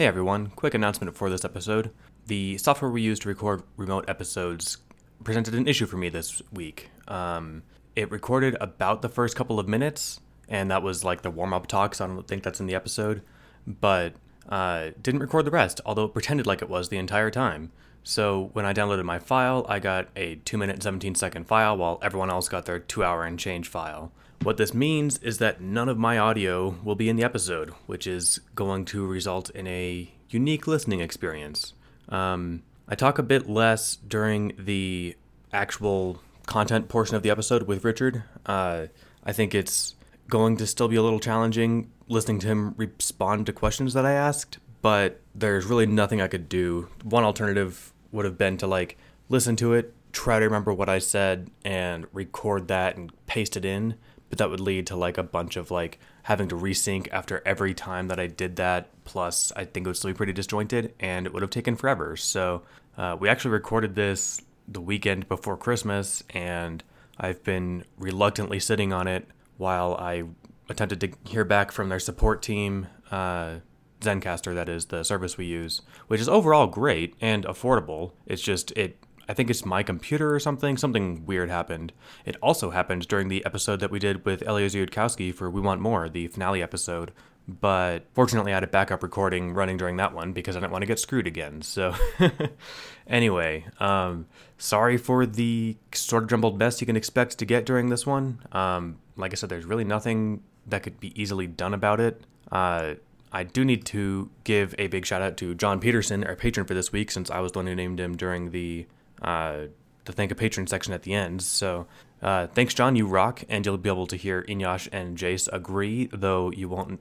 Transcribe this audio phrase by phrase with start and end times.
[0.00, 1.90] Hey everyone, quick announcement for this episode.
[2.26, 4.78] The software we use to record remote episodes
[5.24, 6.88] presented an issue for me this week.
[7.06, 10.18] Um, it recorded about the first couple of minutes,
[10.48, 12.74] and that was like the warm up talk, so I don't think that's in the
[12.74, 13.20] episode,
[13.66, 14.14] but
[14.48, 17.70] uh, didn't record the rest, although it pretended like it was the entire time.
[18.02, 21.98] So when I downloaded my file, I got a 2 minute 17 second file, while
[22.00, 24.12] everyone else got their 2 hour and change file.
[24.42, 28.06] What this means is that none of my audio will be in the episode, which
[28.06, 31.74] is going to result in a unique listening experience.
[32.08, 35.14] Um, I talk a bit less during the
[35.52, 38.22] actual content portion of the episode with Richard.
[38.46, 38.86] Uh,
[39.22, 39.94] I think it's
[40.28, 44.12] going to still be a little challenging listening to him respond to questions that I
[44.12, 46.88] asked, but there's really nothing I could do.
[47.02, 48.96] One alternative would have been to like
[49.28, 53.66] listen to it, try to remember what I said, and record that and paste it
[53.66, 53.96] in
[54.30, 57.74] but that would lead to like a bunch of like having to resync after every
[57.74, 58.88] time that I did that.
[59.04, 62.16] Plus, I think it would still be pretty disjointed and it would have taken forever.
[62.16, 62.62] So,
[62.96, 66.82] uh, we actually recorded this the weekend before Christmas, and
[67.18, 70.24] I've been reluctantly sitting on it while I
[70.68, 73.56] attempted to hear back from their support team, uh,
[74.00, 78.12] Zencastr, that is the service we use, which is overall great and affordable.
[78.26, 78.96] It's just, it
[79.30, 80.76] I think it's my computer or something.
[80.76, 81.92] Something weird happened.
[82.24, 85.80] It also happened during the episode that we did with Eliezer Yudkowsky for We Want
[85.80, 87.12] More, the finale episode.
[87.46, 90.82] But fortunately, I had a backup recording running during that one because I didn't want
[90.82, 91.62] to get screwed again.
[91.62, 91.94] So,
[93.06, 94.26] anyway, um,
[94.58, 98.40] sorry for the sort of jumbled mess you can expect to get during this one.
[98.50, 102.20] Um, like I said, there's really nothing that could be easily done about it.
[102.50, 102.94] Uh,
[103.30, 106.74] I do need to give a big shout out to John Peterson, our patron for
[106.74, 108.86] this week, since I was the one who named him during the
[109.22, 109.66] uh,
[110.04, 111.42] the thank a patron section at the end.
[111.42, 111.86] So
[112.22, 112.96] uh, thanks, John.
[112.96, 117.00] You rock, and you'll be able to hear Eneasz and Jace agree, though you won't.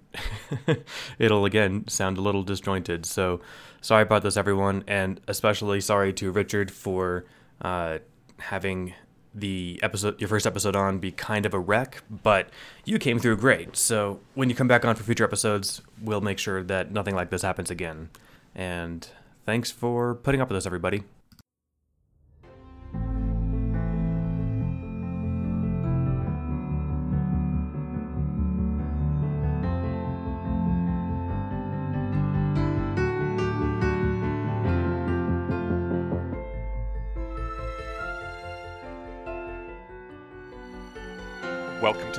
[1.20, 3.06] It'll again sound a little disjointed.
[3.06, 3.42] So
[3.82, 7.26] sorry about this, everyone, and especially sorry to Richard for
[7.62, 8.00] uh,
[8.38, 8.94] having
[9.36, 12.02] the episode, your first episode on, be kind of a wreck.
[12.10, 12.50] But
[12.86, 13.76] you came through great.
[13.76, 17.30] So when you come back on for future episodes, we'll make sure that nothing like
[17.30, 18.10] this happens again.
[18.56, 19.08] And
[19.46, 21.04] thanks for putting up with us, everybody.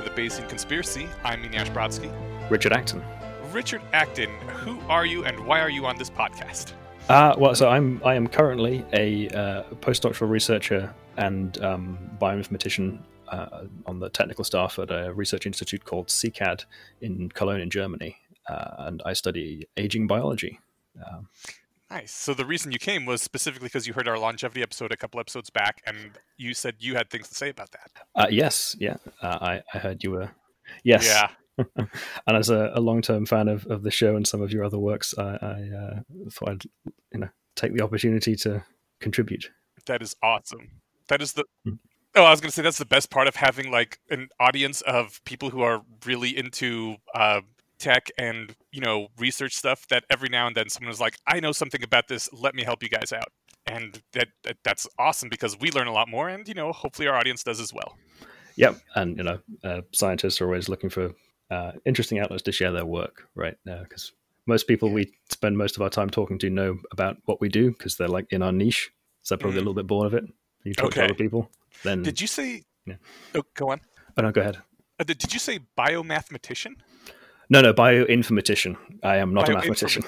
[0.01, 1.07] To the Bayesian Conspiracy.
[1.23, 2.11] I'm Eneasz Brodsky.
[2.49, 3.03] Richard Acton.
[3.51, 6.73] Richard Acton, who are you and why are you on this podcast?
[7.07, 13.65] Uh, well, so I'm I am currently a uh, postdoctoral researcher and um, bioinformatician uh,
[13.85, 16.65] on the technical staff at a research institute called CECAD
[17.01, 18.17] in Cologne, in Germany,
[18.49, 20.59] uh, and I study aging biology.
[21.05, 21.27] Um,
[21.91, 22.11] Nice.
[22.13, 25.19] So the reason you came was specifically because you heard our longevity episode a couple
[25.19, 27.91] episodes back, and you said you had things to say about that.
[28.15, 30.31] Uh, yes, yeah, uh, I, I heard you were.
[30.85, 31.05] Yes.
[31.05, 31.29] Yeah.
[31.75, 34.79] and as a, a long-term fan of, of the show and some of your other
[34.79, 35.99] works, I, I uh,
[36.31, 36.63] thought I'd
[37.11, 38.63] you know take the opportunity to
[39.01, 39.51] contribute.
[39.85, 40.69] That is awesome.
[41.09, 41.43] That is the.
[41.67, 41.79] Mm.
[42.15, 44.81] Oh, I was going to say that's the best part of having like an audience
[44.81, 47.41] of people who are really into uh,
[47.81, 51.39] tech and you know research stuff that every now and then someone is like i
[51.39, 53.29] know something about this let me help you guys out
[53.65, 57.07] and that, that that's awesome because we learn a lot more and you know hopefully
[57.07, 57.97] our audience does as well
[58.57, 61.11] Yep, and you know, uh, scientists are always looking for
[61.49, 63.55] uh, interesting outlets to share their work, right?
[63.65, 64.11] Because
[64.45, 67.71] most people we spend most of our time talking to know about what we do
[67.71, 68.91] because they're like in our niche,
[69.23, 69.65] so they're probably a Mm.
[69.67, 70.25] little bit bored of it.
[70.63, 71.49] You talk to other people,
[71.83, 72.95] then did you say Yeah.
[73.35, 73.79] oh go on
[74.17, 74.57] oh no, go ahead.
[74.99, 76.75] uh, did you say biomathematician
[77.51, 78.77] No, no, bioinformatician.
[79.03, 80.03] I am not a mathematician.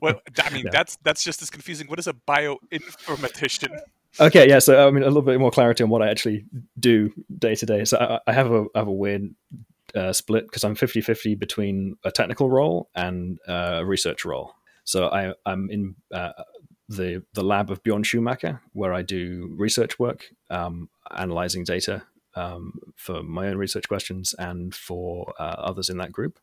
[0.00, 0.70] well i mean Yeah.
[0.72, 3.78] that's that's just as confusing what is a bioinformatician
[4.20, 4.60] Okay, yeah.
[4.60, 6.44] So I mean, a little bit more clarity on what I actually
[6.78, 7.84] do day to day.
[7.84, 9.34] So I, I have a I have a weird
[9.92, 14.54] uh, split because I'm 50-50 between a technical role and uh, a research role.
[14.84, 16.30] So I I'm in uh,
[16.88, 22.04] the the lab of Bjorn Schumacher where I do research work, um, analyzing data
[22.34, 26.38] um, for my own research questions and for uh, others in that group.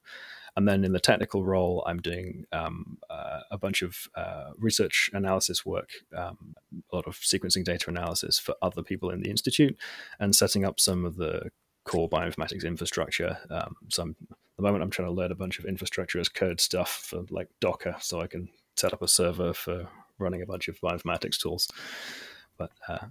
[0.57, 5.09] And then in the technical role, I'm doing um, uh, a bunch of uh, research
[5.13, 6.55] analysis work, um,
[6.91, 9.77] a lot of sequencing data analysis for other people in the institute,
[10.19, 11.51] and setting up some of the
[11.85, 13.37] core bioinformatics infrastructure.
[13.49, 16.27] Um, so I'm, at the moment, I'm trying to learn a bunch of infrastructure as
[16.27, 19.87] code stuff for like Docker, so I can set up a server for
[20.19, 21.69] running a bunch of bioinformatics tools.
[22.57, 23.05] But uh,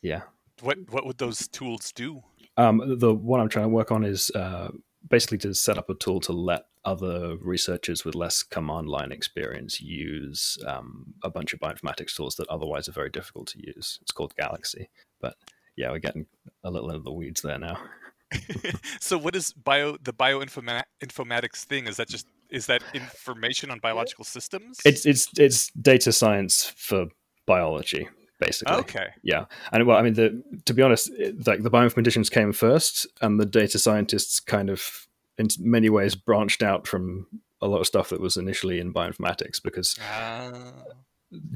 [0.00, 0.22] yeah,
[0.64, 2.22] what what would those tools do
[2.56, 4.70] um, the one I'm trying to work on is uh,
[5.08, 9.80] basically to set up a tool to let other researchers with less command line experience
[9.80, 13.98] use um, a bunch of bioinformatics tools that otherwise are very difficult to use.
[14.02, 14.88] It's called Galaxy.
[15.20, 15.34] But
[15.76, 16.26] yeah, we're getting
[16.62, 17.78] a little into the weeds there now.
[19.00, 21.86] so what is bio the bioinformatics thing?
[21.86, 24.78] Is that just is that information on biological systems?
[24.84, 27.06] It's it's it's data science for
[27.46, 28.08] biology,
[28.44, 28.76] basically.
[28.76, 29.08] Okay.
[29.22, 33.06] Yeah, and well, I mean, the to be honest, it, like the bioinformaticians came first,
[33.20, 35.06] and the data scientists kind of,
[35.38, 37.26] in many ways, branched out from
[37.60, 40.72] a lot of stuff that was initially in bioinformatics because uh...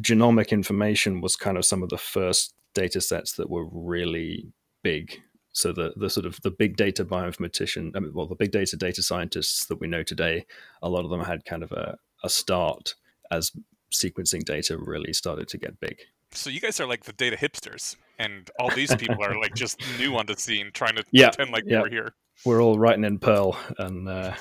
[0.00, 4.46] genomic information was kind of some of the first data sets that were really
[4.82, 5.20] big
[5.58, 8.76] so the the sort of the big data bioinformatician, I mean, well, the big data
[8.76, 10.46] data scientists that we know today,
[10.82, 12.94] a lot of them had kind of a, a start
[13.32, 13.50] as
[13.92, 15.98] sequencing data really started to get big.
[16.32, 19.80] So you guys are like the data hipsters, and all these people are like just
[19.98, 21.82] new on the scene, trying to yeah, pretend like yeah.
[21.82, 22.14] we're here.
[22.44, 24.32] We're all writing in Perl, and uh...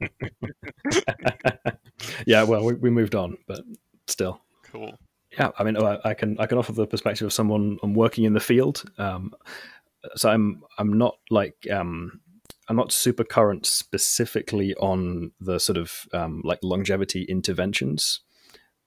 [2.26, 3.60] yeah, well, we, we moved on, but
[4.06, 4.96] still, cool.
[5.32, 8.34] Yeah, I mean, I can I can offer the perspective of someone I'm working in
[8.34, 8.84] the field.
[8.98, 9.34] Um,
[10.14, 12.20] so I'm I'm not like um,
[12.68, 18.20] I'm not super current specifically on the sort of um, like longevity interventions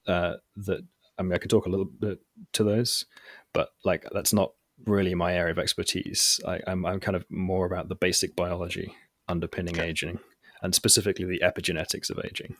[0.07, 0.85] uh, that
[1.17, 2.19] I mean I could talk a little bit
[2.53, 3.05] to those,
[3.53, 4.53] but like that's not
[4.85, 6.39] really my area of expertise.
[6.45, 8.93] I, am I'm, I'm kind of more about the basic biology
[9.27, 9.89] underpinning okay.
[9.89, 10.19] aging
[10.61, 12.55] and specifically the epigenetics of aging.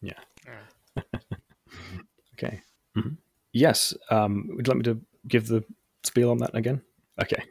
[0.00, 0.18] Yeah.
[2.34, 2.60] okay.
[2.96, 3.14] Mm-hmm.
[3.52, 3.94] Yes.
[4.10, 5.64] Um, would you like me to give the
[6.02, 6.82] spiel on that again?
[7.20, 7.42] Okay.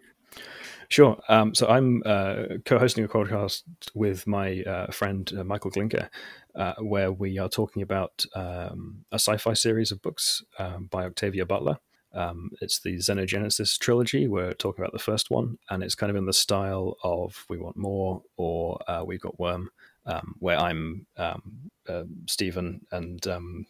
[0.89, 1.19] Sure.
[1.27, 3.63] Um, so I'm uh, co-hosting a podcast
[3.93, 6.09] with my uh, friend uh, Michael Glinka,
[6.57, 11.45] uh, where we are talking about um, a sci-fi series of books um, by Octavia
[11.45, 11.77] Butler.
[12.13, 14.27] Um, it's the Xenogenesis trilogy.
[14.27, 17.57] We're talking about the first one, and it's kind of in the style of We
[17.59, 19.69] Want More or uh, We've Got Worm,
[20.07, 23.23] um, where I'm um, uh, Stephen and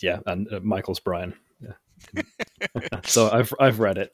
[0.00, 1.34] yeah, and Michael's Brian.
[1.60, 2.22] Yeah.
[3.04, 4.12] so I've I've read it,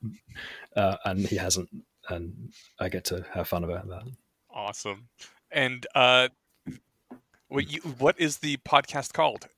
[0.76, 1.70] uh, and he hasn't,
[2.10, 4.02] and I get to have fun about that.
[4.52, 5.08] Awesome.
[5.50, 5.86] And
[7.50, 9.48] what you, what is the podcast called?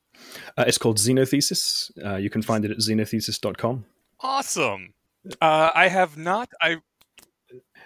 [0.56, 1.90] Uh, it's called Xenothesis.
[2.04, 3.84] Uh, you can find it at xenothesis.com.
[4.20, 4.94] Awesome.
[5.40, 6.48] Uh, I have not.
[6.60, 6.78] I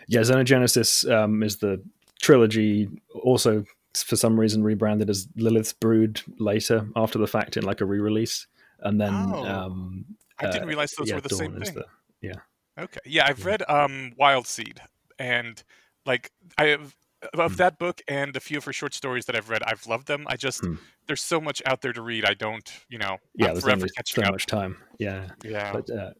[0.08, 1.82] yeah, Xenogenesis um, is the
[2.20, 2.88] trilogy.
[3.22, 3.64] Also,
[3.94, 8.46] for some reason, rebranded as Lilith's Brood later after the fact in like a re-release,
[8.80, 10.04] and then oh, um,
[10.38, 11.74] I didn't uh, realize those yeah, were the Dawn same thing.
[11.74, 11.86] The,
[12.20, 12.34] yeah.
[12.78, 13.00] Okay.
[13.04, 14.80] Yeah, I've read um, Wild Seed,
[15.18, 15.62] and
[16.04, 16.94] like I have
[17.34, 17.56] of mm.
[17.56, 20.24] that book and a few of her short stories that I've read, I've loved them.
[20.28, 20.78] I just mm.
[21.06, 22.24] there's so much out there to read.
[22.24, 24.32] I don't, you know, yeah, I'm there's forever so up.
[24.32, 24.76] much time.
[24.98, 25.72] Yeah, yeah.
[25.72, 26.10] But uh,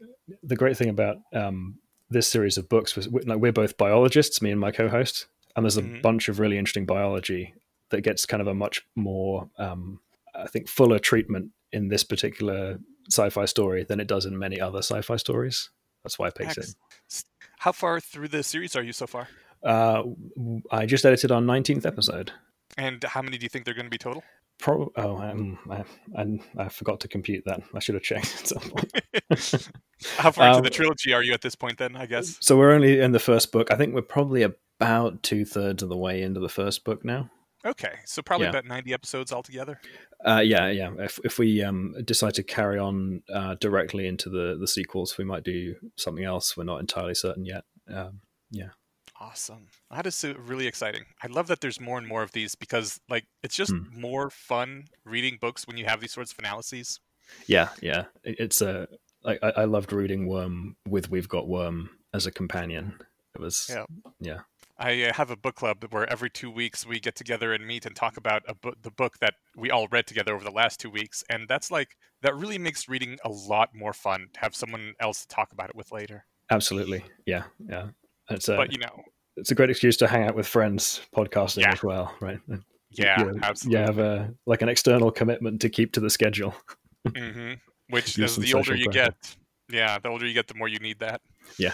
[0.43, 1.79] the great thing about um,
[2.11, 5.77] this series of books was like we're both biologists, me and my co-host, and there's
[5.77, 6.01] a mm-hmm.
[6.01, 7.55] bunch of really interesting biology
[7.91, 10.01] that gets kind of a much more, um,
[10.35, 12.79] I think, fuller treatment in this particular
[13.11, 15.71] sci-fi story than it does in many other sci-fi stories.
[16.03, 16.75] That's why I picked it.
[17.59, 19.29] How far through the series are you so far?
[19.63, 20.03] Uh,
[20.71, 22.33] I just edited our 19th episode.
[22.77, 24.23] And how many do you think they're going to be total?
[24.59, 25.85] Pro- oh, um, I,
[26.17, 27.61] I, I, forgot to compute that.
[27.75, 29.69] I should have checked at some point.
[30.17, 32.39] how far um, into the trilogy are you at this point then, I guess?
[32.41, 33.71] So we're only in the first book.
[33.71, 37.31] I think we're probably about two thirds of the way into the first book now.
[37.67, 38.51] Okay, so probably yeah.
[38.51, 39.81] about 90 episodes altogether.
[40.25, 40.93] Uh, yeah, yeah.
[40.99, 45.25] If if we um, decide to carry on uh, directly into the the sequels, we
[45.25, 46.57] might do something else.
[46.57, 47.65] We're not entirely certain yet.
[47.93, 48.71] Um, yeah.
[49.21, 49.69] Awesome.
[49.91, 51.05] That is really exciting.
[51.23, 53.85] I love that there's more and more of these because like it's just hmm.
[53.99, 57.01] more fun reading books when you have these sorts of analyses.
[57.47, 58.05] Yeah, yeah.
[58.25, 58.89] It's a
[59.23, 62.95] like I, I loved reading Worm with We've Got Worm as a companion.
[63.35, 63.85] It was yeah.
[64.21, 64.39] yeah.
[64.79, 67.87] I uh, have a book club where every two weeks we get together and meet
[67.87, 71.25] and talk about the book that we all read together over the last two weeks,
[71.31, 75.23] and that's like that really makes reading a lot more fun to have someone else
[75.23, 76.27] to talk about it with later.
[76.51, 77.89] Absolutely, yeah, yeah.
[78.31, 79.03] It's a, but you know,
[79.37, 81.73] it's a great excuse to hang out with friends podcasting yeah.
[81.73, 82.39] as well, right?
[82.91, 83.81] Yeah, you, absolutely.
[83.81, 86.55] You have a like an external commitment to keep to the schedule.
[87.07, 87.55] mm-hmm.
[87.91, 89.11] Which, as the older you pressure.
[89.11, 89.37] get,
[89.71, 91.21] yeah, the older you get, the more you need that.
[91.59, 91.73] Yeah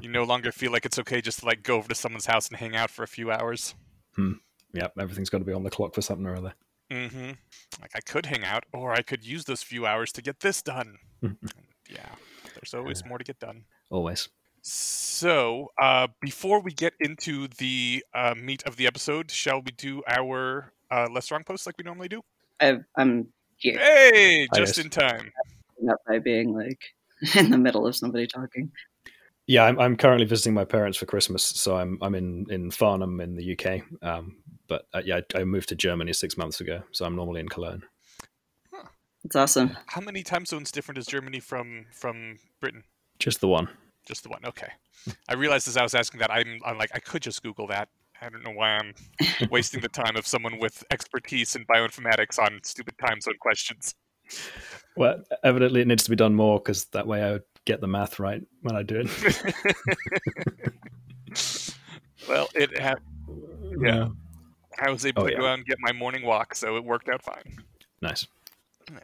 [0.00, 2.48] you no longer feel like it's okay just to like go over to someone's house
[2.48, 3.74] and hang out for a few hours.
[4.14, 4.34] Hmm.
[4.72, 6.54] Yep, everything's got to be on the clock for something or other.
[6.92, 7.32] Mm-hmm.
[7.80, 10.62] Like I could hang out, or I could use those few hours to get this
[10.62, 10.96] done.
[11.22, 12.14] yeah,
[12.54, 13.64] there's always more to get done.
[13.90, 14.28] Always.
[14.62, 20.02] So, uh, before we get into the uh, meat of the episode, shall we do
[20.06, 22.22] our uh, less wrong post like we normally do?
[22.60, 23.78] i am here.
[23.78, 25.32] Hey, just in time.
[25.88, 26.80] Up by being like
[27.36, 28.70] in the middle of somebody talking.
[29.46, 33.20] Yeah, I'm, I'm currently visiting my parents for Christmas, so I'm I'm in in Farnham
[33.20, 33.82] in the UK.
[34.02, 34.36] Um,
[34.68, 37.48] but uh, yeah, I, I moved to Germany six months ago, so I'm normally in
[37.48, 37.82] Cologne.
[39.24, 39.76] It's awesome.
[39.86, 42.84] How many time zones different is Germany from from Britain?
[43.18, 43.68] Just the one.
[44.06, 44.44] Just the one.
[44.44, 44.68] Okay.
[45.28, 47.88] I realized as I was asking that, I'm, I'm like, I could just Google that.
[48.22, 48.94] I don't know why I'm
[49.50, 53.94] wasting the time of someone with expertise in bioinformatics on stupid time zone questions.
[54.96, 57.86] Well, evidently it needs to be done more because that way I would get the
[57.88, 59.42] math right when I do it.
[62.28, 62.98] well, it had.
[63.80, 64.08] Yeah.
[64.78, 67.08] I was able Oh, to go out and get my morning walk, so it worked
[67.08, 67.58] out fine.
[68.02, 68.26] Nice.
[68.90, 68.98] Yeah.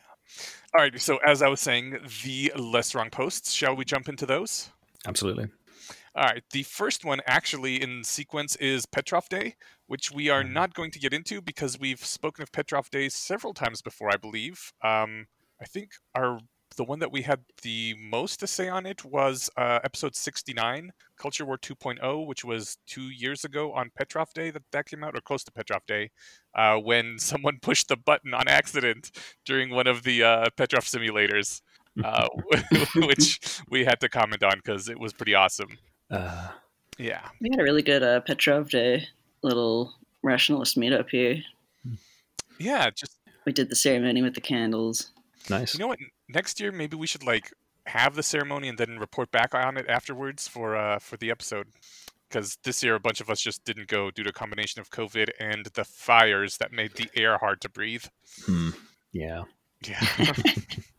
[0.75, 0.99] All right.
[1.01, 3.53] So as I was saying, the less wrong posts.
[3.53, 4.71] Shall we jump into those?
[5.07, 5.49] Absolutely.
[6.15, 6.43] All right.
[6.51, 10.53] The first one, actually, in sequence, is Petrov Day, which we are Mhm.
[10.53, 14.17] not going to get into because we've spoken of Petrov Day several times before, I
[14.17, 14.73] believe.
[14.83, 15.27] Um,
[15.61, 16.41] I think our
[16.77, 20.93] the one that we had the most to say on it was uh, episode 69,
[21.17, 25.17] Culture War 2.0, which was two years ago on Petrov Day that that came out,
[25.17, 26.11] or close to Petrov Day,
[26.55, 29.11] uh, when someone pushed the button on accident
[29.45, 31.63] during one of the uh, Petrov simulators,
[32.05, 32.29] uh,
[32.97, 35.79] which we had to comment on because it was pretty awesome.
[36.11, 36.49] Uh,
[36.99, 37.29] Yeah.
[37.41, 39.07] We had a really good uh, Petrov Day
[39.43, 41.43] little rationalist meetup here.
[42.59, 45.13] Yeah, just We did the ceremony with the candles.
[45.51, 45.75] nice.
[45.75, 45.99] you know what?
[46.29, 47.53] Next year, maybe we should like
[47.87, 51.69] have the ceremony and then report back on it afterwards for uh for the episode.
[52.29, 54.91] Because this year, a bunch of us just didn't go due to a combination of
[54.91, 58.05] COVID and the fires that made the air hard to breathe.
[58.45, 58.71] Hmm.
[59.13, 59.45] Yeah.
[59.87, 60.01] Yeah,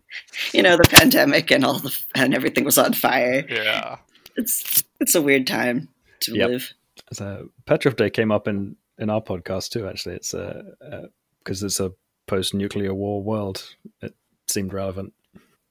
[0.54, 3.46] You know, the pandemic and all the and everything was on fire.
[3.50, 3.98] yeah,
[4.36, 5.90] It's it's a weird time
[6.22, 6.50] to Yep.
[6.50, 6.74] live.
[7.14, 9.88] So Petrov Day came up in in our podcast too.
[9.88, 11.10] Actually, it's a
[11.40, 11.92] because it's a
[12.28, 13.76] post-nuclear war world.
[14.02, 14.14] It
[14.48, 15.14] seemed relevant.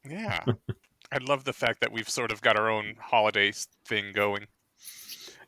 [0.09, 0.45] yeah.
[1.13, 3.53] I love the fact that we've sort of got our own holiday
[3.87, 4.47] thing going.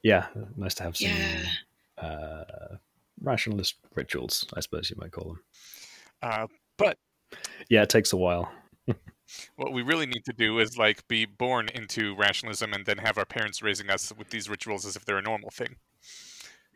[0.04, 0.26] Yeah,
[0.56, 1.48] nice to have some Yeah.
[2.00, 2.76] uh,
[3.20, 5.42] rationalist rituals, I suppose you might call them.
[6.22, 6.96] Uh, but
[7.68, 8.52] Yeah, it takes a while.
[9.56, 13.18] What we really need to do is like be born into rationalism and then have
[13.18, 15.76] our parents raising us with these rituals as if they're a normal thing.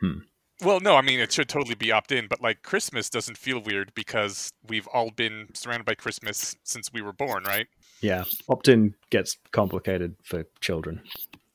[0.00, 0.18] Hmm.
[0.62, 3.60] Well, no, I mean it should totally be opt in, but like Christmas doesn't feel
[3.60, 7.66] weird because we've all been surrounded by Christmas since we were born, right?
[8.00, 11.00] Yeah, opt-in gets complicated for children.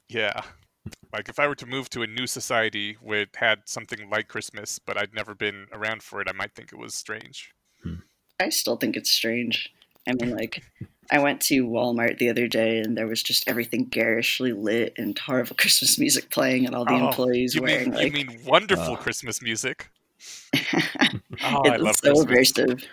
[0.10, 0.42] Yeah.
[1.14, 4.28] Like if I were to move to a new society where it had something like
[4.28, 7.54] Christmas, but I'd never been around for it, I might think it was strange.
[8.40, 9.74] I still think it's strange.
[10.08, 10.64] I mean, like,
[11.12, 15.18] I went to Walmart the other day and there was just everything garishly lit and
[15.18, 18.06] horrible Christmas music playing, and all the Oh, employees You wearing mean like.
[18.18, 18.98] you mean wonderful Uh.
[18.98, 19.90] Christmas music?
[21.44, 22.58] Oh, I love so Christmas.
[22.58, 22.90] abrasive.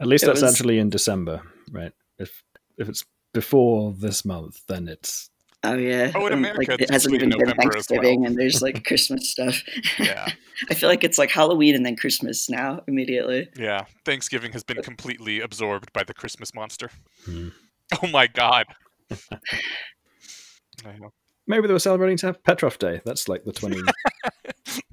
[0.00, 1.40] At least It that's was- actually in December,
[1.72, 1.92] right?
[2.18, 2.42] If
[2.78, 5.30] if it's before this month, then it's
[5.66, 6.12] Oh yeah.
[6.14, 8.00] Oh, in America, like, it hasn't even been November as well.
[8.00, 9.62] Thanksgiving, and there's like Christmas stuff.
[9.98, 10.26] Yeah.
[10.70, 13.48] I feel like it's like Halloween and then Christmas now immediately.
[13.56, 16.90] Yeah, Thanksgiving has been completely absorbed by the Christmas monster.
[17.24, 17.48] Hmm.
[18.02, 18.66] Oh my god.
[19.32, 21.12] I know.
[21.46, 22.42] maybe they were celebrating St.
[22.42, 23.00] Petrov Day.
[23.04, 23.80] That's like the twenty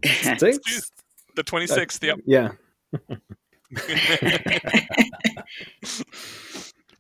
[0.03, 0.91] Jeez.
[1.35, 2.19] The 26th, yep.
[2.27, 2.51] Yeah,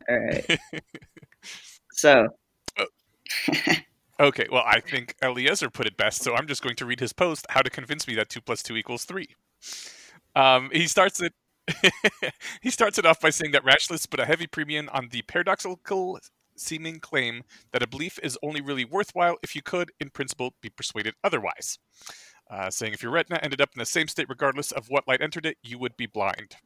[0.09, 0.59] All right.
[1.91, 2.27] So
[4.19, 7.13] okay, well, I think Eliezer put it best, so I'm just going to read his
[7.13, 9.27] post, How to Convince Me That 2 plus 2 equals 3.
[10.35, 11.33] Um, he starts it.
[12.61, 16.19] he starts it off by saying that rationalists put a heavy premium on the paradoxical
[16.55, 20.69] seeming claim that a belief is only really worthwhile if you could, in principle, be
[20.69, 21.79] persuaded otherwise.
[22.49, 25.21] Uh, saying if your retina ended up in the same state regardless of what light
[25.21, 26.57] entered it, you would be blind.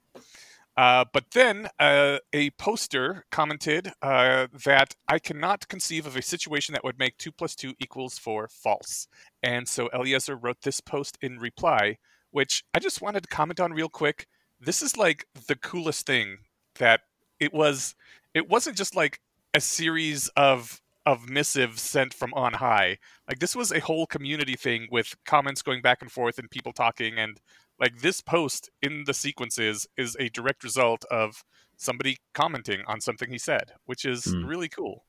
[0.78, 6.74] Uh, but then uh, a poster commented uh, that I cannot conceive of a situation
[6.74, 9.08] that would make 2 plus 2 equals 4 false.
[9.42, 11.98] And so Eliezer wrote this post in reply,
[12.30, 14.28] which I just wanted to comment on real quick.
[14.62, 16.38] This is like the coolest thing
[16.76, 17.02] that
[17.40, 17.96] it was.
[18.36, 19.20] It wasn't just like
[19.56, 22.98] a series of of missives sent from on high.
[23.30, 26.74] Like this was a whole community thing with comments going back and forth and people
[26.74, 27.40] talking and
[27.80, 31.44] like this post in the sequences is a direct result of
[31.76, 34.46] somebody commenting on something he said, which is Hmm.
[34.46, 35.06] really cool.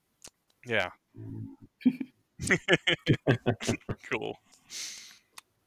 [0.67, 0.91] Yeah.
[4.11, 4.39] cool.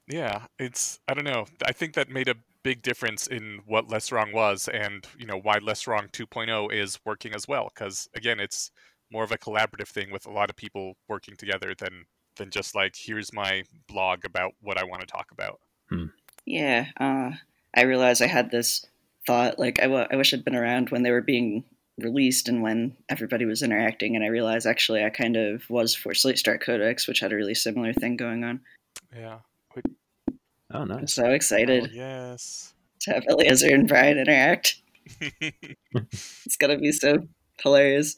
[0.07, 1.45] Yeah, it's I don't know.
[1.65, 5.37] I think that made a big difference in what Less Wrong was and, you know,
[5.39, 8.71] why Less Wrong 2.0 is working as well cuz again, it's
[9.11, 12.05] more of a collaborative thing with a lot of people working together than
[12.35, 15.59] than just like here's my blog about what I want to talk about.
[16.45, 17.31] Yeah, uh,
[17.75, 18.85] I realized I had this
[19.27, 21.63] thought like I wish I'd been around when they were being
[21.99, 26.13] released and when everybody was interacting, and I realized actually I kind of was for
[26.13, 28.61] Slate Star Codex, which had a really similar thing going on.
[29.15, 29.39] Yeah.
[30.73, 31.13] Oh, I'm nice.
[31.13, 32.73] so excited Oh, yes.
[33.01, 34.81] to have Eliezer and Brian interact.
[36.45, 37.27] It's gonna be so
[37.63, 38.15] hilarious.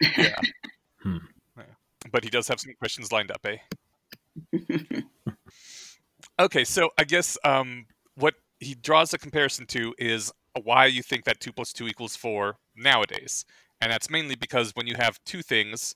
[0.00, 0.34] yeah.
[1.02, 1.18] Hmm.
[1.56, 1.64] Yeah.
[2.10, 3.58] But he does have some questions lined up, eh?
[6.40, 7.86] Okay, so I guess um,
[8.16, 12.16] what he draws a comparison to is why you think that two plus two equals
[12.16, 13.44] four nowadays,
[13.80, 15.94] and that's mainly because when you have two things,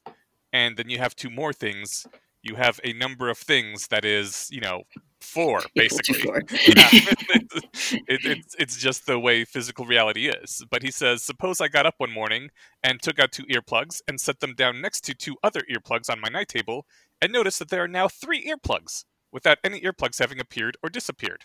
[0.53, 2.07] and then you have two more things,
[2.43, 4.85] you have a number of things that is, you know,
[5.21, 6.21] four basically.
[6.21, 6.41] four.
[6.51, 6.89] Yeah.
[8.07, 10.65] it, it's it's just the way physical reality is.
[10.71, 12.51] But he says, suppose I got up one morning
[12.85, 16.21] and took out two earplugs and set them down next to two other earplugs on
[16.21, 16.87] my night table,
[17.21, 21.45] and noticed that there are now three earplugs without any earplugs having appeared or disappeared.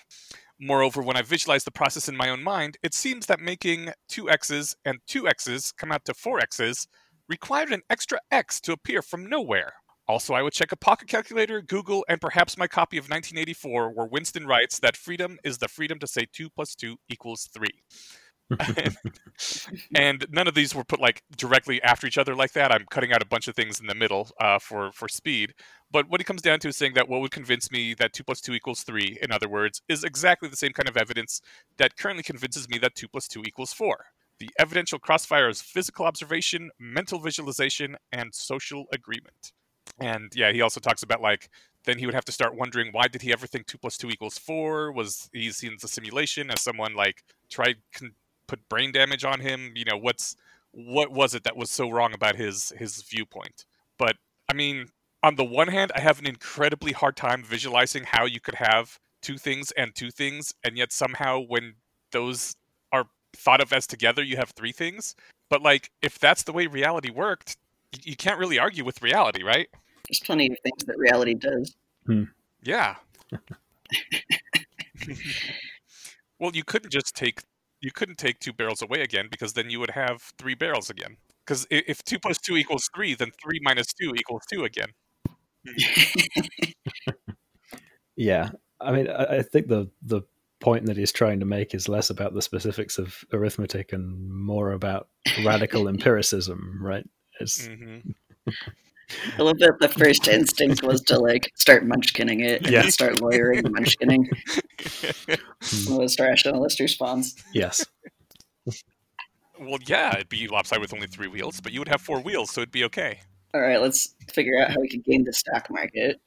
[0.59, 4.29] Moreover, when I visualize the process in my own mind, it seems that making two
[4.29, 6.87] x's and two x's come out to four x's
[7.27, 9.73] required an extra x to appear from nowhere.
[10.07, 14.05] Also, I would check a pocket calculator, Google, and perhaps my copy of 1984, where
[14.05, 17.69] Winston writes that freedom is the freedom to say 2 plus 2 equals 3.
[19.95, 22.71] and none of these were put like directly after each other like that.
[22.71, 25.53] I'm cutting out a bunch of things in the middle uh, for for speed.
[25.91, 28.23] But what it comes down to is saying that what would convince me that two
[28.23, 31.41] plus two equals three, in other words, is exactly the same kind of evidence
[31.77, 34.05] that currently convinces me that two plus two equals four.
[34.39, 39.53] The evidential crossfire is physical observation, mental visualization, and social agreement.
[39.99, 41.49] And yeah, he also talks about like
[41.85, 44.09] then he would have to start wondering why did he ever think two plus two
[44.09, 44.91] equals four?
[44.91, 48.15] Was he seen as a simulation as someone like tried con-
[48.47, 49.73] put brain damage on him?
[49.75, 50.35] You know, what's
[50.71, 53.65] what was it that was so wrong about his his viewpoint?
[53.97, 54.15] But
[54.49, 54.87] I mean,
[55.21, 58.99] on the one hand, I have an incredibly hard time visualizing how you could have
[59.21, 61.75] two things and two things, and yet somehow when
[62.11, 62.55] those
[62.91, 65.15] are thought of as together, you have three things.
[65.49, 67.57] But like, if that's the way reality worked,
[68.01, 69.69] you can't really argue with reality, right?
[70.09, 71.75] There's plenty of things that reality does.
[72.05, 72.23] Hmm.
[72.61, 72.95] Yeah.
[76.39, 77.41] well, you couldn't just take
[77.83, 81.17] you couldn't take two barrels away again because then you would have three barrels again.
[81.45, 84.89] Because if two plus two equals three, then three minus two equals two again.
[88.15, 90.21] Yeah, I mean, I, I think the the
[90.59, 94.71] point that he's trying to make is less about the specifics of arithmetic and more
[94.71, 95.09] about
[95.43, 97.07] radical empiricism, right?
[97.39, 97.99] It's hmm
[99.37, 102.87] I love that the first instinct was to like start munchkinning it and Yeah.
[102.89, 104.27] start lawyering the munchkinning.
[105.89, 107.35] Most rationalist response.
[107.53, 107.85] yes,
[109.59, 112.51] well, yeah, it'd be lopsided with only three wheels, but you would have four wheels,
[112.51, 113.19] so it'd be okay.
[113.53, 116.19] All right, let's figure out how we could game the stock market.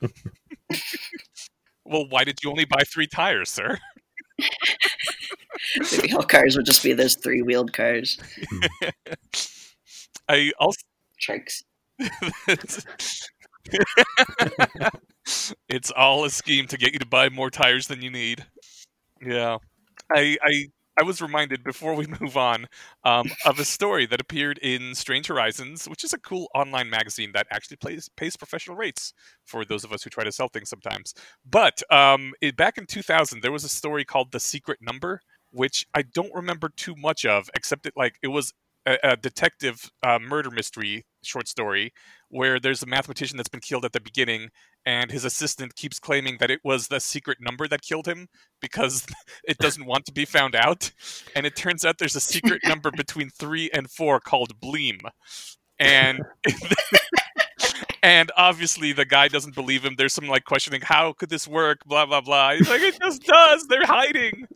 [1.84, 3.78] Well, why did you only buy three tires, sir?
[5.92, 8.18] Maybe all cars would just be those three wheeled cars.
[10.28, 10.78] I also
[11.20, 11.62] Trikes.
[15.68, 18.44] it's all a scheme to get you to buy more tires than you need.
[19.22, 19.58] Yeah,
[20.12, 20.66] I I
[21.00, 22.66] I was reminded before we move on
[23.04, 27.32] um, of a story that appeared in Strange Horizons, which is a cool online magazine
[27.34, 29.12] that actually plays pays professional rates
[29.44, 31.14] for those of us who try to sell things sometimes.
[31.48, 35.20] But um, it, back in 2000, there was a story called "The Secret Number,"
[35.52, 38.52] which I don't remember too much of, except it like it was
[38.86, 41.92] a, a detective uh, murder mystery short story
[42.28, 44.50] where there's a mathematician that's been killed at the beginning
[44.84, 48.28] and his assistant keeps claiming that it was the secret number that killed him
[48.60, 49.06] because
[49.44, 50.92] it doesn't want to be found out.
[51.34, 55.00] And it turns out there's a secret number between 3 and 4 called bleem.
[55.78, 56.20] And
[58.02, 59.96] and obviously the guy doesn't believe him.
[59.98, 61.84] There's some like questioning how could this work?
[61.84, 62.54] blah blah blah.
[62.54, 63.66] He's like it just does.
[63.66, 64.46] They're hiding.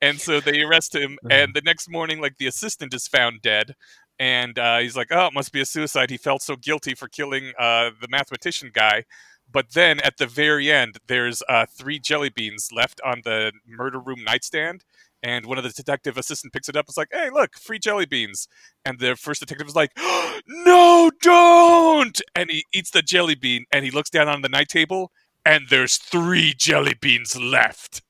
[0.00, 3.74] And so they arrest him and the next morning like the assistant is found dead
[4.18, 7.08] and uh, he's like oh it must be a suicide he felt so guilty for
[7.08, 9.04] killing uh, the mathematician guy
[9.50, 14.00] but then at the very end there's uh, three jelly beans left on the murder
[14.00, 14.84] room nightstand
[15.22, 16.84] and one of the detective assistant picks it up.
[16.86, 18.46] It's like, "Hey, look, free jelly beans!"
[18.84, 19.90] And the first detective is like,
[20.46, 24.68] "No, don't!" And he eats the jelly bean, and he looks down on the night
[24.68, 25.10] table,
[25.44, 28.02] and there's three jelly beans left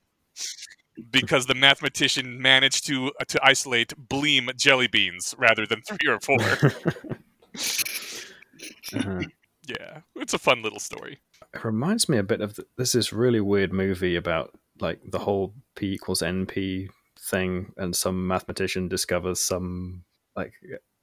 [1.11, 6.21] because the mathematician managed to uh, to isolate Bleem jelly beans rather than three or
[6.21, 6.39] four.
[8.95, 9.21] Uh-huh.
[9.67, 11.19] yeah, it's a fun little story.
[11.55, 15.19] it reminds me a bit of th- there's this really weird movie about like the
[15.19, 16.89] whole p equals np
[17.21, 20.03] thing and some mathematician discovers some
[20.37, 20.53] like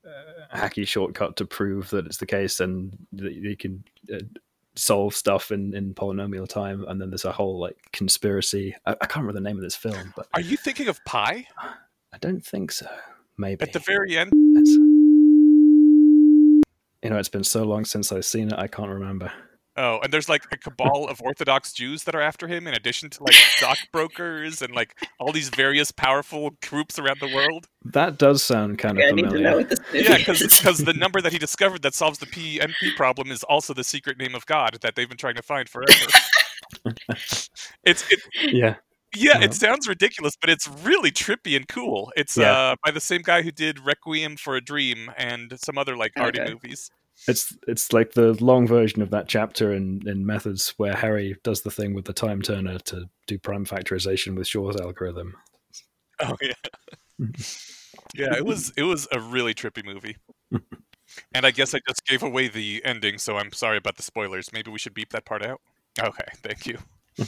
[0.06, 4.20] uh, hacky shortcut to prove that it's the case and that you can uh,
[4.76, 9.06] solve stuff in, in polynomial time and then there's a whole like conspiracy I, I
[9.06, 11.46] can't remember the name of this film but Are you thinking of Pi?
[12.14, 12.88] i don't think so
[13.38, 13.64] maybe.
[13.64, 14.78] At the very end, It's-
[17.04, 19.32] you know, it's been so long since I've seen it, I can't remember.
[19.78, 23.10] Oh, and there's like a cabal of Orthodox Jews that are after him, in addition
[23.12, 27.68] to like stockbrokers and like all these various powerful groups around the world.
[27.86, 29.56] That does sound kind Yeah, I of need to know familiar.
[29.58, 30.84] what this movie Yeah, because is.
[30.86, 34.36] the number that he discovered that solves the PNP problem is also the secret name
[34.36, 36.06] of God that they've been trying to find forever.
[37.84, 38.20] it's it,
[38.52, 38.76] Yeah,
[39.16, 39.44] yeah, Uh-huh.
[39.44, 42.12] it sounds ridiculous, but it's really trippy and cool.
[42.16, 42.52] It's Yeah.
[42.52, 46.14] uh, by the same guy who did Requiem for a Dream and some other like
[46.18, 46.52] arty Okay.
[46.52, 46.90] movies.
[47.28, 51.62] It's it's like the long version of that chapter in in Methods where Harry does
[51.62, 55.36] the thing with the time turner to do prime factorization with Shor's algorithm.
[56.20, 56.54] Oh yeah,
[58.16, 58.36] yeah.
[58.36, 60.18] It was it was a really trippy movie.
[61.34, 64.54] And I guess I just gave away the ending, so I'm sorry about the spoilers.
[64.54, 65.60] Maybe we should beep that part out.
[66.00, 66.78] Okay, thank you.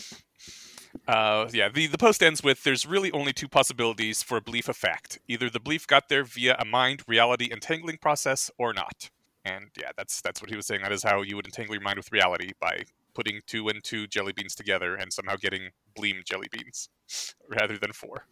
[1.07, 4.69] Uh, yeah, the, the post ends with there's really only two possibilities for a belief
[4.69, 5.17] of fact.
[5.27, 9.09] Either the belief got there via a mind reality entangling process or not.
[9.45, 10.81] And yeah, that's that's what he was saying.
[10.83, 14.07] That is how you would entangle your mind with reality by putting two and two
[14.07, 16.89] jelly beans together and somehow getting Bleem jelly beans
[17.49, 18.25] rather than four.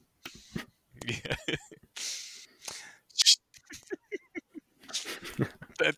[1.07, 1.35] Yeah.
[5.79, 5.95] that,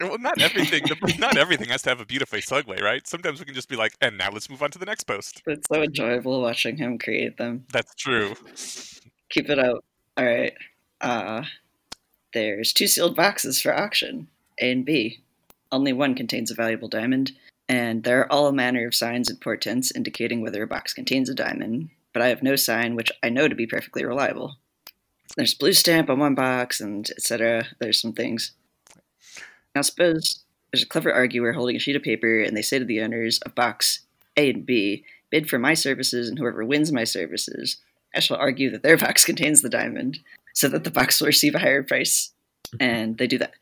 [0.00, 0.82] well, not everything.
[1.18, 3.06] Not everything has to have a beautiful segue, right?
[3.06, 5.42] Sometimes we can just be like, and now let's move on to the next post.
[5.46, 7.66] It's so enjoyable watching him create them.
[7.72, 8.34] That's true.
[9.28, 9.84] Keep it up.
[10.16, 10.54] All right.
[11.00, 11.42] Uh,
[12.32, 14.28] there's two sealed boxes for auction,
[14.60, 15.20] A and B.
[15.72, 17.32] Only one contains a valuable diamond,
[17.68, 21.34] and there are all manner of signs and portents indicating whether a box contains a
[21.34, 24.56] diamond, but I have no sign which I know to be perfectly reliable.
[25.36, 27.66] There's blue stamp on one box, and etc.
[27.78, 28.52] There's some things.
[29.74, 30.40] Now, suppose
[30.72, 33.38] there's a clever arguer holding a sheet of paper, and they say to the owners
[33.40, 34.00] of box
[34.36, 37.76] A and B, bid for my services, and whoever wins my services,
[38.14, 40.18] I shall argue that their box contains the diamond,
[40.54, 42.32] so that the box will receive a higher price.
[42.78, 43.54] And they do that.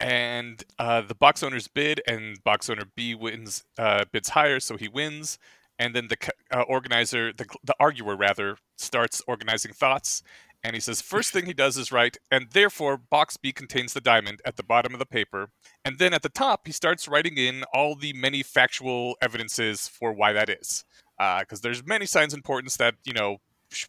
[0.00, 4.76] And uh, the box owner's bid, and box owner B wins, uh, bids higher, so
[4.76, 5.38] he wins.
[5.78, 6.16] And then the
[6.52, 10.22] uh, organizer, the, the arguer rather, starts organizing thoughts.
[10.64, 14.00] And he says, first thing he does is write, and therefore box B contains the
[14.00, 15.50] diamond at the bottom of the paper.
[15.84, 20.12] And then at the top, he starts writing in all the many factual evidences for
[20.12, 20.84] why that is.
[21.18, 23.38] Because there's many signs of importance that, you know,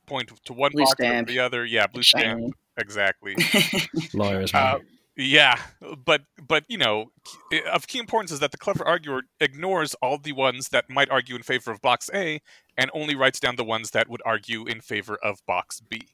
[0.06, 1.28] point to one Blue box stamp.
[1.28, 1.66] or the other.
[1.66, 2.40] Yeah, blue stamp.
[2.40, 2.54] Shiny.
[2.78, 3.36] Exactly.
[4.14, 4.54] Lawyers.
[4.54, 4.80] Uh,
[5.16, 5.60] yeah,
[6.06, 7.12] but but you know,
[7.72, 11.36] of key importance is that the clever arguer ignores all the ones that might argue
[11.36, 12.42] in favor of box A,
[12.78, 16.08] and only writes down the ones that would argue in favor of box B.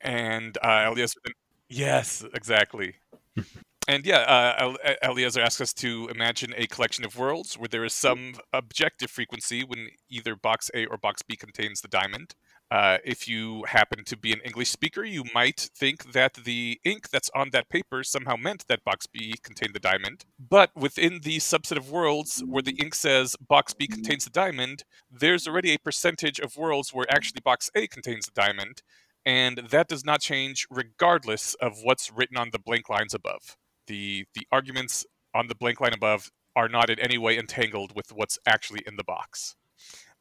[0.00, 1.20] And uh, Eliezer,
[1.68, 2.96] yes, exactly.
[3.88, 4.18] And yeah,
[4.60, 9.10] uh, Eliezer asks us to imagine a collection of worlds where there is some objective
[9.10, 12.34] frequency when either box A or box B contains the diamond.
[12.70, 17.08] Uh, if you happen to be an English speaker, you might think that the ink
[17.08, 20.26] that's on that paper somehow meant that box B contained the diamond.
[20.38, 24.84] But within the subset of worlds where the ink says box B contains the diamond,
[25.10, 28.82] there's already a percentage of worlds where actually box A contains the diamond,
[29.24, 33.56] and that does not change regardless of what's written on the blank lines above.
[33.86, 38.12] The the arguments on the blank line above are not in any way entangled with
[38.12, 39.56] what's actually in the box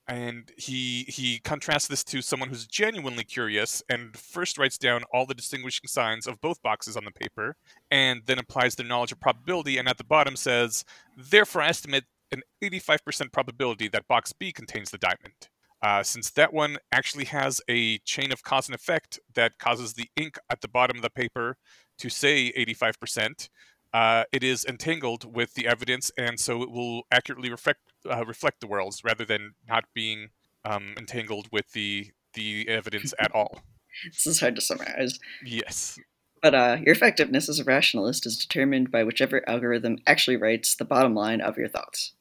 [0.07, 5.25] and he he contrasts this to someone who's genuinely curious and first writes down all
[5.25, 7.55] the distinguishing signs of both boxes on the paper
[7.91, 12.05] and then applies their knowledge of probability and at the bottom says therefore I estimate
[12.31, 15.49] an 85% probability that box b contains the diamond.
[15.81, 20.09] Uh, since that one actually has a chain of cause and effect that causes the
[20.15, 21.55] ink at the bottom of the paper
[21.99, 23.49] to say 85%
[23.93, 28.61] uh, it is entangled with the evidence, and so it will accurately reflect uh, reflect
[28.61, 30.29] the worlds rather than not being
[30.65, 33.61] um, entangled with the the evidence at all.
[34.05, 35.19] this is hard to summarize.
[35.45, 35.97] Yes.
[36.41, 40.85] But uh, your effectiveness as a rationalist is determined by whichever algorithm actually writes the
[40.85, 42.13] bottom line of your thoughts,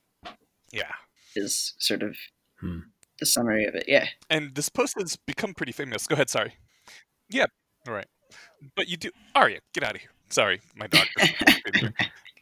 [0.72, 0.92] Yeah.
[1.35, 2.16] is sort of
[2.61, 2.79] Hmm.
[3.20, 3.85] the summary of it.
[3.87, 4.07] Yeah.
[4.31, 6.07] And this post has become pretty famous.
[6.07, 6.31] Go ahead.
[6.31, 6.55] Sorry.
[7.29, 7.51] Yep.
[7.87, 8.07] All right.
[8.75, 9.11] But you do.
[9.35, 10.11] Arya, get out of here.
[10.31, 11.07] Sorry, my dog.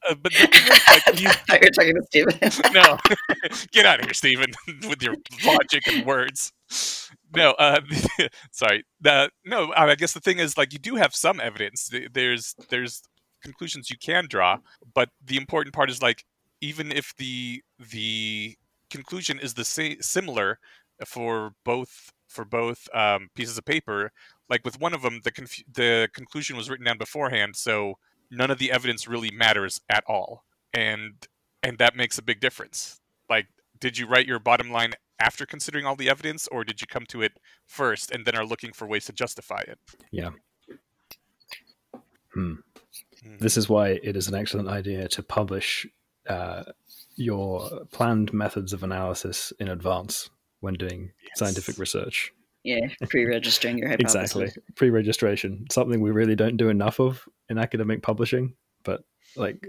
[0.08, 2.72] uh, but like, you, I You're talking to Steven.
[2.72, 2.98] no,
[3.72, 4.52] get out of here, Stephen,
[4.88, 6.52] with your logic and words.
[7.34, 7.80] No, uh,
[8.50, 8.84] sorry.
[9.02, 11.90] No, I guess the thing is, like, you do have some evidence.
[12.12, 13.02] There's there's
[13.42, 14.58] conclusions you can draw,
[14.94, 16.24] but the important part is like,
[16.60, 18.56] even if the the
[18.90, 20.58] conclusion is the same similar
[21.06, 24.10] for both for both um, pieces of paper,
[24.48, 27.94] like with one of them, the conf- the conclusion was written down beforehand, so
[28.30, 31.26] none of the evidence really matters at all, and
[31.62, 33.00] and that makes a big difference.
[33.28, 33.46] Like,
[33.78, 37.06] did you write your bottom line after considering all the evidence, or did you come
[37.06, 37.32] to it
[37.66, 39.78] first and then are looking for ways to justify it?
[40.10, 40.30] Yeah.
[42.32, 42.54] Hmm.
[43.22, 43.36] Hmm.
[43.38, 45.86] This is why it is an excellent idea to publish
[46.28, 46.64] uh,
[47.16, 51.38] your planned methods of analysis in advance when doing Yes.
[51.38, 52.32] scientific research.
[52.64, 54.34] Yeah, pre-registering your hypothesis.
[54.34, 54.62] Exactly.
[54.74, 55.66] Pre registration.
[55.70, 58.54] Something we really don't do enough of in academic publishing.
[58.84, 59.04] But
[59.36, 59.66] like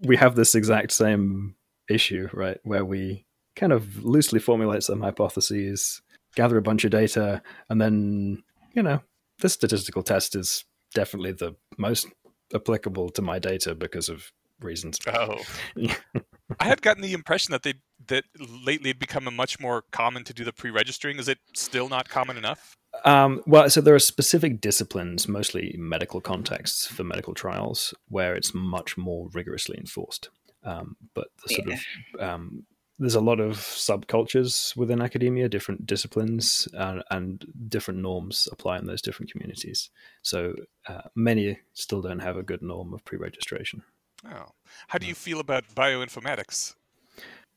[0.00, 1.56] we have this exact same
[1.90, 2.58] issue, right?
[2.64, 6.02] Where we kind of loosely formulate some hypotheses,
[6.34, 8.42] gather a bunch of data, and then,
[8.74, 9.00] you know,
[9.40, 12.06] this statistical test is definitely the most
[12.54, 14.98] applicable to my data because of reasons.
[15.06, 15.38] Oh,
[16.60, 17.74] I had gotten the impression that they
[18.08, 21.18] that lately it become a much more common to do the pre-registering.
[21.18, 22.76] Is it still not common enough?
[23.04, 28.54] Um, well, so there are specific disciplines, mostly medical contexts for medical trials, where it's
[28.54, 30.30] much more rigorously enforced.
[30.64, 32.64] Um, but the sort of um,
[32.98, 38.86] there's a lot of subcultures within academia, different disciplines, uh, and different norms apply in
[38.86, 39.90] those different communities.
[40.22, 40.54] So
[40.86, 43.82] uh, many still don't have a good norm of pre-registration.
[44.24, 44.52] Oh,
[44.88, 46.74] how do you feel about bioinformatics?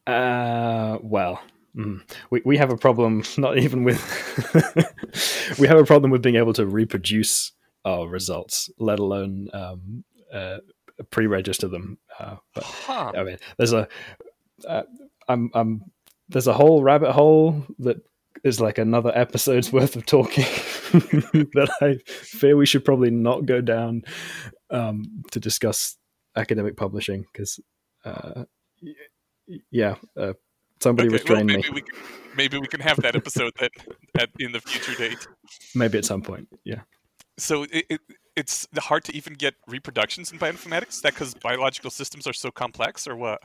[0.10, 1.42] Uh, well,
[1.76, 3.24] mm, we we have a problem.
[3.38, 4.00] Not even with
[5.60, 7.52] we have a problem with being able to reproduce
[7.86, 10.58] our results, let alone um, uh,
[11.12, 11.98] pre-register them.
[12.20, 13.12] Uh, but Huh.
[13.16, 13.88] I mean, there's a
[14.68, 14.84] uh,
[15.28, 15.92] I'm I'm
[16.28, 17.98] there's a whole rabbit hole that
[18.44, 20.46] is like another episode's worth of talking
[21.54, 24.04] that I fear we should probably not go down
[24.70, 25.98] um, to discuss
[26.36, 27.60] academic publishing because
[28.06, 28.46] uh,
[29.72, 30.34] yeah, uh,
[30.80, 31.56] somebody Okay, well, restrain me.
[31.56, 32.00] maybe we can,
[32.36, 33.72] maybe we can have that episode that
[34.18, 35.28] at in the future date.
[35.76, 36.48] Maybe at some point.
[36.64, 36.82] Yeah.
[37.38, 38.02] So it, it
[38.36, 40.90] it's hard to even get reproductions in bioinformatics.
[40.90, 43.42] Is that because biological systems are so complex, or what?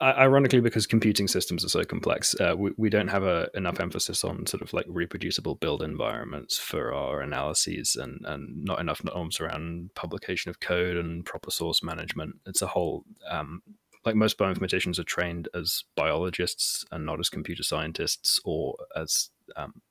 [0.00, 3.80] I- ironically because computing systems are so complex uh, we, we don't have a, enough
[3.80, 9.02] emphasis on sort of like reproducible build environments for our analyses and, and not enough
[9.02, 13.62] norms around publication of code and proper source management it's a whole um,
[14.04, 19.82] like most bioinformaticians are trained as biologists and not as computer scientists or as um,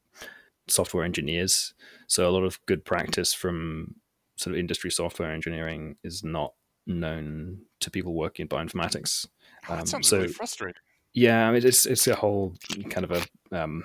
[0.68, 1.74] software engineers.
[2.08, 3.96] So a lot of good practice from
[4.38, 6.54] sort of industry software engineering is not
[6.88, 9.28] known to people working in bioinformatics.
[9.68, 10.82] Oh, that Um, sounds so- really frustrating.
[11.14, 12.56] yeah, I mean it's it's a whole
[12.90, 13.84] kind of a um,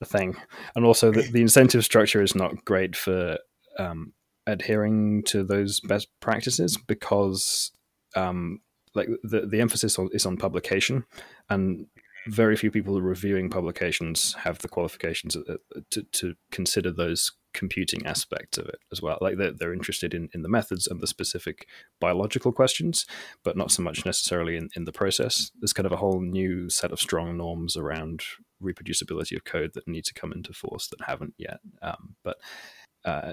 [0.00, 0.34] a thing,
[0.74, 3.38] and also the, the incentive structure is not great for
[3.78, 4.14] um,
[4.46, 7.70] adhering to those best practices because
[8.16, 8.60] um,
[8.94, 11.04] like the the emphasis on, is on publication,
[11.48, 11.86] and
[12.26, 15.56] very few people reviewing publications have the qualifications uh,
[15.90, 19.18] to, to consider those computing aspects of it as well.
[19.20, 21.66] Like they're, they're interested in, in the methods and the specific
[22.00, 23.06] biological questions,
[23.42, 25.50] but not so much necessarily in, in the process.
[25.60, 28.22] There's kind of a whole new set of strong norms around
[28.62, 31.58] reproducibility of code that need to come into force that haven't yet.
[31.82, 32.36] Um, but
[33.04, 33.32] uh,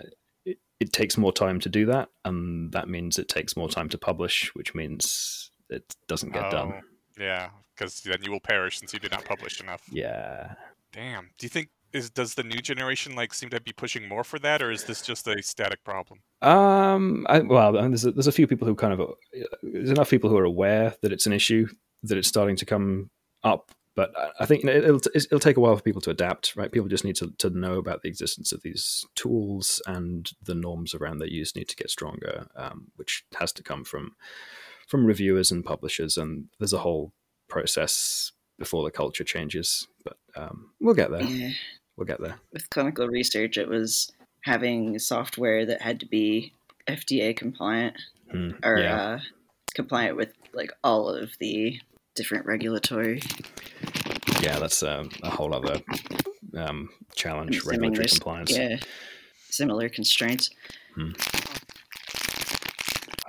[0.79, 3.97] it, takes more time to do that, and that means it takes more time to
[3.97, 6.73] publish, which means it doesn't get done.
[6.75, 6.81] Oh,
[7.19, 9.81] Yeah, because then you will perish since you did not publish enough.
[9.91, 10.53] Yeah.
[10.91, 11.29] Damn.
[11.37, 14.39] Do you think is does the new generation like seem to be pushing more for
[14.39, 16.19] that, or is this just a static problem?
[16.41, 17.25] Um.
[17.29, 19.13] I, well, I mean, there's a, there's a few people who kind of uh,
[19.63, 21.67] there's enough people who are aware that it's an issue
[22.03, 23.09] that it's starting to come
[23.43, 23.71] up.
[23.97, 26.55] But I- think you know, it'll it'll take a while for people to adapt.
[26.55, 26.71] Right?
[26.71, 30.93] People just need to, to know about the existence of these tools and the norms
[30.93, 34.15] around their use need to get stronger, um, which has to come from
[34.87, 36.15] from reviewers and publishers.
[36.15, 37.11] And there's a whole
[37.49, 39.87] process before the culture changes.
[40.05, 41.23] But um, we'll get there.
[41.23, 41.51] Yeah.
[41.97, 42.39] We'll get there.
[42.53, 44.11] With clinical research, it was
[44.43, 46.53] having software that had to be
[46.87, 47.95] FDA compliant
[48.31, 49.01] Hmm, or yeah.
[49.01, 49.19] uh,
[49.73, 51.79] compliant with like all of the
[52.15, 53.21] different regulatory
[54.41, 55.81] yeah, that's um, a whole other
[56.55, 58.57] um, challenge, and regulatory compliance.
[58.57, 58.77] Yeah,
[59.49, 60.49] similar constraints.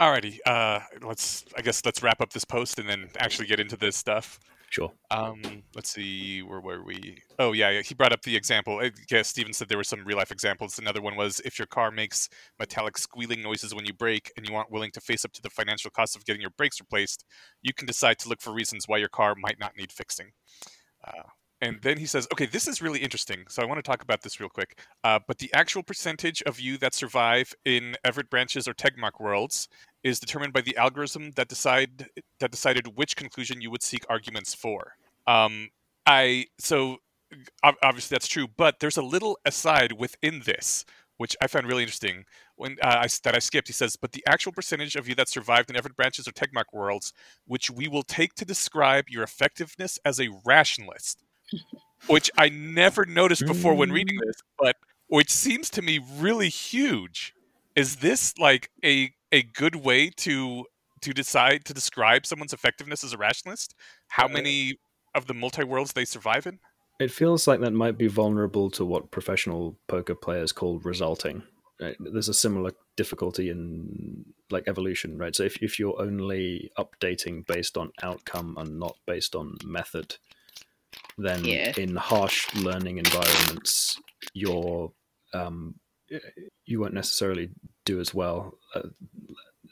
[0.00, 0.38] Alrighty.
[0.46, 1.44] Uh, let's.
[1.56, 4.38] I guess let's wrap up this post and then actually get into this stuff.
[4.70, 4.92] Sure.
[5.10, 5.40] Um,
[5.74, 7.22] let's see, where were we?
[7.38, 8.80] Oh yeah, yeah, he brought up the example.
[8.80, 10.78] I guess Steven said there were some real life examples.
[10.78, 14.54] Another one was if your car makes metallic squealing noises when you brake, and you
[14.54, 17.24] aren't willing to face up to the financial cost of getting your brakes replaced,
[17.62, 20.32] you can decide to look for reasons why your car might not need fixing.
[21.60, 23.44] And then he says, okay, this is really interesting.
[23.48, 24.78] So I want to talk about this real quick.
[25.02, 29.68] Uh, but the actual percentage of you that survive in Everett branches or Tegmark worlds
[30.04, 34.54] is determined by the algorithm that decide that decided which conclusion you would seek arguments
[34.54, 34.94] for.
[35.26, 35.70] Um,
[36.06, 36.98] I so
[37.62, 40.84] obviously that's true, but there's a little aside within this
[41.18, 42.24] which I found really interesting.
[42.56, 45.28] When uh, I, that I skipped, he says, "But the actual percentage of you that
[45.28, 47.12] survived in Everett branches or Tegmark worlds,
[47.46, 51.22] which we will take to describe your effectiveness as a rationalist,
[52.06, 53.94] which I never noticed before when Mm.
[53.94, 54.76] reading this, but
[55.08, 57.34] which seems to me really huge.
[57.76, 60.66] Is this like a a good way to
[61.02, 63.74] to decide to describe someone's effectiveness as a rationalist?
[64.08, 64.78] How Uh, many
[65.14, 66.60] of the multi worlds they survive in?
[66.98, 71.42] It feels like that might be vulnerable to what professional poker players call resulting.
[71.80, 71.96] Right?
[72.00, 75.34] There's a similar difficulty in like evolution, right?
[75.34, 80.16] So if, if you're only updating based on outcome and not based on method,
[81.16, 81.72] then Yeah.
[81.76, 84.00] in harsh learning environments,
[84.32, 84.92] you're
[85.34, 85.74] um,
[86.64, 87.50] you won't necessarily
[87.84, 88.88] do as well uh,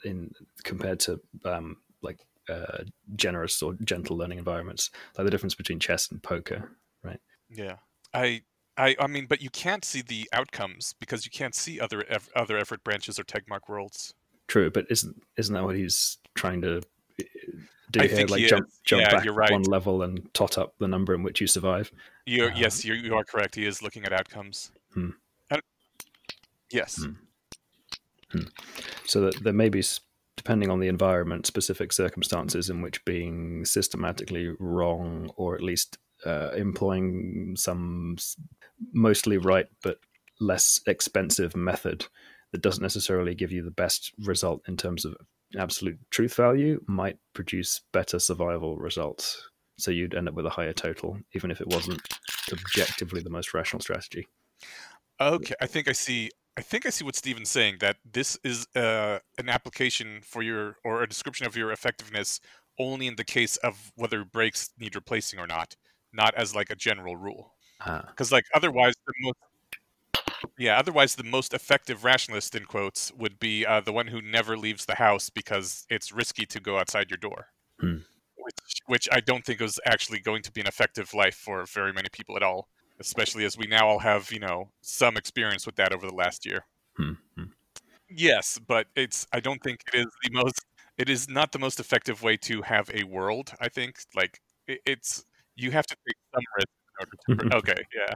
[0.05, 0.31] in
[0.63, 2.83] compared to um, like uh,
[3.15, 4.91] generous or gentle learning environments.
[5.17, 6.71] Like the difference between chess and poker?
[7.49, 7.77] Yeah,
[8.13, 8.41] I.
[8.79, 12.05] I, I mean, but you can't see the outcomes because you can't see other
[12.35, 14.13] other effort branches or Tegmark worlds.
[14.47, 17.23] True, but isn't isn't that what he's trying to uh,
[17.89, 18.27] do I here?
[18.27, 18.79] Like he jump is.
[18.85, 19.51] jump Yeah, back you're right.
[19.51, 21.91] one level and tot up the number in which you survive.
[22.27, 23.55] You're, Uh, yes, you you are correct.
[23.55, 24.71] He is looking at outcomes.
[24.93, 25.09] Hmm.
[25.49, 25.63] And-
[26.71, 27.03] yes.
[28.31, 28.41] Hmm.
[29.05, 29.83] So that there may be,
[30.35, 36.51] depending on the environment, specific circumstances in which being systematically wrong, or at least uh,
[36.55, 38.17] employing some
[38.93, 39.99] mostly right but
[40.39, 42.05] less expensive method
[42.51, 45.15] that doesn't necessarily give you the best result in terms of
[45.57, 49.49] absolute truth value, might produce better survival results.
[49.77, 52.01] So you'd end up with a higher total, even if it wasn't
[52.51, 54.27] objectively the most rational strategy.
[55.19, 56.31] Okay, I think I see.
[56.57, 57.77] I think I see what Steven's saying.
[57.79, 62.39] That this is uh, an application for your or a description of your effectiveness
[62.79, 65.75] only in the case of whether breaks need replacing or not,
[66.17, 67.53] not as like a general rule.
[67.85, 69.37] Because like otherwise, the most
[70.57, 74.57] yeah, otherwise the most effective rationalist in quotes would be uh, the one who never
[74.57, 77.47] leaves the house because it's risky to go outside your door.
[77.79, 77.97] Hmm.
[78.37, 81.93] Which, which I don't think is actually going to be an effective life for very
[81.93, 85.75] many people at all, especially as we now all have you know some experience with
[85.75, 86.65] that over the last year.
[86.97, 87.43] hmm, hmm.
[88.09, 90.65] Yes, but it's I don't think it is the most
[90.97, 93.99] it is not the most effective way to have a world, I think.
[94.15, 95.25] Like it, it's
[95.57, 96.67] you have to take some risk
[97.27, 98.13] in order to Okay, yeah.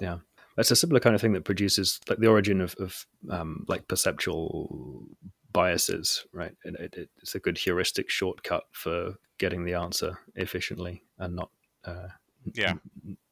[0.00, 0.18] Yeah,
[0.56, 3.88] it's a similar kind of thing that produces like the origin of, of um, like
[3.88, 5.04] perceptual
[5.52, 6.54] biases, right?
[6.64, 11.50] It, it, it's a good heuristic shortcut for getting the answer efficiently and not.
[11.84, 12.08] Uh,
[12.54, 12.74] Yeah.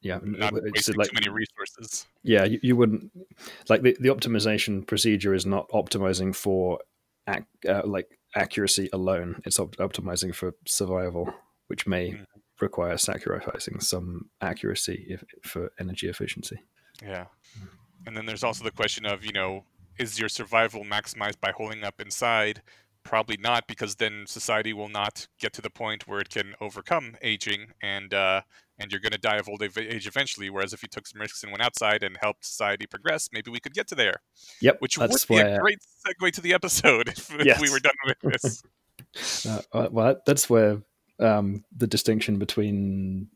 [0.02, 0.18] yeah.
[0.22, 2.06] Not wasting like too many resources.
[2.22, 3.10] yeah, you, you wouldn't
[3.68, 6.80] like the, the optimization procedure is not optimizing for
[7.28, 9.40] ac- uh, like accuracy alone.
[9.44, 11.32] It's op- optimizing for survival,
[11.68, 12.24] which may Mhm.
[12.62, 16.60] Require sacrificing some accuracy if, for energy efficiency.
[17.02, 17.26] Yeah.
[18.06, 19.64] And then there's also the question of, you know,
[19.98, 22.62] is your survival maximized by holding up inside?
[23.02, 27.16] Probably not, because then society will not get to the point where it can overcome
[27.22, 28.42] aging, and uh,
[28.78, 30.50] and you're going to die of old age eventually.
[30.50, 33.58] Whereas if you took some risks and went outside and helped society progress, maybe we
[33.58, 34.20] could get to there.
[34.60, 37.92] Yep, Which would be a great segue to the episode if, if we were done
[38.04, 38.62] with this.
[39.48, 40.82] Uh, uh, well, that's where
[41.20, 43.28] um, the distinction between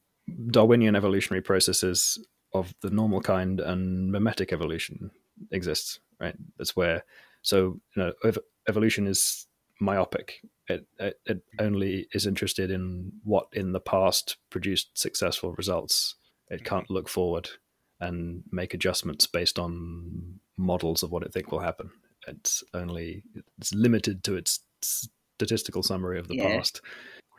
[0.51, 2.19] Darwinian evolutionary processes
[2.53, 5.11] of the normal kind and mimetic evolution
[5.51, 6.37] exists, right?
[6.57, 7.05] That's where,
[7.43, 9.47] so, you know, ev- evolution is
[9.81, 10.41] myopic.
[10.69, 16.15] It, it, it only is interested in what in the past produced successful results.
[16.49, 17.51] It can't look forward
[18.01, 21.91] and make adjustments based on models of what it think will happen.
[22.27, 23.25] It's only
[23.59, 26.57] it's limited to its statistical summary of the Yeah.
[26.57, 26.81] past.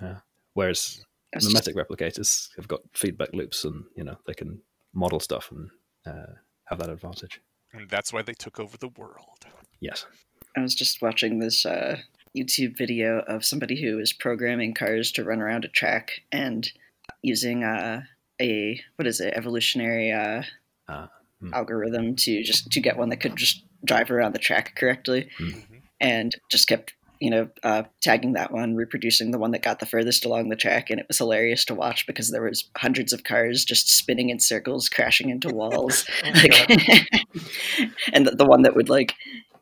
[0.01, 0.17] Yeah.
[0.55, 4.61] Whereas I was just- replicators have got feedback loops, and you know they can
[4.93, 5.69] model stuff and
[6.07, 6.33] uh,
[6.65, 7.39] have that advantage.
[7.73, 9.45] And that's why they took over the world.
[9.79, 10.05] Yes.
[10.57, 11.97] I was just watching this uh,
[12.35, 16.71] YouTube video of somebody who is programming cars to run around a track and
[17.21, 18.03] using uh,
[18.41, 20.43] a what is it evolutionary uh,
[20.87, 21.09] Ah,
[21.41, 21.53] hmm.
[21.53, 25.81] algorithm to just to get one that could just drive around the track correctly, Mhm.
[25.99, 29.86] and just kept you know uh, tagging that one, reproducing the one that got the
[29.86, 33.23] furthest along the track, and it was hilarious to watch because there was hundreds of
[33.23, 36.06] cars just spinning in circles, crashing into walls.
[36.25, 36.82] Oh my God.
[38.13, 39.13] and the, the one that would like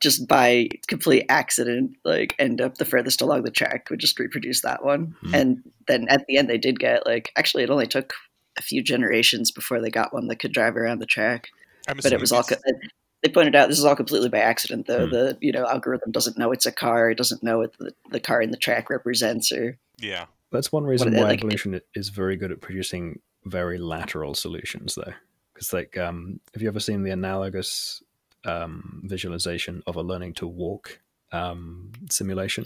[0.01, 4.61] just by complete accident like end up the furthest along the track would just reproduce
[4.61, 5.35] that one Hmm.
[5.35, 8.13] and then at the end they did get like actually it only took
[8.57, 11.47] a few generations before they got one that could drive around the track
[11.87, 12.71] I'm but it was all these- co-
[13.23, 15.11] they pointed out this is all completely by accident though Hmm.
[15.11, 18.19] the you know algorithm doesn't know it's a car it doesn't know what the, the
[18.19, 20.25] car in the track represents or yeah.
[20.51, 23.77] That's one reason What are they why like- evolution is very good at producing very
[23.79, 25.13] lateral solutions, though.
[25.53, 28.03] Because, like, um, have you ever seen the analogous
[28.45, 30.99] um, visualization of a learning to walk
[31.31, 32.65] um, simulation?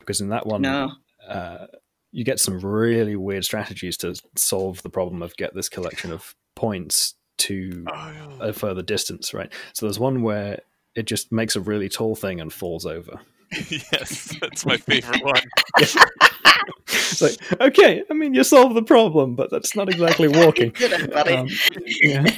[0.00, 0.92] Because in that one, no
[1.26, 1.66] uh,
[2.12, 6.34] you get some really weird strategies to solve the problem of get this collection of
[6.54, 9.52] points to Oh, a further distance, right?
[9.72, 10.60] So there's one where
[10.94, 13.20] it just makes a really tall thing and falls over.
[13.70, 15.42] yes, that's my favorite one.
[16.88, 20.72] It's like, okay, I mean, you solve the problem, but that's not exactly walking.
[21.12, 21.48] Um,
[22.02, 22.36] yeah.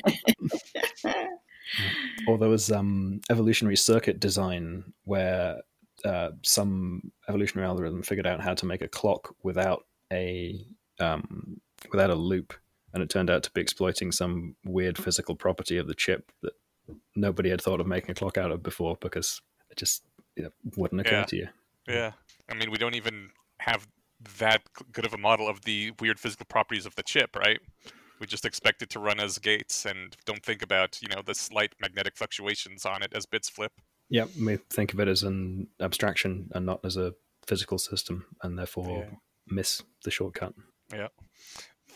[2.26, 5.62] or there was um, evolutionary circuit design where
[6.04, 10.64] uh, some evolutionary algorithm figured out how to make a clock without a
[11.00, 12.54] um, without a loop,
[12.96, 16.54] and it turned out to be exploiting some weird physical property of the chip that
[17.14, 20.02] nobody had thought of making a clock out of before because it just
[20.34, 21.24] you know, wouldn't occur Yeah.
[21.26, 21.48] to you.
[21.86, 22.12] Yeah,
[22.50, 23.86] I mean, we don't even have
[24.38, 27.60] that good of a model of the weird physical properties of the chip, right?
[28.18, 31.34] We just expect it to run as gates and don't think about, you know, the
[31.34, 33.72] slight magnetic fluctuations on it as bits flip.
[34.08, 37.12] Yeah, we think of it as an abstraction and not as a
[37.46, 39.16] physical system, and therefore Yeah.
[39.46, 40.54] miss the shortcut.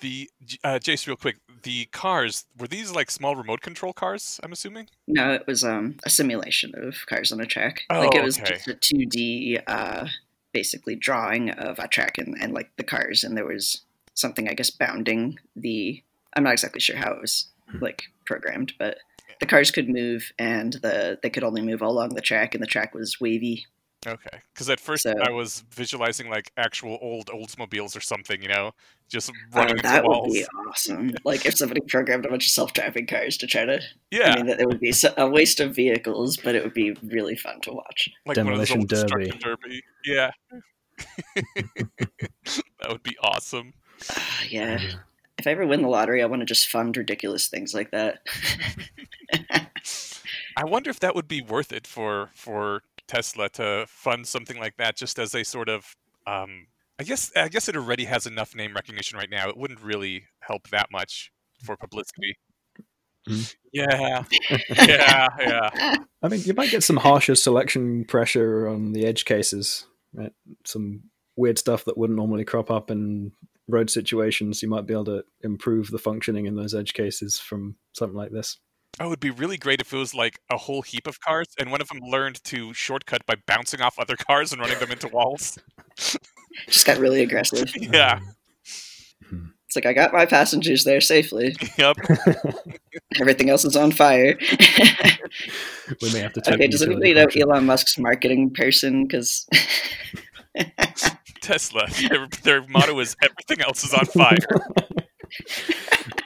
[0.01, 0.31] The
[0.65, 4.41] uh, Jace, real quick, the cars were these like small remote control cars?
[4.43, 4.89] I'm assuming.
[5.07, 7.83] No, it was um a simulation of cars on a track.
[7.91, 8.55] Oh, like it was okay.
[8.55, 10.07] just a two D uh
[10.53, 13.83] basically drawing of a track and, and like the cars and there was
[14.15, 16.03] something I guess bounding the
[16.35, 17.79] I'm not exactly sure how it was Hmm.
[17.83, 18.99] like programmed, but
[19.41, 22.67] the cars could move and the they could only move along the track and the
[22.67, 23.67] track was wavy.
[24.07, 28.49] Okay, because at first So- I was visualizing like actual old Oldsmobiles or something, you
[28.49, 28.73] know,
[29.11, 31.13] just running Oh, into that would be awesome.
[31.25, 33.79] Like if somebody programmed a bunch of self driving cars to try to
[34.11, 36.93] Yeah, I mean that it would be a waste of vehicles, but it would be
[37.03, 38.09] really fun to watch.
[38.25, 39.31] like one of those Demolition old Derby.
[39.39, 39.83] derby.
[40.07, 40.31] Yeah,
[41.35, 43.75] that would be awesome.
[44.11, 44.79] Ah, yeah.
[45.39, 48.21] If I ever win the lottery, I want to just fund ridiculous things like that.
[50.57, 54.77] I wonder if that would be worth it for for Tesla to fund something like
[54.77, 55.97] that, just as a sort of.
[56.27, 59.49] Um, I guess I guess it already has enough name recognition right now.
[59.49, 61.33] It wouldn't really help that much
[61.65, 62.37] for publicity.
[63.27, 63.41] Hmm.
[63.73, 64.25] Yeah,
[64.77, 65.97] yeah, yeah.
[66.23, 70.33] I mean, you might get some harsher selection pressure on the edge cases, right?
[70.65, 71.03] Some
[71.37, 73.33] weird stuff that wouldn't normally crop up in
[73.67, 74.63] road situations.
[74.63, 78.31] You might be able to improve the functioning in those edge cases from something like
[78.31, 78.59] this.
[79.01, 81.47] Oh, it would be really great if it was like a whole heap of cars,
[81.59, 84.91] and one of them learned to shortcut by bouncing off other cars and running them
[84.91, 85.59] into walls.
[86.69, 87.73] just got really aggressive.
[87.81, 88.21] Yeah,
[89.27, 89.47] hmm.
[89.67, 91.57] It's like I got my passengers there safely.
[91.79, 91.97] yep.
[93.19, 94.37] Everything else is on fire.
[96.03, 97.43] we may have to take okay, does anybody know function.
[97.43, 99.07] Elon Musk's marketing person?
[99.07, 99.47] Because
[101.41, 101.87] Tesla.
[102.09, 104.37] Their, their motto is everything else is on fire.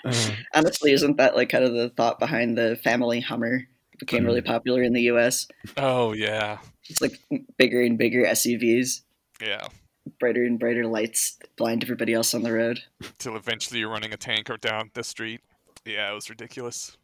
[0.05, 3.67] Uh, honestly, isn't that like kind of the thought behind the family Hummer?
[3.93, 5.47] It became really popular in the U.S.
[5.77, 7.19] Oh yeah, It's like
[7.57, 9.03] bigger and bigger SUVs,
[9.41, 9.67] yeah.
[10.19, 12.81] brighter and brighter lights, blind everybody else on the road.
[13.19, 15.41] Till eventually you're running a tanker down the street.
[15.85, 16.97] Yeah, it was ridiculous.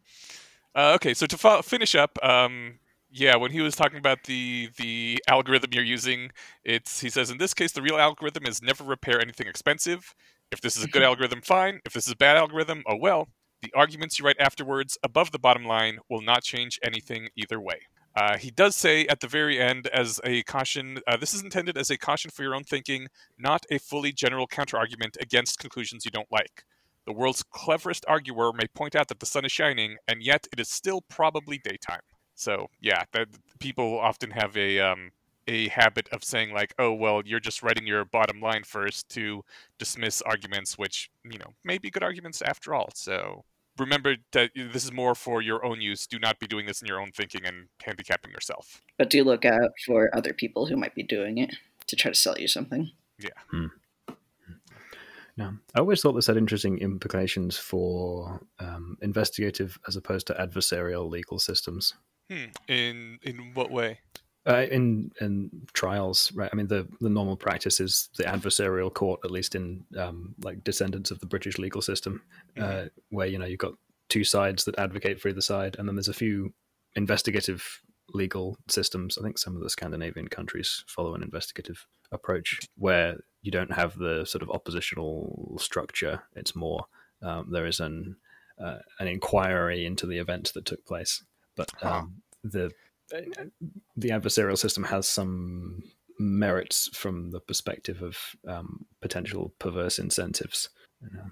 [0.75, 2.79] Uh, okay, so to fo- finish up, um,
[3.09, 6.31] yeah, when he was talking about the the algorithm you're using,
[6.63, 10.13] it's he says in this case the real algorithm is never repair anything expensive.
[10.51, 11.79] If this is a good algorithm, fine.
[11.85, 13.29] If this is a bad algorithm, oh well.
[13.61, 17.81] The arguments you write afterwards, above the bottom line, will not change anything either way.
[18.15, 21.77] Uh, he does say at the very end, as a caution, uh, this is intended
[21.77, 26.11] as a caution for your own thinking, not a fully general counterargument against conclusions you
[26.11, 26.65] don't like.
[27.05, 30.59] The world's cleverest arguer may point out that the sun is shining, and yet it
[30.59, 32.01] is still probably daytime.
[32.35, 33.27] So yeah, that
[33.59, 35.11] people often have a um,
[35.51, 39.43] a habit of saying like, "Oh well, you're just writing your bottom line first to
[39.77, 43.43] dismiss arguments, which you know may be good arguments after all." So
[43.77, 46.07] remember that this is more for your own use.
[46.07, 48.81] Do not be doing this in your own thinking and handicapping yourself.
[48.97, 51.53] But do look out for other people who might be doing it
[51.87, 52.89] to try to sell you something.
[53.19, 53.67] Yeah.
[55.37, 61.09] No, I always thought this had interesting implications for um, investigative as opposed to adversarial
[61.09, 61.93] legal systems.
[62.29, 62.45] Hmm.
[62.67, 63.99] In in what way?
[64.47, 66.49] Uh, in in trials, right?
[66.51, 70.63] I mean, the the normal practice is the adversarial court, at least in um, like
[70.63, 72.23] descendants of the British legal system,
[72.59, 73.73] uh, where you know you've got
[74.09, 76.53] two sides that advocate for either side, and then there's a few
[76.95, 77.81] investigative
[78.13, 79.15] legal systems.
[79.17, 83.95] I think some of the Scandinavian countries follow an investigative approach where you don't have
[83.97, 86.23] the sort of oppositional structure.
[86.35, 86.85] It's more
[87.21, 88.15] um, there is an
[88.59, 91.23] uh, an inquiry into the events that took place,
[91.55, 91.89] but Huh.
[91.99, 92.71] um, the
[93.95, 95.83] the adversarial system has some
[96.19, 100.69] merits from the perspective of um, potential perverse incentives.
[101.01, 101.25] You know.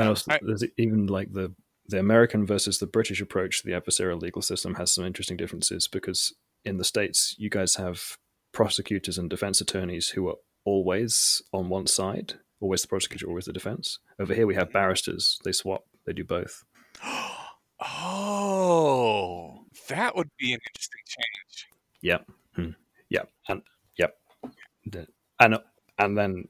[0.00, 1.54] And also, I- there's even like the
[1.88, 5.88] the American versus the British approach to the adversarial legal system has some interesting differences
[5.88, 6.32] because
[6.64, 8.16] in the states you guys have
[8.52, 13.52] prosecutors and defense attorneys who are always on one side, always the prosecutor, always the
[13.52, 13.98] defense.
[14.20, 16.62] Over here we have barristers; they swap, they do both.
[17.80, 21.68] oh, that would be an interesting change.
[22.00, 22.70] Yep, hmm.
[23.08, 23.62] yep, and
[23.96, 24.16] yep,
[25.38, 25.58] and
[25.98, 26.48] and then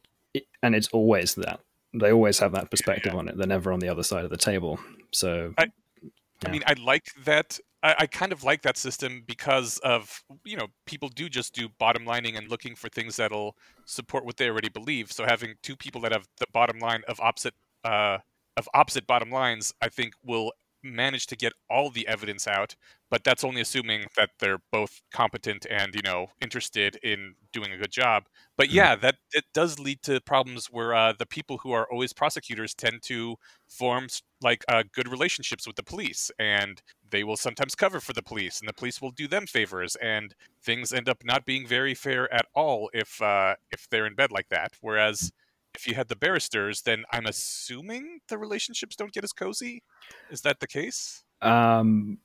[0.62, 1.60] and it's always that
[1.94, 3.18] they always have that perspective yeah.
[3.18, 3.36] on it.
[3.36, 4.78] They're never on the other side of the table.
[5.12, 5.66] So, I,
[6.02, 6.08] yeah.
[6.46, 7.58] I mean, I like that.
[7.82, 11.68] I, I, kind of like that system because of you know people do just do
[11.78, 15.12] bottom lining and looking for things that'll support what they already believe.
[15.12, 18.18] So having two people that have the bottom line of opposite uh,
[18.56, 20.52] of opposite bottom lines, I think will
[20.82, 22.74] manage to get all the evidence out
[23.10, 27.76] but that's only assuming that they're both competent and you know interested in doing a
[27.76, 28.24] good job
[28.56, 28.76] but mm-hmm.
[28.76, 32.74] yeah that it does lead to problems where uh, the people who are always prosecutors
[32.74, 33.36] tend to
[33.68, 34.06] form
[34.40, 38.60] like uh, good relationships with the police and they will sometimes cover for the police
[38.60, 42.32] and the police will do them favors and things end up not being very fair
[42.32, 45.32] at all if uh, if they're in bed like that whereas
[45.74, 49.82] if you had the barristers, then I'm assuming the relationships don't get as cozy.
[50.30, 51.24] Is that the case?
[51.40, 52.18] Um,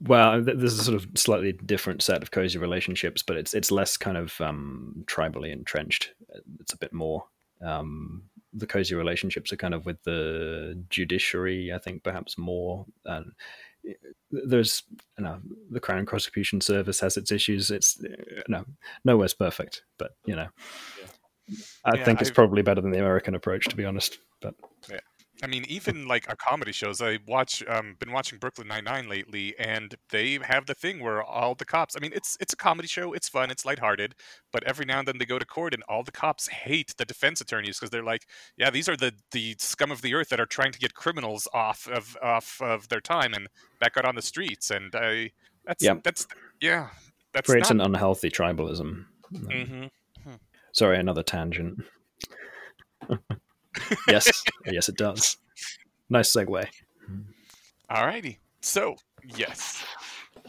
[0.00, 3.96] well, there's a sort of slightly different set of cozy relationships, but it's it's less
[3.96, 6.12] kind of um, tribally entrenched.
[6.60, 7.24] It's a bit more.
[7.64, 8.22] Um,
[8.52, 12.86] the cozy relationships are kind of with the judiciary, I think, perhaps more.
[13.04, 13.32] And
[14.30, 14.82] there's,
[15.18, 15.38] you know,
[15.70, 17.70] the Crown Prosecution Service has its issues.
[17.70, 18.64] It's, you know,
[19.04, 20.48] nowhere's perfect, but you know.
[21.00, 21.08] Yeah
[21.84, 24.18] I yeah, think it's I've, probably better than the American approach, to be honest.
[24.40, 24.54] But
[24.90, 25.00] yeah.
[25.42, 29.08] I mean, even like our comedy shows, I watch, um, been watching Brooklyn Nine Nine
[29.08, 31.94] lately, and they have the thing where all the cops.
[31.96, 34.16] I mean, it's it's a comedy show, it's fun, it's lighthearted,
[34.52, 37.04] but every now and then they go to court, and all the cops hate the
[37.04, 38.26] defense attorneys because they're like,
[38.56, 41.46] yeah, these are the the scum of the earth that are trying to get criminals
[41.54, 45.30] off of off of their time and back out on the streets, and I
[45.64, 45.94] that's yeah.
[46.02, 46.26] that's
[46.60, 46.88] yeah,
[47.32, 47.86] that's creates not...
[47.86, 49.04] an unhealthy tribalism.
[49.32, 49.86] Mm-hmm.
[50.72, 51.80] Sorry, another tangent.
[54.08, 55.36] yes, yes, it does.
[56.10, 56.66] Nice segue.
[57.90, 58.38] Alrighty.
[58.60, 58.96] So,
[59.36, 59.84] yes.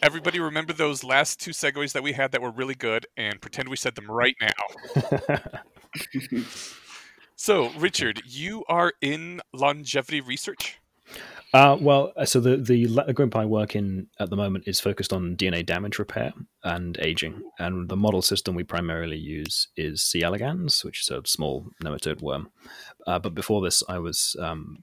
[0.02, 3.68] Everybody remember those last two segues that we had that were really good and pretend
[3.68, 5.30] we said them right now.
[7.36, 10.80] so, Richard, you are in longevity research?
[11.52, 15.36] Uh, well, uh, so the the i work in at the moment is focused on
[15.36, 16.32] DNA damage repair
[16.64, 20.22] and aging, and the model system we primarily use is C.
[20.22, 22.52] elegans, which is a small nematode worm.
[23.08, 24.78] Uh, but before this, I was um,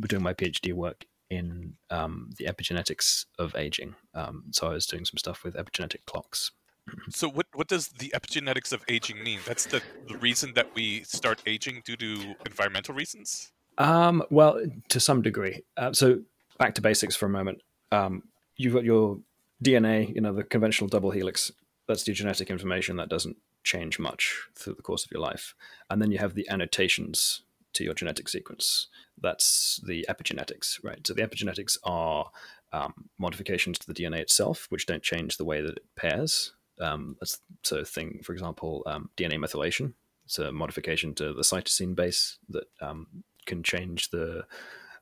[0.00, 3.94] doing my PhD work in um, the epigenetics of aging.
[4.14, 6.52] Um, so I was doing some stuff with epigenetic clocks.
[7.10, 9.38] So what what does the epigenetics of aging mean?
[9.46, 13.52] That's the, the reason that we start aging due to environmental reasons.
[13.78, 15.62] Um, well, to some degree.
[15.76, 16.20] Uh, so
[16.58, 17.62] back to basics for a moment.
[17.92, 18.24] Um,
[18.56, 19.18] you've got your
[19.64, 21.50] DNA, you know, the conventional double helix.
[21.88, 25.54] That's the genetic information that doesn't change much through the course of your life.
[25.88, 27.42] And then you have the annotations
[27.72, 28.88] to your genetic sequence.
[29.20, 31.06] That's the epigenetics, right?
[31.06, 32.30] So the epigenetics are
[32.72, 36.52] um, modifications to the DNA itself, which don't change the way that it pairs.
[36.80, 37.40] Um, that's
[37.72, 39.94] a thing, for example, um, DNA methylation.
[40.24, 44.44] It's a modification to the cytosine base that um, can change the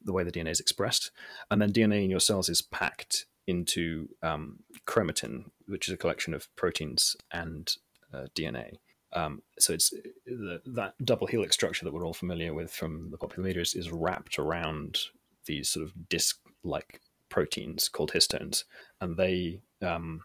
[0.01, 1.11] the way the DNA is expressed,
[1.51, 6.35] and then DNA in your cells is packed into um, chromatin, which is a collection
[6.35, 7.75] of proteins and
[8.13, 8.75] uh, DNA.
[9.13, 9.91] Um, so it's
[10.27, 13.75] the, that double helix structure that we're all familiar with from the popular media is,
[13.75, 14.99] is wrapped around
[15.47, 18.65] these sort of disc-like proteins called histones,
[19.01, 20.21] and they um,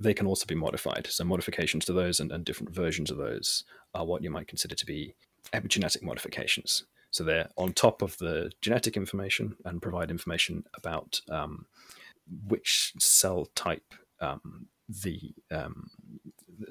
[0.00, 1.06] they can also be modified.
[1.08, 4.74] So modifications to those and, and different versions of those are what you might consider
[4.74, 5.14] to be
[5.52, 6.84] epigenetic modifications.
[7.10, 11.66] So they're on top of the genetic information and provide information about um,
[12.46, 15.90] which cell type um, the um,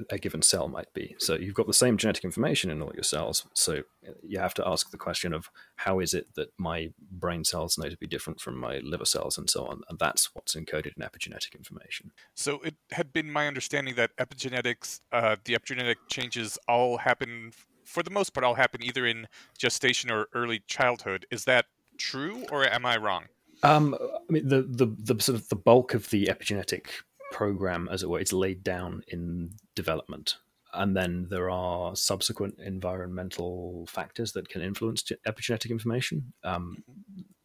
[0.10, 1.16] a given cell might be.
[1.20, 3.46] So you've got the same genetic information in all your cells.
[3.54, 3.84] So
[4.22, 7.90] you have to ask the question of how is it that my brain cells know
[7.90, 9.82] to be different from my liver cells and so on.
[9.90, 12.12] And that's what's encoded in epigenetic information.
[12.36, 17.54] So it had been my understanding that epigenetics, uh, the epigenetic changes all happen
[17.88, 19.28] for the most part, all happen either in
[19.58, 21.26] gestation or early childhood.
[21.32, 21.66] Is that
[21.98, 23.26] true, or am I wrong?
[23.64, 26.88] Um, I mean, the, the the sort of the bulk of the epigenetic
[27.32, 30.38] program, as it were, is laid down in development,
[30.74, 36.34] and then there are subsequent environmental factors that can influence epigenetic information.
[36.44, 36.84] Um,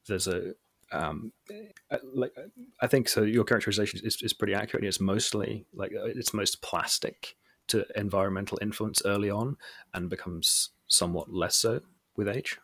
[0.07, 0.55] there's a
[0.90, 1.32] um,
[2.14, 2.32] like
[2.80, 3.22] I think so.
[3.22, 4.84] Your characterization is, is pretty accurate.
[4.84, 7.36] It's mostly like it's most plastic
[7.69, 9.57] to environmental influence early on
[9.95, 11.81] and becomes somewhat less so
[12.17, 12.59] with age.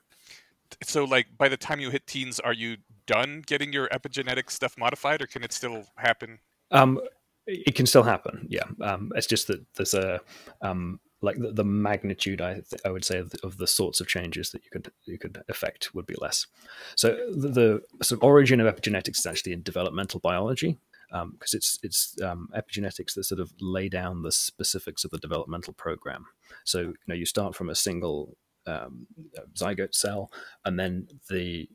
[0.83, 2.77] So, like, by the time you hit teens, are you
[3.07, 6.39] done getting your epigenetic stuff modified, or can it still happen?
[6.71, 7.01] Um,
[7.47, 8.47] it can still happen.
[8.51, 10.21] Yeah, um, it's just that there's a
[10.61, 14.01] um, like the, the magnitude I th- I would say of the, of the sorts
[14.01, 16.47] of changes that you could you could affect would be less.
[16.97, 20.79] So the, the sort of origin of epigenetics is actually in developmental biology
[21.11, 25.19] because um, it's it's um, epigenetics that sort of lay down the specifics of the
[25.19, 26.27] developmental program.
[26.65, 28.37] So you know you start from a single
[28.67, 29.07] um,
[29.55, 30.31] zygote cell,
[30.65, 31.69] and then the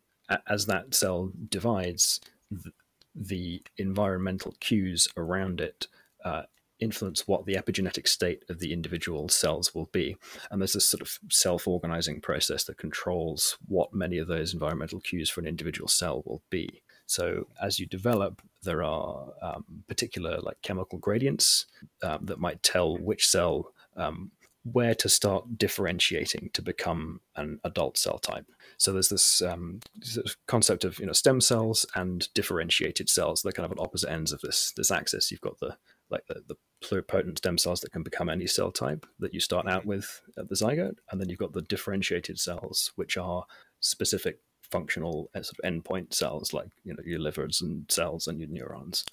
[0.48, 2.20] as that cell divides,
[2.50, 2.72] the,
[3.16, 5.88] the environmental cues around it
[6.24, 6.44] uh,
[6.80, 10.18] influence what the epigenetic state of the individual cells will be.
[10.52, 15.00] And there's this sort of self organizing process that controls what many of those environmental
[15.00, 16.82] cues for an individual cell will be.
[17.14, 21.68] So as you develop, there are um, particular like chemical gradients
[22.02, 24.32] um, that might tell which cell um,
[24.64, 28.46] where to start differentiating to become an adult cell type.
[28.78, 33.44] So there's this, um, this, concept of you know stem cells and differentiated cells.
[33.44, 35.30] They're kind of at opposite ends of this this axis.
[35.30, 35.78] You've got the
[36.10, 39.68] like the, the pluripotent stem cells that can become any cell type that you start
[39.68, 43.46] out with at the zygote, and then you've got the differentiated cells, which are
[43.82, 44.40] specific
[44.74, 48.50] functional uh, sort of endpoint cells, like you know your livers and cells and your
[48.50, 49.06] neurons.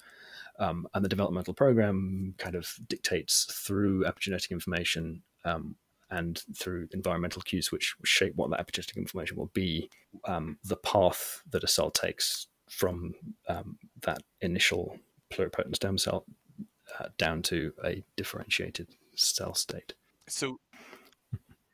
[0.59, 5.75] Um, and the developmental program kind of dictates through epigenetic information um,
[6.09, 9.89] and through environmental cues, which shape what that epigenetic information will be,
[10.25, 13.13] um, the path that a cell takes from
[13.47, 14.97] um, that initial
[15.31, 16.25] pluripotent stem cell
[16.99, 19.93] uh, down to a differentiated cell state.
[20.27, 20.59] So,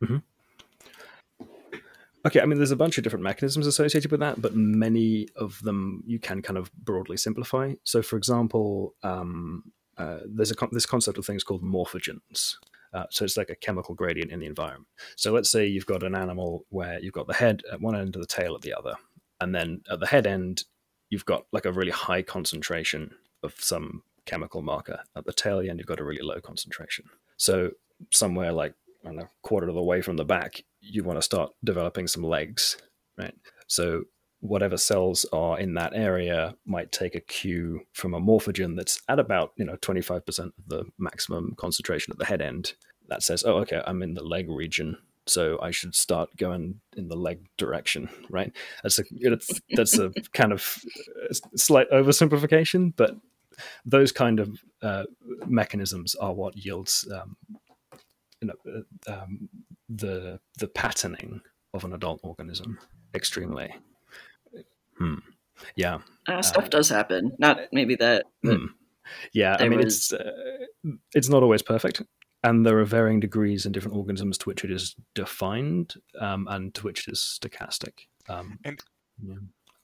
[0.04, 0.18] mm-hmm.
[2.28, 5.62] Okay, I mean, there's a bunch of different mechanisms associated with that, but many of
[5.64, 7.74] them you can kind of broadly simplify.
[7.84, 9.64] So, for example, um,
[9.98, 12.56] uh, there's a con- this concept of things called morphogens.
[12.94, 14.88] Uh, so it's like a chemical gradient in the environment.
[15.16, 18.16] So let's say you've got an animal where you've got the head at one end
[18.16, 18.96] of the tail at the other,
[19.42, 20.64] and then at the head end
[21.10, 23.14] you've got like a really high concentration
[23.44, 25.00] of some chemical marker.
[25.16, 27.06] At the tail end, you've got a really low concentration.
[27.38, 27.72] So
[28.12, 28.74] somewhere like
[29.06, 32.24] I don't quarter of the way from the back, you want to start developing some
[32.24, 32.78] legs,
[33.18, 33.34] right?
[33.68, 34.04] So
[34.40, 39.20] whatever cells are in that area might take a cue from a morphogen that's at
[39.20, 42.74] about you know 25% of the maximum concentration at the head end
[43.10, 44.96] that says oh okay i'm in the leg region
[45.26, 49.04] so i should start going in the leg direction right that's a
[49.76, 50.80] that's a kind of
[51.56, 53.16] slight oversimplification but
[53.86, 55.04] those kind of uh,
[55.48, 57.36] mechanisms are what yields um,
[58.42, 59.50] you know uh, um,
[59.90, 61.42] the the patterning
[61.74, 62.80] of an adult organism
[63.14, 63.74] extremely.
[64.98, 65.16] Hmm.
[65.76, 67.34] Yeah, uh, stuff uh, does happen.
[67.40, 68.26] Not maybe that.
[68.44, 68.68] Hmm.
[69.34, 69.96] Yeah, I mean was...
[69.96, 70.32] it's uh,
[71.14, 72.02] it's not always perfect,
[72.44, 76.74] and there are varying degrees in different organisms to which it is defined um, and
[76.76, 78.08] to which it is stochastic.
[78.30, 78.84] Um, and
[79.24, 79.36] yeah.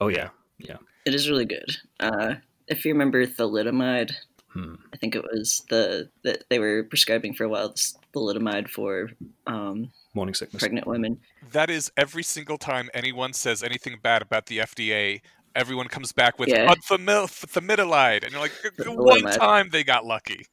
[0.01, 1.78] oh yeah, yeah, it is really good.
[1.99, 2.36] Uh,
[2.68, 4.12] if you remember thalidomide,
[4.54, 4.76] hmm.
[4.93, 7.74] I think it was the that they were prescribing for a while
[8.16, 9.10] thalidomide for
[9.47, 11.20] um, morning sickness, pregnant women.
[11.51, 15.22] That is every single time anyone says anything bad about the FDA.
[15.56, 16.74] Everyone comes back with yeah.
[16.74, 18.54] thalidomide, and you're like,
[18.88, 20.47] one time they got lucky.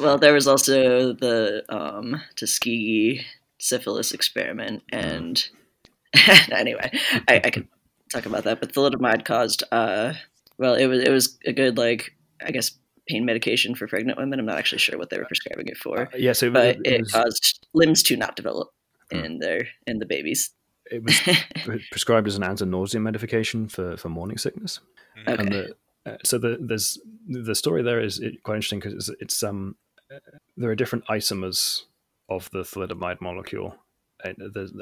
[0.00, 3.24] Well, there was also the um, Tuskegee
[3.58, 4.98] syphilis experiment, hmm.
[4.98, 5.48] and
[6.50, 6.90] anyway,
[7.28, 7.68] I, I could
[8.12, 8.60] talk about that.
[8.60, 10.14] But thalidomide caused uh,
[10.58, 12.14] well, it was it was a good like
[12.44, 12.72] I guess
[13.08, 14.38] pain medication for pregnant women.
[14.38, 16.08] I'm not actually sure what they were prescribing it for.
[16.12, 18.68] Uh, yeah, so but it, it, was, caused limbs to not develop
[19.10, 19.18] hmm.
[19.18, 20.50] in their in the babies.
[20.90, 21.20] It was
[21.90, 24.80] prescribed as an anti-nausea medication for for morning sickness.
[25.16, 25.30] Hmm.
[25.30, 25.42] Okay.
[25.42, 25.76] And the,
[26.06, 26.98] uh, so the, there's
[27.28, 29.76] the story there is quite interesting because it's, it's um
[30.56, 31.82] there are different isomers
[32.28, 33.74] of the thalidomide molecule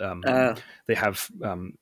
[0.00, 0.54] um, uh,
[0.86, 1.74] they have um,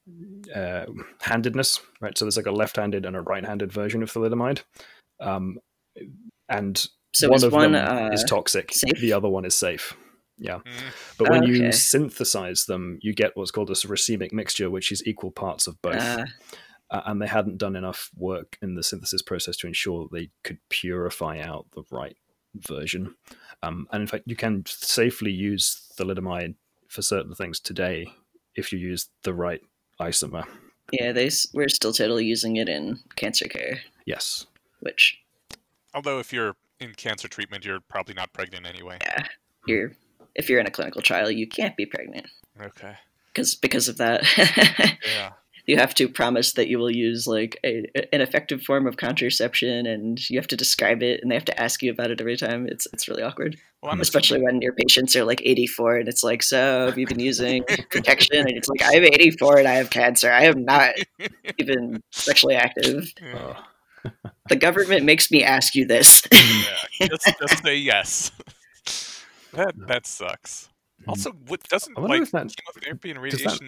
[0.54, 0.86] uh,
[1.20, 2.16] handedness, right?
[2.16, 4.62] So there's like a left-handed and a right-handed version of thalidomide,
[5.20, 5.58] um,
[6.50, 8.72] and so one of one, them uh, is toxic.
[8.72, 9.00] Safe?
[9.00, 9.94] The other one is safe.
[10.38, 10.72] Yeah, mm.
[11.18, 11.52] but when okay.
[11.52, 15.80] you synthesize them, you get what's called a racemic mixture, which is equal parts of
[15.82, 15.96] both.
[15.96, 16.24] Uh,
[16.90, 20.58] uh, and they hadn't done enough work in the synthesis process to ensure they could
[20.70, 22.16] purify out the right
[22.56, 23.14] version.
[23.62, 26.54] Um, and in fact, you can safely use thalidomide
[26.88, 28.12] for certain things today
[28.56, 29.60] if you use the right
[30.00, 30.44] isomer.
[30.92, 33.82] Yeah, they we're still totally using it in cancer care.
[34.06, 34.46] Yes.
[34.80, 35.19] Which,
[35.94, 38.98] although if you're in cancer treatment, you're probably not pregnant anyway.
[39.02, 39.26] Yeah,
[39.66, 39.92] you're.
[40.34, 42.26] If you're in a clinical trial, you can't be pregnant.
[42.60, 42.96] Okay.
[43.32, 44.24] Because because of that.
[45.04, 45.32] yeah
[45.70, 49.86] you have to promise that you will use like a, an effective form of contraception
[49.86, 52.36] and you have to describe it and they have to ask you about it every
[52.36, 56.24] time it's it's really awkward well, especially when your patients are like 84 and it's
[56.24, 59.90] like so have you been using protection and it's like i'm 84 and i have
[59.90, 60.94] cancer i am not
[61.58, 63.56] even sexually active oh.
[64.48, 68.30] The government makes me ask you this yeah, just, just say yes
[69.52, 70.68] that that sucks
[71.08, 73.60] Also, what doesn't I like that- chemotherapy and does that-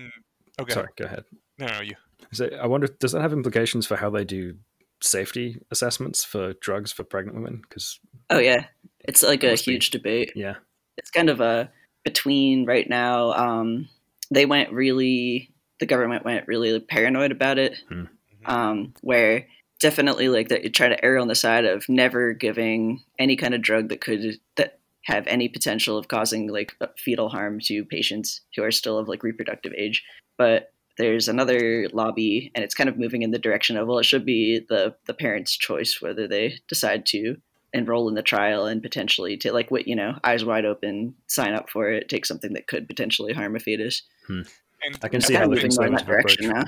[0.61, 1.25] Okay, Sorry, go ahead.
[1.59, 1.95] no, no, you.
[2.33, 4.57] So I wonder, does that have implications for how they do
[5.03, 7.63] safety assessments for drugs for pregnant women?
[7.63, 8.67] Because Oh yeah,
[9.01, 9.73] it's like a Must be.
[9.73, 10.33] huge debate.
[10.37, 10.57] yeah,
[10.99, 11.71] It's kind of a
[12.05, 13.33] between right now.
[13.33, 13.89] Um,
[14.31, 18.05] they went really, the government went really paranoid about it, Hmm.
[18.45, 19.47] um, where
[19.83, 23.53] definitely like that you try to err on the side of never giving any kind
[23.53, 27.85] of drug that could that have any potential of causing like uh, fetal harm to
[27.85, 30.05] patients who are still of like reproductive age.
[30.39, 34.05] But there's another lobby, and it's kind of moving in the direction of well, it
[34.05, 37.37] should be the the parents' choice whether they decide to
[37.75, 41.55] enroll in the trial and potentially to like what you know eyes wide open sign
[41.55, 44.03] up for it take something that could potentially harm a fetus.
[44.27, 44.43] Hmm.
[44.85, 46.65] And I can see how kind of moving in that conservative direction now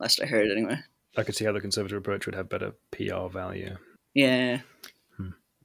[0.00, 0.78] last i heard anyway
[1.16, 3.76] I could see how the conservative approach would have better PR value.
[4.14, 4.58] yeah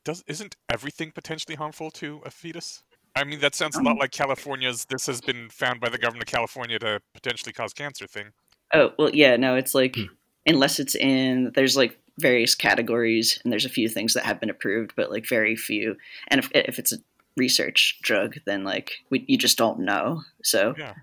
[0.05, 2.83] does isn't everything potentially harmful to a fetus?
[3.17, 4.85] I mean, that sounds a lot like California's.
[4.85, 8.27] This has been found by the government of California to potentially cause cancer thing.
[8.73, 10.03] oh well yeah no it's like Hmm.
[10.47, 14.49] unless it's in there's like various categories and there's a few things that have been
[14.49, 15.97] approved but like very few
[16.29, 16.97] and if, if it's a
[17.35, 20.93] research drug then like we, you just don't know so Yeah.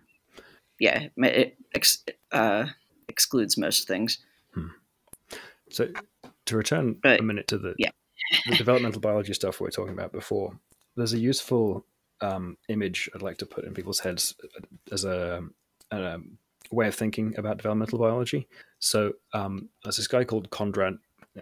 [0.81, 2.67] yeah it ex, uh,
[3.09, 4.19] excludes most things
[5.77, 5.89] So
[6.47, 7.91] to return But- a minute to the, yeah.
[8.49, 10.59] the developmental biology stuff we were talking about before,
[10.97, 11.85] there's a useful
[12.23, 14.35] um, image I'd like to put in people's heads
[14.91, 15.43] as a,
[15.91, 16.19] a
[16.71, 18.49] way of thinking about developmental biology.
[18.79, 20.95] So um, there's this guy called Conrad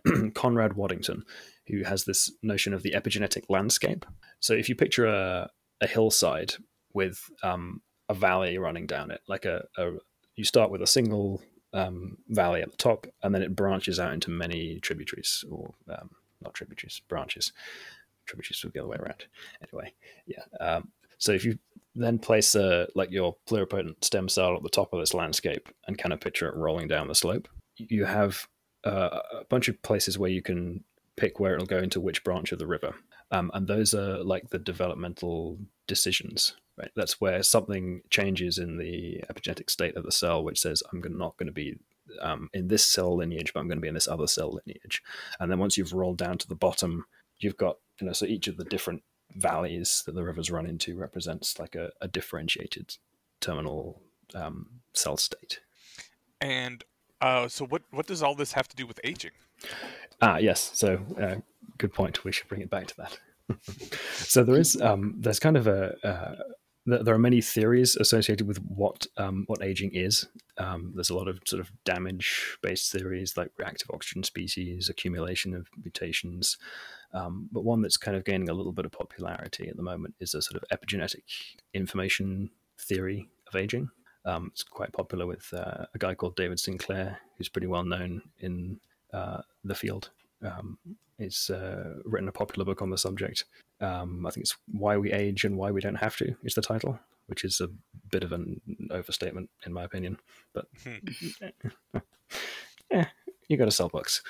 [0.34, 1.24] Conrad Waddington
[1.68, 4.04] who has this notion of the epigenetic landscape.
[4.40, 5.48] So if you picture a,
[5.80, 6.54] a hillside
[6.92, 9.92] with um, a valley running down it, like a, a
[10.34, 11.40] you start with a single
[11.74, 16.10] um, valley at the top, and then it branches out into many tributaries, or um,
[16.40, 17.52] not tributaries, branches.
[18.26, 19.26] Tributaries would be the other way around.
[19.62, 19.92] Anyway,
[20.26, 20.44] yeah.
[20.60, 21.58] Um, so if you
[21.94, 25.98] then place a, like your pluripotent stem cell at the top of this landscape and
[25.98, 28.48] kind of picture it rolling down the slope, you have
[28.84, 30.82] uh, a bunch of places where you can
[31.16, 32.94] pick where it'll go into which branch of the river.
[33.30, 36.90] Um, and those are like the developmental decisions, right?
[36.96, 41.36] That's where something changes in the epigenetic state of the cell, which says, I'm not
[41.36, 41.78] going to be
[42.20, 45.02] um, in this cell lineage, but I'm going to be in this other cell lineage.
[45.40, 47.06] And then once you've rolled down to the bottom,
[47.38, 49.02] you've got, you know, so each of the different
[49.36, 52.96] valleys that the rivers run into represents like a, a differentiated
[53.40, 54.02] terminal
[54.34, 55.60] um, cell state.
[56.40, 56.84] And
[57.20, 59.30] uh, so, what what does all this have to do with aging?
[60.20, 60.70] Ah, yes.
[60.74, 61.36] So, uh,
[61.78, 62.24] good point.
[62.24, 63.18] We should bring it back to that.
[64.14, 66.34] so there is, um, there's kind of a, uh,
[66.86, 70.26] there are many theories associated with what um, what aging is.
[70.58, 75.66] Um, there's a lot of sort of damage-based theories like reactive oxygen species, accumulation of
[75.82, 76.58] mutations.
[77.12, 80.14] Um, but one that's kind of gaining a little bit of popularity at the moment
[80.20, 81.22] is a sort of epigenetic
[81.72, 83.88] information theory of aging.
[84.24, 88.22] Um, it's quite popular with uh, a guy called David Sinclair, who's pretty well known
[88.40, 88.80] in
[89.12, 90.10] uh, the field.
[90.42, 90.78] Um,
[91.18, 93.44] he's uh, written a popular book on the subject.
[93.84, 96.62] Um, I think it's Why We Age and Why We Don't Have to is the
[96.62, 97.68] title, which is a
[98.10, 98.60] bit of an
[98.90, 100.18] overstatement in my opinion.
[100.52, 100.66] But
[102.90, 103.04] eh,
[103.48, 104.22] you got to sell books.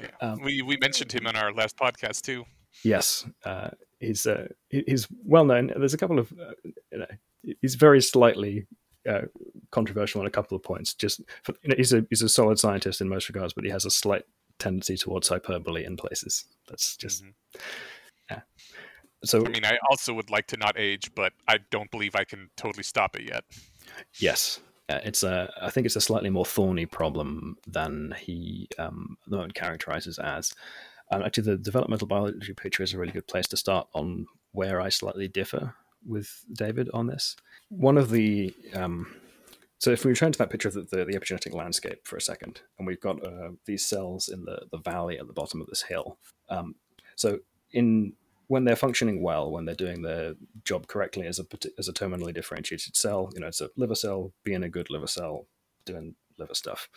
[0.00, 0.08] Yeah.
[0.20, 2.44] Um, we we mentioned him on our last podcast too.
[2.84, 3.70] Yes, uh,
[4.00, 5.72] he's uh, he's well known.
[5.76, 6.52] There's a couple of uh,
[6.92, 7.06] you know
[7.60, 8.66] he's very slightly
[9.08, 9.22] uh,
[9.70, 10.94] controversial on a couple of points.
[10.94, 13.70] Just for, you know, he's a he's a solid scientist in most regards, but he
[13.70, 14.24] has a slight
[14.58, 16.44] tendency towards hyperbole in places.
[16.68, 17.32] That's just Mhm.
[19.24, 19.44] So.
[19.44, 22.50] I mean, I also would like to not age, but I don't believe I can
[22.56, 23.44] totally stop it yet.
[24.18, 25.52] Yes, uh, it's a.
[25.60, 30.52] I think it's a slightly more thorny problem than he um, the moment characterizes as.
[31.10, 34.90] Actually, the developmental biology picture is a really good place to start on where I
[34.90, 35.74] slightly differ
[36.06, 37.34] with David on this.
[37.70, 39.06] One of the um,
[39.78, 42.20] so if we return to that picture of the, the, the epigenetic landscape for a
[42.20, 45.68] second, and we've got uh, these cells in the, the valley at the bottom of
[45.68, 46.18] this hill.
[46.48, 46.74] Um,
[47.14, 47.38] so
[47.72, 48.14] in
[48.48, 50.34] when they're functioning well, when they're doing their
[50.64, 51.46] job correctly as a
[51.78, 55.06] as a terminally differentiated cell, you know, it's a liver cell being a good liver
[55.06, 55.46] cell,
[55.84, 56.88] doing liver stuff,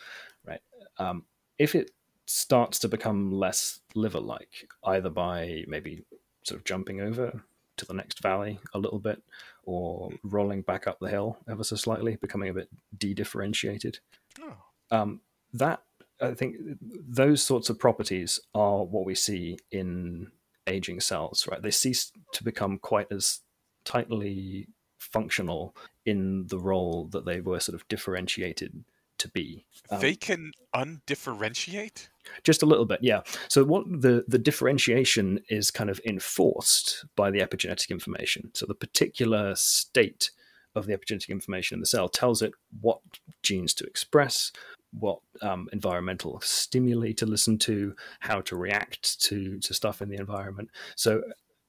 [0.46, 0.60] right?
[0.98, 1.24] Um,
[1.58, 1.90] if it
[2.26, 6.04] starts to become less liver-like, either by maybe
[6.44, 7.42] sort of jumping over
[7.76, 9.22] to the next valley a little bit,
[9.64, 13.98] or rolling back up the hill ever so slightly, becoming a bit de-differentiated,
[14.40, 14.56] Oh.
[14.90, 15.20] um,
[15.52, 15.82] that
[16.20, 20.30] I think those sorts of properties are what we see in
[20.66, 21.62] aging cells, right?
[21.62, 23.40] They cease to become quite as
[23.84, 25.74] tightly functional
[26.06, 28.84] in the role that they were sort of differentiated
[29.18, 29.64] to be.
[29.90, 32.08] Um, they can undifferentiate.
[32.44, 33.20] just a little bit, yeah.
[33.48, 38.50] So what the the differentiation is kind of enforced by the epigenetic information.
[38.54, 40.30] So the particular state
[40.74, 43.00] of the epigenetic information in the cell tells it what
[43.42, 44.50] genes to express,
[44.98, 50.16] what um, environmental stimuli to listen to, how to react to to stuff in the
[50.16, 50.70] environment.
[50.96, 51.22] So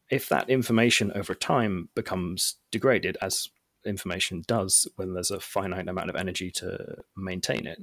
[0.10, 3.50] if that information over time becomes degraded, as
[3.86, 7.80] information does when there's a finite amount of energy to maintain it,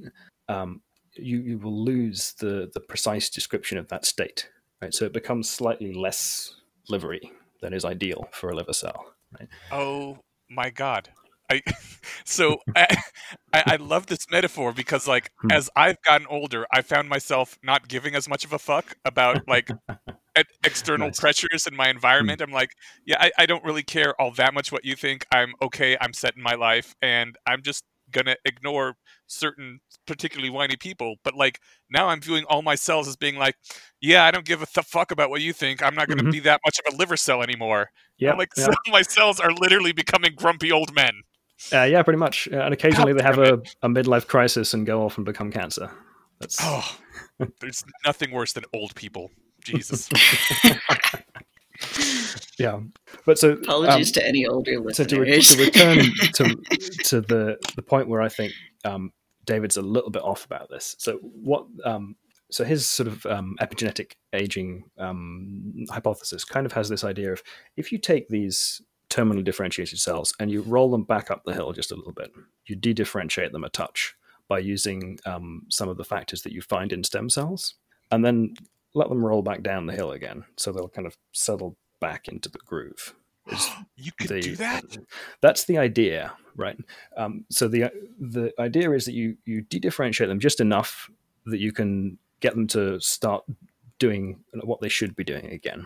[0.47, 0.81] um,
[1.13, 4.49] you, you will lose the, the precise description of that state.
[4.81, 4.93] Right?
[4.93, 6.55] So it becomes slightly less
[6.89, 7.31] livery
[7.61, 9.13] than is ideal for a liver cell.
[9.37, 9.49] Right?
[9.71, 10.17] Oh
[10.49, 11.09] my god.
[11.51, 11.61] I
[12.25, 12.87] so I,
[13.53, 15.51] I love this metaphor because like Hmm.
[15.51, 19.39] as I've gotten older, I found myself not giving as much of a fuck about
[19.47, 19.69] like
[20.63, 21.19] external Nice.
[21.19, 22.41] pressures in my environment.
[22.41, 22.71] I'm like,
[23.05, 25.25] yeah, I, I don't really care all that much what you think.
[25.31, 25.97] I'm okay.
[25.99, 28.95] I'm set in my life, and I'm just gonna ignore
[29.27, 31.15] certain particularly whiny people.
[31.23, 33.55] But like now, I'm viewing all my cells as being like,
[34.01, 35.83] yeah, I don't give a th- fuck about what you think.
[35.83, 36.31] I'm not gonna Mhm.
[36.31, 37.89] be that much of a liver cell anymore.
[38.17, 41.11] Yeah, like so my cells are literally becoming grumpy old men.
[41.73, 42.47] Uh, yeah, pretty much.
[42.51, 45.51] Uh, and occasionally God they have a, a midlife crisis and go off and become
[45.51, 45.89] cancer.
[46.39, 46.97] That's Oh,
[47.59, 49.29] there's nothing worse than old people.
[49.63, 50.09] Jesus.
[52.59, 52.79] yeah.
[53.25, 55.07] But so Apologies um, to any older so listeners.
[55.07, 55.97] to, re- to return
[56.33, 56.55] to
[57.05, 58.53] to the the point where I think
[58.85, 59.11] um,
[59.45, 60.95] David's a little bit off about this.
[60.99, 61.65] So what?
[61.85, 62.15] Um,
[62.51, 67.41] so his sort of um, epigenetic aging um, hypothesis kind of has this idea of
[67.77, 68.81] if you take these
[69.11, 72.31] terminally differentiated cells and you roll them back up the hill just a little bit,
[72.65, 74.15] you de-differentiate them a touch
[74.47, 77.75] by using um, some of the factors that you find in stem cells,
[78.11, 78.53] and then
[78.93, 82.49] let them roll back down the hill again, so they'll kind of settle back into
[82.49, 83.13] the groove.
[83.95, 84.97] You could the do that?
[85.41, 86.77] that's the idea, right?
[87.15, 91.09] Um, so the the idea is that you you de-differentiate them just enough
[91.45, 93.43] that you can get them to start
[93.99, 95.85] doing what they should be doing again.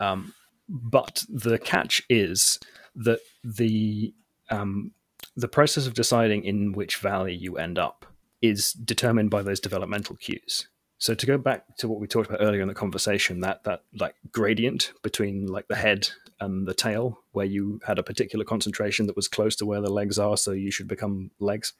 [0.00, 0.34] Um,
[0.72, 2.58] but the catch is
[2.94, 4.14] that the
[4.50, 4.92] um,
[5.36, 8.06] the process of deciding in which valley you end up
[8.40, 10.68] is determined by those developmental cues.
[10.98, 13.82] So to go back to what we talked about earlier in the conversation, that that
[13.98, 16.08] like gradient between like the head
[16.40, 19.92] and the tail, where you had a particular concentration that was close to where the
[19.92, 21.74] legs are, so you should become legs,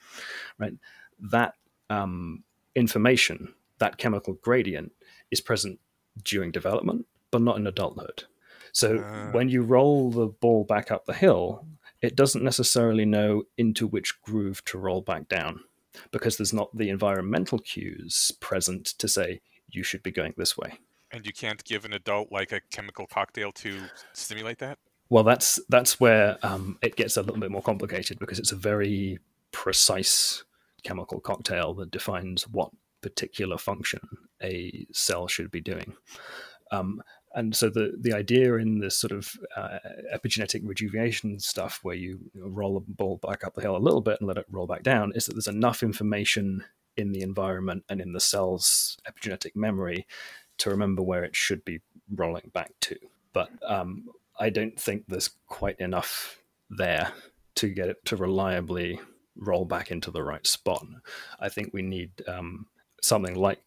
[0.59, 0.74] right?
[1.18, 1.55] That
[1.88, 4.93] um, information, that chemical gradient,
[5.30, 5.80] is present
[6.22, 8.24] during development, but not in adulthood.
[8.73, 9.31] So Ah.
[9.33, 11.66] when you roll the ball back up the hill,
[12.01, 15.61] it doesn't necessarily know into which groove to roll back down
[16.11, 20.79] because there's not the environmental cues present to say you should be going this way.
[21.11, 23.83] And you can't give an adult like a chemical cocktail to
[24.14, 24.79] stimulate that?
[25.11, 28.57] Well, that's that's where um, it gets a little bit more complicated because it's a
[28.57, 29.18] very
[29.51, 30.45] precise
[30.83, 32.70] chemical cocktail that defines what
[33.03, 34.01] particular function
[34.43, 35.93] a cell should be doing.
[36.70, 37.03] Um,
[37.35, 39.78] and so the the idea in this sort of uh,
[40.14, 44.18] epigenetic rejuvenation stuff, where you, roll the ball back up the hill a little bit
[44.20, 46.64] and let it roll back down, is that there's enough information
[46.97, 50.07] in the environment and in the cell's epigenetic memory
[50.59, 51.80] to remember where it should be
[52.14, 52.97] rolling back to.
[53.33, 54.09] But um,
[54.39, 57.12] I don't think there's quite enough there
[57.57, 59.01] to get it to reliably
[59.37, 60.85] roll back into the right spot.
[61.41, 62.66] I think we need um,
[63.03, 63.61] something like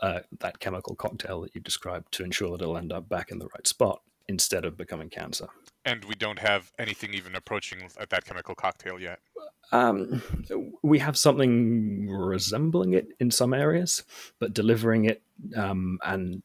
[0.00, 3.38] uh, that chemical cocktail that you described to ensure that it'll end up back in
[3.38, 5.48] the right spot instead of becoming cancer.
[5.84, 9.20] And we don't have anything even approaching that chemical cocktail yet.
[9.72, 10.22] Um,
[10.82, 14.04] we have something resembling it in some areas,
[14.38, 15.22] but delivering it
[15.56, 16.42] um, and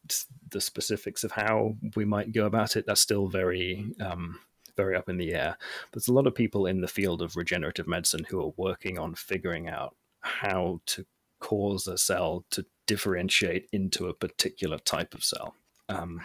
[0.49, 4.39] the specifics of how we might go about it, that's still very, um,
[4.75, 5.57] very up in the air.
[5.91, 9.13] There's a lot of people in the field of regenerative medicine who are working on
[9.13, 11.05] figuring out how to
[11.41, 15.55] cause a cell to differentiate into a particular type of cell.
[15.89, 16.21] Um,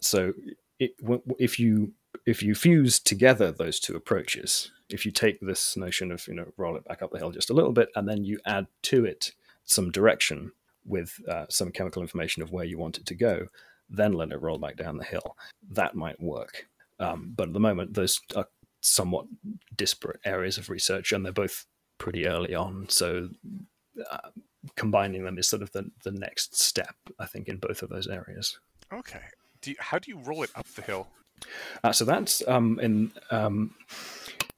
[0.00, 0.32] so
[0.78, 0.92] it,
[1.38, 1.92] if you
[2.26, 6.52] if you fuse together those two approaches, if you take this notion of you know
[6.56, 9.04] roll it back up the hill just a little bit, and then you add to
[9.04, 9.32] it
[9.64, 10.52] some direction
[10.84, 13.46] with uh, some chemical information of where you want it to go,
[13.88, 15.36] then let it roll back down the hill.
[15.70, 16.66] That might work,
[17.00, 18.48] um, but at the moment those are
[18.80, 19.26] somewhat
[19.74, 21.66] disparate areas of research, and they're both
[21.98, 22.86] pretty early on.
[22.88, 23.30] So
[24.10, 24.30] uh,
[24.76, 28.06] combining them is sort of the the next step, I think, in both of those
[28.06, 28.58] areas.
[28.92, 29.22] Okay.
[29.60, 31.08] Do you, how do you roll it up the hill?
[31.82, 33.74] Uh, so that's um, in um,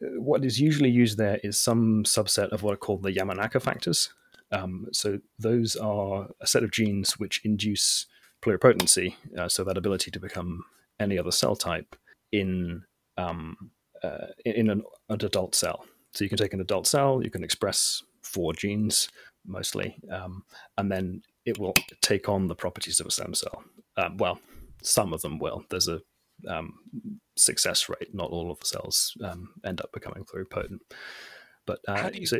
[0.00, 4.10] what is usually used there is some subset of what are called the Yamanaka factors.
[4.52, 8.06] Um, so those are a set of genes which induce
[8.42, 10.64] pluripotency, uh, so that ability to become
[11.00, 11.96] any other cell type
[12.32, 12.84] in
[13.16, 13.70] um,
[14.02, 15.84] uh, in an, an adult cell.
[16.12, 19.08] So you can take an adult cell, you can express four genes
[19.46, 20.42] mostly, um,
[20.78, 23.62] and then it will take on the properties of a stem cell.
[23.96, 24.40] Um, well,
[24.82, 25.64] some of them will.
[25.70, 26.00] There's a
[26.48, 26.74] um,
[27.36, 28.12] success rate.
[28.14, 30.78] Not all of the cells um, end up becoming pluripotent.
[31.66, 32.38] But uh, How do you- so,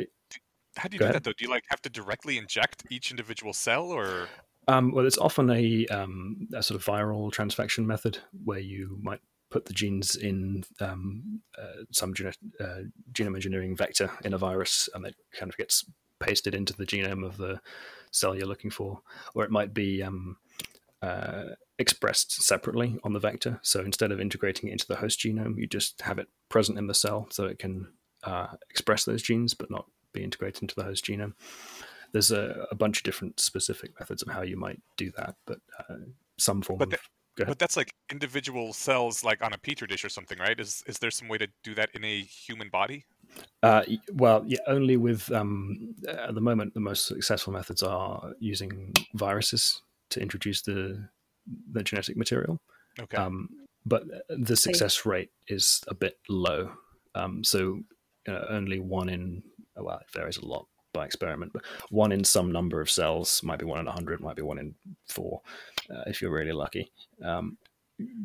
[0.77, 1.15] How do you do ahead.
[1.17, 1.33] that though?
[1.39, 4.29] Do you like have to directly inject each individual cell, or
[4.69, 9.21] Um, well, it's often a, um, a sort of viral transfection method where you might
[9.51, 12.81] put the genes in um, uh, some gene- uh,
[13.13, 15.85] genome engineering vector in a virus and it kind of gets
[16.21, 17.61] pasted into the genome of the
[18.11, 19.01] cell you're looking for.
[19.35, 20.37] Or it might be um,
[21.03, 21.45] uh,
[21.79, 23.61] expressed separately on the vector.
[23.63, 26.87] So instead of integrating it into the host genome, you just have it present in
[26.87, 27.87] the cell so it can
[28.25, 31.35] uh, express those genes but not be integrated into the host genome
[32.13, 35.59] there's a, a bunch of different specific methods of how you might do that, but
[35.79, 35.97] uh,
[36.39, 37.07] some form But of the- ahead.
[37.37, 40.59] But that's like individual cells, like on a petri dish or something, right?
[40.59, 43.05] Is is there some way to do that in a human body?
[43.63, 43.83] Uh,
[44.13, 49.83] well, yeah, only with um, at the moment the most successful methods are using viruses
[50.11, 51.09] to introduce the
[51.73, 52.59] the genetic material.
[52.99, 53.17] Okay.
[53.17, 53.49] Um,
[53.85, 56.73] but the success rate is a bit low.
[57.15, 57.81] Um, so
[58.29, 59.43] uh, only one in
[59.77, 60.67] well, it varies a lot
[60.97, 64.21] by experiment, but one in some number of cells might be one in a hundred,
[64.21, 64.75] might be one in
[65.09, 65.41] four,
[65.91, 66.91] uh, if you're really lucky.
[67.23, 67.59] Um,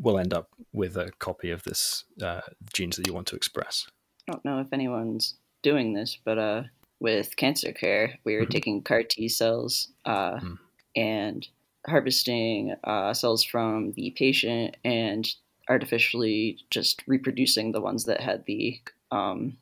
[0.01, 2.41] will end up with a copy of this uh,
[2.73, 3.87] genes that you want to express.
[4.27, 6.63] I don't know if anyone's doing this, but uh,
[6.99, 8.49] with cancer care, we were Mhm.
[8.51, 10.57] taking CAR T cells uh, Mm.
[10.95, 11.47] and
[11.87, 15.27] harvesting uh, cells from the patient and
[15.69, 18.79] artificially just reproducing the ones that had the
[19.11, 19.57] um,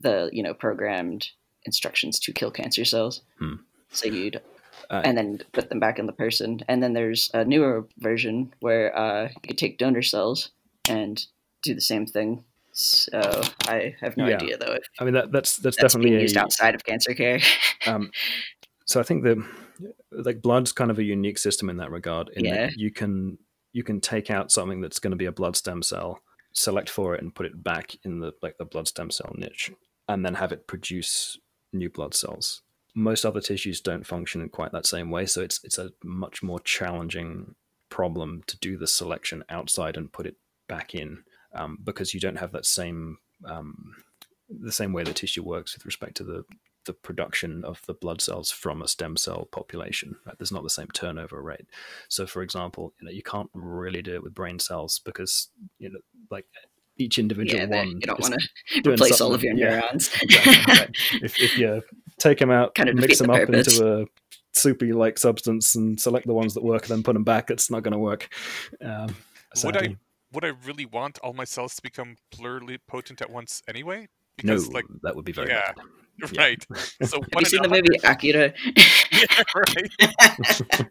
[0.00, 1.28] the you know programmed
[1.64, 3.22] instructions to kill cancer cells.
[3.38, 3.54] Hmm.
[3.90, 4.40] So you'd
[4.90, 6.60] Uh, and then put them back in the person.
[6.68, 10.50] And then there's a newer version where uh, you could take donor cells
[10.88, 11.24] and
[11.62, 12.44] do the same thing.
[12.72, 14.36] So I have no Yeah.
[14.36, 17.40] idea though if I mean that that's that's, that's definitely used outside of cancer care.
[17.86, 18.10] Um,
[18.86, 19.44] so I think the
[20.10, 22.28] like blood's kind of a unique system in that regard.
[22.34, 22.66] In Yeah.
[22.66, 23.38] that you can
[23.72, 26.20] you can take out something that's going to be a blood stem cell,
[26.52, 29.70] select for it, and put it back in the like the blood stem cell niche,
[30.08, 31.38] and then have it produce
[31.72, 32.62] new blood cells.
[32.94, 36.42] Most other tissues don't function in quite that same way, so it's it's a much
[36.42, 37.54] more challenging
[37.88, 40.36] problem to do the selection outside and put it
[40.68, 41.22] back in
[41.54, 43.94] um, because you don't have that same um,
[44.48, 46.44] the same way the tissue works with respect to the
[46.84, 50.16] the production of the blood cells from a stem cell population.
[50.26, 50.36] Right?
[50.36, 51.66] There's not the same turnover rate.
[52.08, 55.48] So, for example, you know you can't really do it with brain cells because
[55.78, 56.00] you know
[56.30, 56.46] like
[57.02, 57.88] each individual yeah, one.
[57.88, 60.10] you don't want to replace all of something- your yeah, neurons.
[60.22, 60.90] exactly, right.
[61.22, 61.82] if, if you
[62.18, 63.78] take them out, Kind of mix them the up purpose.
[63.78, 64.06] into a
[64.54, 67.70] soupy like substance and select the ones that work, and then put them back, it's
[67.70, 68.28] not going to work.
[68.80, 69.14] Um,
[69.64, 69.96] Would I
[70.32, 74.08] would I really want all my cells to become pluripotent at once anyway?
[74.42, 75.84] No, Because like that would be very yeah, bad.
[76.32, 76.42] Yeah.
[76.42, 76.66] right.
[77.02, 78.52] So Have one you seen in the a movie Akira?
[78.66, 79.90] yeah, right.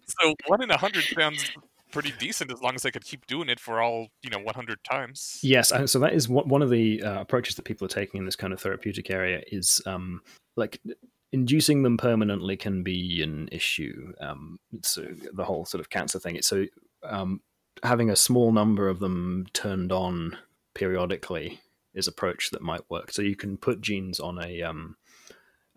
[0.07, 1.49] so one in a hundred sounds
[1.91, 4.83] pretty decent as long as I could keep doing it for all you know 100
[4.83, 5.39] times.
[5.41, 8.35] Yes, so that is one of the uh, approaches that people are taking in this
[8.35, 10.21] kind of therapeutic area is um,
[10.55, 10.81] like
[11.31, 14.13] inducing them permanently can be an issue.
[14.19, 16.41] Um, so the whole sort of cancer thing.
[16.41, 16.65] So
[17.03, 17.41] um,
[17.83, 20.37] having a small number of them turned on
[20.73, 21.59] periodically
[21.93, 23.11] is approach that might work.
[23.11, 24.95] So you can put genes on a um,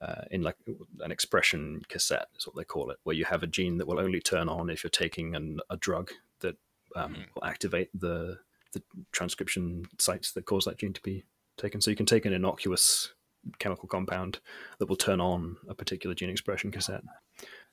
[0.00, 0.56] uh, in like
[1.00, 4.00] an expression cassette is what they call it, where you have a gene that will
[4.00, 6.56] only turn on if you're taking an, a drug that
[6.96, 7.34] um, Mhm.
[7.34, 8.38] will activate the
[8.72, 8.82] the
[9.12, 11.24] transcription sites that cause that gene to be
[11.56, 11.80] taken.
[11.80, 13.12] So you can take an innocuous
[13.60, 14.40] chemical compound
[14.78, 17.04] that will turn on a particular gene expression cassette.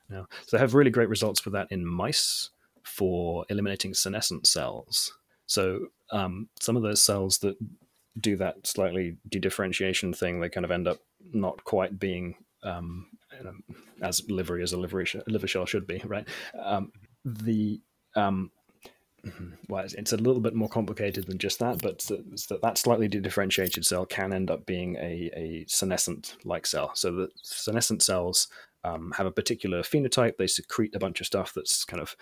[0.09, 2.51] Now, so they have really great results for that in mice
[2.83, 5.11] for eliminating senescent cells.
[5.47, 7.57] So um, some of those cells that
[8.19, 10.99] do that slightly dedifferentiation thing, they kind of end up
[11.33, 13.07] not quite being um,
[14.01, 16.27] as livery as a liver, sh- liver shell should be, right?
[16.59, 16.91] Um,
[17.25, 17.81] the
[18.15, 18.51] um,
[19.69, 23.07] well, it's- it's a little bit more complicated than just that, but that that slightly
[23.07, 26.91] differentiated cell can end up being a, a senescent-like cell.
[26.95, 28.47] So the senescent cells
[28.83, 30.37] um, have a particular phenotype.
[30.37, 32.15] They secrete a bunch of stuff that's kind of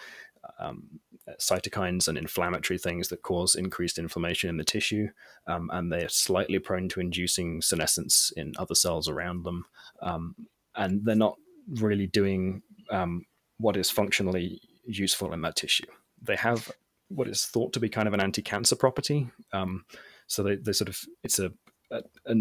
[0.60, 1.00] um,
[1.40, 5.08] cytokines and inflammatory things that cause increased inflammation in the tissue,
[5.48, 9.66] um, and they're slightly prone to inducing senescence in other cells around them.
[10.02, 10.36] Um,
[10.76, 11.38] and they're not
[11.76, 13.26] really doing um,
[13.58, 15.86] what is functionally useful in that tissue.
[16.22, 16.72] They have
[17.10, 19.30] what is thought to be kind of an anti-cancer property.
[19.52, 19.86] Um,
[20.28, 21.52] so they, they sort of it's a,
[21.92, 22.36] a, a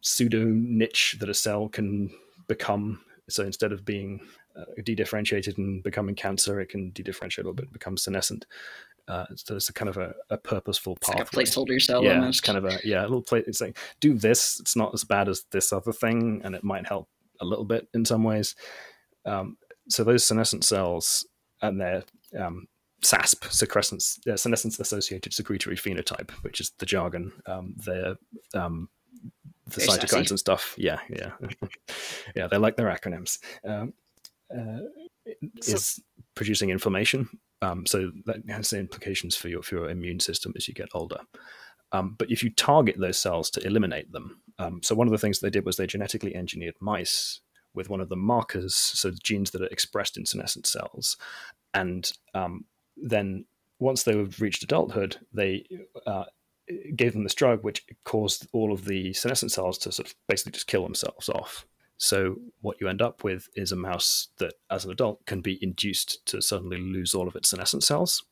[0.00, 2.10] pseudo niche that a cell can
[2.46, 3.00] become.
[3.28, 4.20] So instead of being
[4.56, 8.46] uh, dedifferentiated and becoming cancer, it can dedifferentiate a little bit, become senescent.
[9.08, 12.16] Uh, so it's a kind of a, a purposeful It's like a placeholder cell yeah,
[12.16, 12.40] almost.
[12.40, 13.42] it's kind of a yeah, a little play.
[13.46, 14.60] It's like do this.
[14.60, 17.08] It's not as bad as this other thing, and it might help
[17.40, 18.54] a little bit in some ways.
[19.24, 19.56] Um,
[19.88, 21.26] so those senescent cells
[21.62, 22.04] and their
[22.38, 22.68] um,
[23.02, 27.32] SASP, senescence, uh, senescence associated secretory phenotype, which is the jargon.
[27.46, 28.16] Um, they're
[28.52, 28.90] um,
[29.68, 30.30] the Very cytokines sassy.
[30.30, 30.74] and stuff.
[30.76, 31.32] Yeah, yeah,
[32.36, 32.46] yeah.
[32.48, 33.38] They like their acronyms.
[33.64, 33.94] Um,
[34.56, 34.80] uh,
[35.60, 36.00] So- is
[36.34, 37.28] producing inflammation.
[37.60, 41.20] Um, so that has implications for your for your immune system as you get older.
[41.90, 45.18] Um, but if you target those cells to eliminate them, um, so one of the
[45.18, 47.40] things they did was they genetically engineered mice
[47.74, 51.16] with one of the markers, so genes that are expressed in senescent cells,
[51.74, 52.64] and um,
[52.96, 53.44] then
[53.78, 55.64] once they have reached adulthood, they
[56.06, 56.24] uh,
[56.96, 60.52] gave them this drug, which caused all of the senescent cells to sort of basically
[60.52, 61.64] just kill themselves off.
[61.98, 65.58] So what you end up with is a mouse that, as an adult, can be
[65.62, 68.24] induced to suddenly lose all of its senescent cells.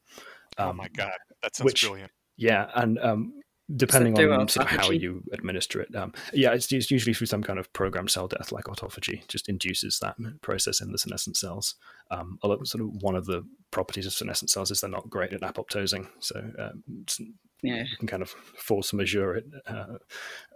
[0.59, 1.13] oh Um, my god,
[1.43, 2.11] that sounds which- brilliant.
[2.39, 3.33] Yeah, and um,
[3.75, 7.43] depending on sort of how you administer it, um, yeah, it's, it's usually through some
[7.43, 11.75] kind of programmed cell death, like autophagy, just induces that process in the senescent cells.
[12.11, 15.33] Um, although sort of one of the properties of senescent cells is they're not great
[15.33, 17.21] at apoptosing, so um, it's-
[17.63, 17.85] Yeah.
[17.91, 19.47] you can kind of force majeure it.
[19.67, 19.97] Uh,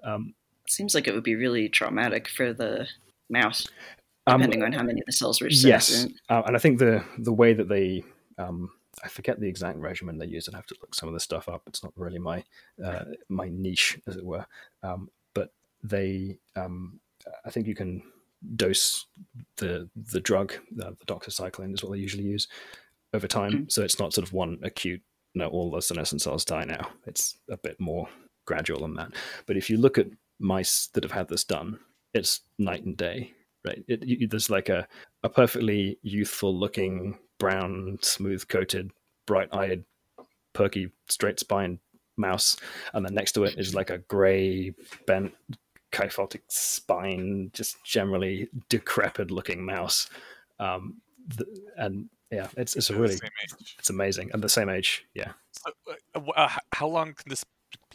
[0.04, 0.34] um,
[0.70, 2.86] Seems like it would be really traumatic for the
[3.28, 3.66] mouse,
[4.28, 7.04] um, depending on how many of the cells were Yes, uh, and I think the
[7.18, 8.04] the way that they,
[8.38, 8.70] um,
[9.02, 10.48] I forget the exact regimen they use.
[10.48, 11.62] I'd have to look some of the stuff up.
[11.66, 12.44] It's not really my
[12.84, 14.46] uh, my niche, as it were.
[14.84, 15.52] Um, but
[15.82, 17.00] they, um,
[17.44, 18.02] I think you can
[18.54, 19.06] dose
[19.56, 22.46] the the drug, the, the doxycycline is what they usually use
[23.12, 23.68] over time.
[23.68, 25.02] So it's not sort of one acute.
[25.34, 26.90] No, all the senescent cells die now.
[27.06, 28.08] It's a bit more
[28.46, 29.12] gradual than that.
[29.46, 30.06] But if you look at
[30.40, 31.78] mice that have had this done,
[32.12, 33.34] it's night and day
[33.64, 33.82] right?
[33.88, 34.86] It, you, there's like a,
[35.22, 38.90] a perfectly youthful looking, brown, smooth coated,
[39.26, 39.84] bright eyed,
[40.52, 41.78] perky, straight spined
[42.16, 42.56] mouse.
[42.92, 44.74] And then next to it is like a grey,
[45.06, 45.34] bent,
[45.92, 50.08] kyphotic spine, just generally decrepit looking mouse.
[50.58, 51.00] Um,
[51.36, 53.18] the, and yeah, it's, it's a really,
[53.78, 54.30] it's amazing.
[54.32, 55.32] And the same age, yeah.
[55.52, 55.72] So,
[56.14, 57.44] uh, uh, uh, how long can this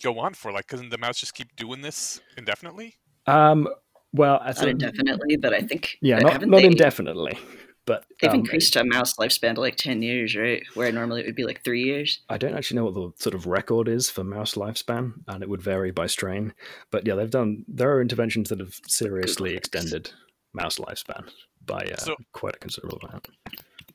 [0.02, 0.52] go on for?
[0.52, 2.96] Like, can the mouse just keep doing this indefinitely?
[3.28, 3.68] Um,
[4.14, 7.38] well, I Not indefinitely, but I think yeah, not, haven't they, indefinitely,
[7.86, 10.64] but They've um, increased a mouse lifespan to like ten years, right?
[10.74, 12.22] Where normally it would be like three years.
[12.30, 15.50] I don't actually know what the sort of record is for mouse lifespan, and it
[15.50, 16.54] would vary by strain.
[16.92, 17.66] But yeah, they've done.
[17.68, 19.58] There are interventions that have seriously Google.
[19.58, 20.12] extended
[20.54, 21.30] mouse lifespan
[21.66, 23.28] by uh, So- quite a considerable amount.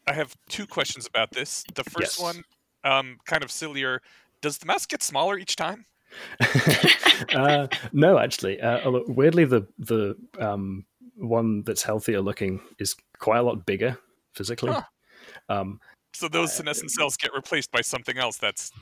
[0.06, 1.64] I have two questions about this.
[1.74, 2.20] The first Yes.
[2.20, 2.42] one,
[2.84, 4.02] um, kind of sillier.
[4.42, 5.84] Does the mouse get smaller each time?
[7.34, 10.84] uh, no, actually, uh, weirdly, the the um,
[11.16, 13.96] one that's healthier looking is quite a lot bigger
[14.34, 14.72] physically.
[14.72, 14.82] Huh.
[15.48, 15.80] Um,
[16.12, 18.72] So those senescent cells get replaced by something else that's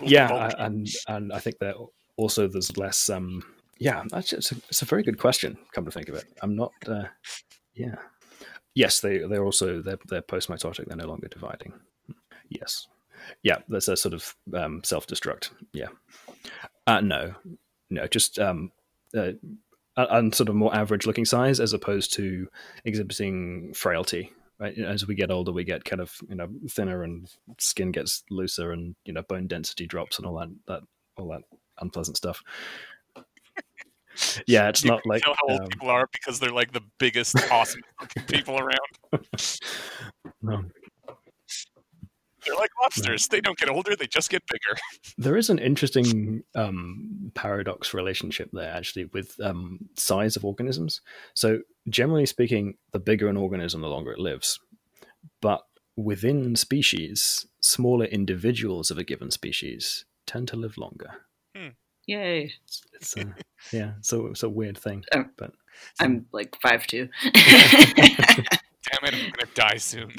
[0.00, 1.76] yeah, uh, and and I think that
[2.16, 3.10] also there's less.
[3.10, 3.42] Um,
[3.78, 5.58] yeah, that's it's a, it's a very good question.
[5.72, 6.72] Come to think of it, I'm not.
[6.86, 7.04] Uh,
[7.74, 7.96] yeah,
[8.74, 10.86] yes, they they're also they're they're post mitotic.
[10.86, 11.72] They're no longer dividing.
[12.48, 12.86] Yes,
[13.42, 15.50] yeah, that's a sort of um, self destruct.
[15.72, 15.88] Yeah,
[16.86, 17.34] uh, no,
[17.90, 18.72] no, just um,
[19.16, 19.32] uh,
[19.96, 22.48] and sort of more average looking size as opposed to
[22.84, 24.32] exhibiting frailty.
[24.58, 28.22] Right, as we get older, we get kind of you know thinner and skin gets
[28.30, 30.82] looser, and you know bone density drops and all that that
[31.16, 31.42] all that
[31.80, 32.42] unpleasant stuff.
[34.46, 36.72] Yeah, it's you not can like tell how old um, people are because they're like
[36.72, 37.80] the biggest, awesome
[38.26, 38.78] people around.
[40.42, 40.64] no.
[42.44, 43.28] They're like lobsters.
[43.28, 44.78] They don't get older; they just get bigger.
[45.18, 51.00] There is an interesting um, paradox relationship there, actually, with um, size of organisms.
[51.34, 54.58] So, generally speaking, the bigger an organism, the longer it lives.
[55.40, 55.62] But
[55.96, 61.10] within species, smaller individuals of a given species tend to live longer.
[62.06, 62.52] Yay!
[62.64, 63.34] It's, it's a,
[63.72, 65.04] yeah, so it's a weird thing.
[65.14, 65.24] Oh.
[65.36, 65.52] But
[66.00, 67.08] I'm like five two.
[67.22, 67.32] Damn
[69.04, 69.14] it!
[69.14, 70.12] I'm gonna die soon.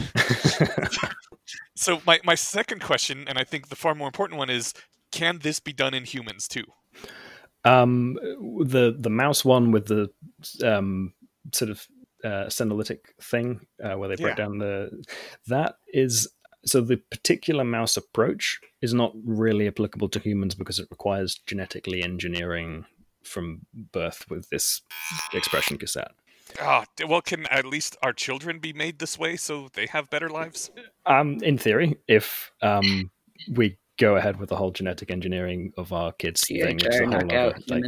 [1.83, 4.73] So my my second question, and I think the far more important one, is:
[5.11, 6.65] Can this be done in humans too?
[7.65, 8.15] Um,
[8.65, 10.09] the the mouse one with the
[10.63, 11.13] um,
[11.53, 11.87] sort of
[12.23, 14.45] uh, senolytic thing uh, where they break Yeah.
[14.45, 15.03] down the
[15.47, 16.27] that is
[16.65, 22.01] so the particular mouse approach is not really applicable to humans because it requires genetically
[22.01, 22.85] engineering
[23.23, 24.81] from birth with this
[25.33, 26.11] expression cassette.
[26.61, 30.09] Ah, d- well, can at least our children be made this way so they have
[30.09, 30.71] better lives?
[31.05, 33.11] Um, in theory, if um,
[33.51, 37.05] we go ahead with the whole genetic engineering of our kids thing, which is a
[37.05, 37.83] whole other, knockout like,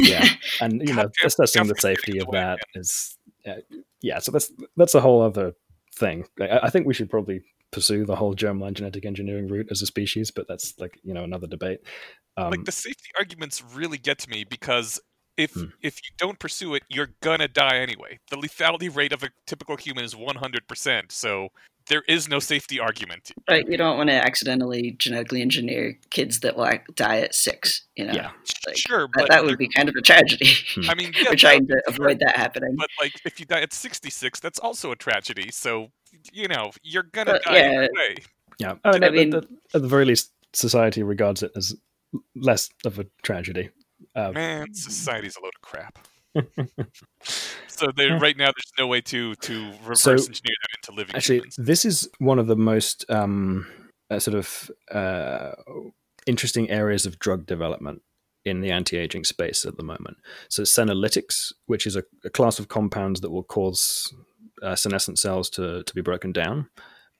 [0.00, 0.24] yeah,
[0.60, 3.54] and you know, Goddamn- assessing the safety getting of away, that is, uh,
[4.02, 4.18] yeah.
[4.18, 5.54] So that's that's a whole other
[5.94, 6.24] thing.
[6.40, 7.42] I, I think we should probably
[7.72, 11.24] pursue the whole germline genetic engineering route as a species, but that's like you know
[11.24, 11.80] another debate.
[12.36, 15.00] Um, like the safety arguments really get to me because
[15.36, 15.64] if Hmm.
[15.82, 18.18] if you don't pursue it, you're gonna die anyway.
[18.30, 21.12] The lethality rate of a typical human is 100%.
[21.12, 21.48] So
[21.88, 23.30] there is no safety argument.
[23.48, 27.82] Right, you don't want to accidentally genetically engineer kids that will die at six.
[27.94, 28.30] You know, Yeah.
[28.66, 30.50] Like, sure, that, but that would be kind of a tragedy.
[30.88, 32.74] I mean, yeah, We're trying to be sure, avoid that happening.
[32.76, 35.50] But like, if you die at 66, that's also a tragedy.
[35.52, 35.92] So
[36.32, 37.62] you know, you're gonna But, die yeah.
[37.86, 38.16] anyway.
[38.58, 41.74] Yeah, I mean, I at, mean- the, at the very least, society regards it as
[42.34, 43.68] less of a tragedy.
[44.16, 45.98] Um, Man, society's a load of crap.
[47.68, 51.38] so right now, there's no way to to reverse So, engineer that into living Actually,
[51.38, 51.56] humans.
[51.58, 53.66] this is one of the most um,
[54.10, 55.52] uh, sort of uh,
[56.26, 58.02] interesting areas of drug development
[58.44, 60.18] in the anti-aging space at the moment.
[60.48, 64.12] So, senolytics, which is a, a class of compounds that will cause
[64.62, 66.68] uh, senescent cells to, to be broken down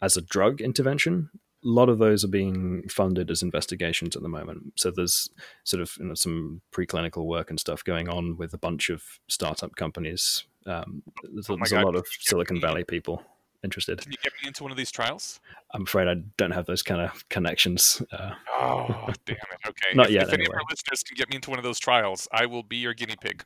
[0.02, 1.30] as a drug intervention.
[1.66, 4.72] A lot of those are being funded as investigations at the moment.
[4.76, 5.28] So there's
[5.64, 9.02] sort of you know, some preclinical work and stuff going on with a bunch of
[9.28, 10.44] startup companies.
[10.66, 11.02] Um,
[11.32, 13.22] there's Oh there's a lot of Silicon Valley people
[13.64, 14.00] interested.
[14.00, 15.40] Can you get me into one of these trials?
[15.72, 18.02] I'm afraid I don't have those kind of connections.
[18.12, 18.86] Uh, Oh,
[19.26, 19.68] damn it.
[19.68, 19.94] Okay.
[19.94, 21.78] Not if, yet, If any of our listeners can get me into one of those
[21.78, 23.44] trials, I will be your guinea pig.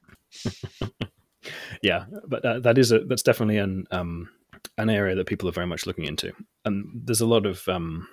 [1.82, 4.28] yeah, but that, that is a that's definitely an um,
[4.78, 6.32] an area that people are very much looking into,
[6.64, 8.08] and there's a lot of um,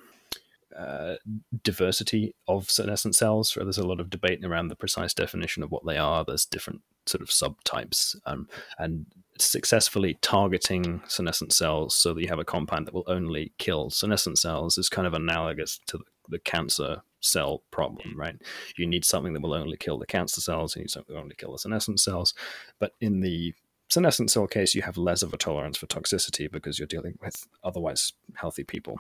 [0.78, 1.16] uh,
[1.64, 3.56] diversity of senescent cells.
[3.58, 6.24] Or there's a lot of debate around the precise definition of what they are.
[6.24, 8.48] There's different sort of subtypes, um,
[8.78, 9.06] and
[9.40, 14.38] successfully targeting senescent cells so that you have a compound that will only kill senescent
[14.38, 18.36] cells is kind of analogous to the, the cancer cell problem, right?
[18.78, 21.24] You need something that will only kill the cancer cells, you need something that will
[21.24, 22.34] only kill the senescent cells.
[22.80, 23.54] But in the
[23.90, 27.48] senescent cell case, you have less of a tolerance for toxicity because you're dealing with
[27.64, 29.00] otherwise healthy people.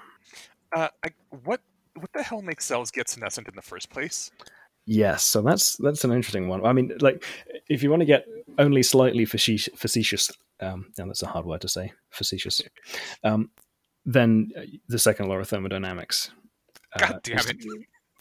[0.74, 1.10] Uh, I,
[1.44, 1.62] what
[1.96, 4.32] what the hell makes cells get senescent in the first place?
[4.86, 6.66] Yes, so that's that's an interesting one.
[6.66, 7.24] I mean, like,
[7.70, 8.26] if you want to get
[8.58, 12.62] only slightly facetious, facetious um, now that's a hard word to say, facetious,
[13.24, 13.50] um,
[14.06, 16.32] then uh, the second law of thermodynamics.
[16.94, 17.64] uh, God damn it.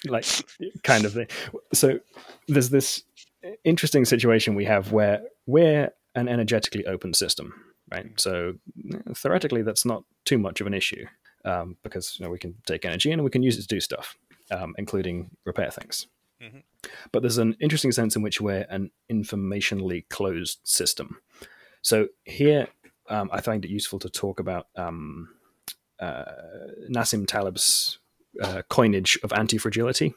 [0.09, 0.27] like
[0.83, 1.29] kind of thing.
[1.73, 2.01] So
[2.49, 3.05] there's this
[3.65, 7.55] interesting situation we have where we're an energetically open system,
[7.93, 8.07] right?
[8.19, 8.55] So
[9.15, 11.07] theoretically, that's not too much of an issue
[11.45, 13.81] um, because you know, we can take energy and we can use it to do
[13.81, 14.17] stuff,
[14.51, 16.09] um, including repair things.
[16.43, 16.63] Mhm.
[17.13, 21.21] But there's an interesting sense in which we're an informationally closed system.
[21.83, 22.69] So here,
[23.09, 25.29] um, I find it useful to talk about um,
[26.01, 26.25] uh,
[26.91, 27.99] Nassim Taleb's
[28.43, 30.15] uh, coinage of anti-fragility.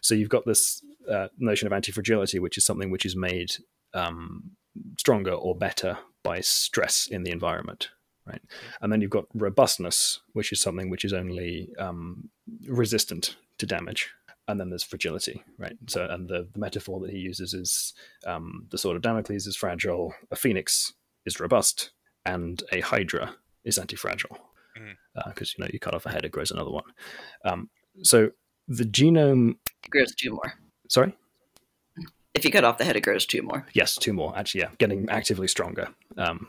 [0.00, 3.56] So you've got this uh, notion of anti-fragility, which is something which is made
[3.94, 4.52] um,
[4.98, 7.90] stronger or better by stress in the environment,
[8.26, 8.40] right?
[8.80, 12.28] And then you've got robustness, which is something which is only um,
[12.68, 14.10] resistant to damage.
[14.48, 15.76] And then there's fragility, right?
[15.86, 17.94] So, and the, the metaphor that he uses is
[18.26, 20.92] um, the sword of Damocles is fragile, a phoenix
[21.26, 21.90] is robust,
[22.26, 23.34] and a hydra
[23.64, 24.36] is anti-fragile
[25.28, 26.84] because you know you cut off a head, it grows another one.
[27.44, 27.68] Um,
[28.02, 28.30] so
[28.68, 30.54] the genome, It grows two more.
[30.88, 31.14] sorry,
[32.34, 33.66] If you cut off the head, it grows two more.
[33.72, 34.62] yes, two more actually.
[34.62, 35.88] Yeah, getting actively stronger.
[36.16, 36.48] Um,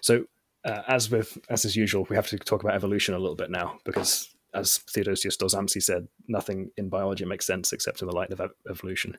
[0.00, 0.24] so
[0.64, 3.50] uh, as with as is usual, we have to talk about evolution a little bit
[3.50, 4.30] now because.
[4.56, 8.54] As Theodosius Dobzhansky said, nothing in biology makes sense except in the light of ev-
[8.70, 9.18] evolution.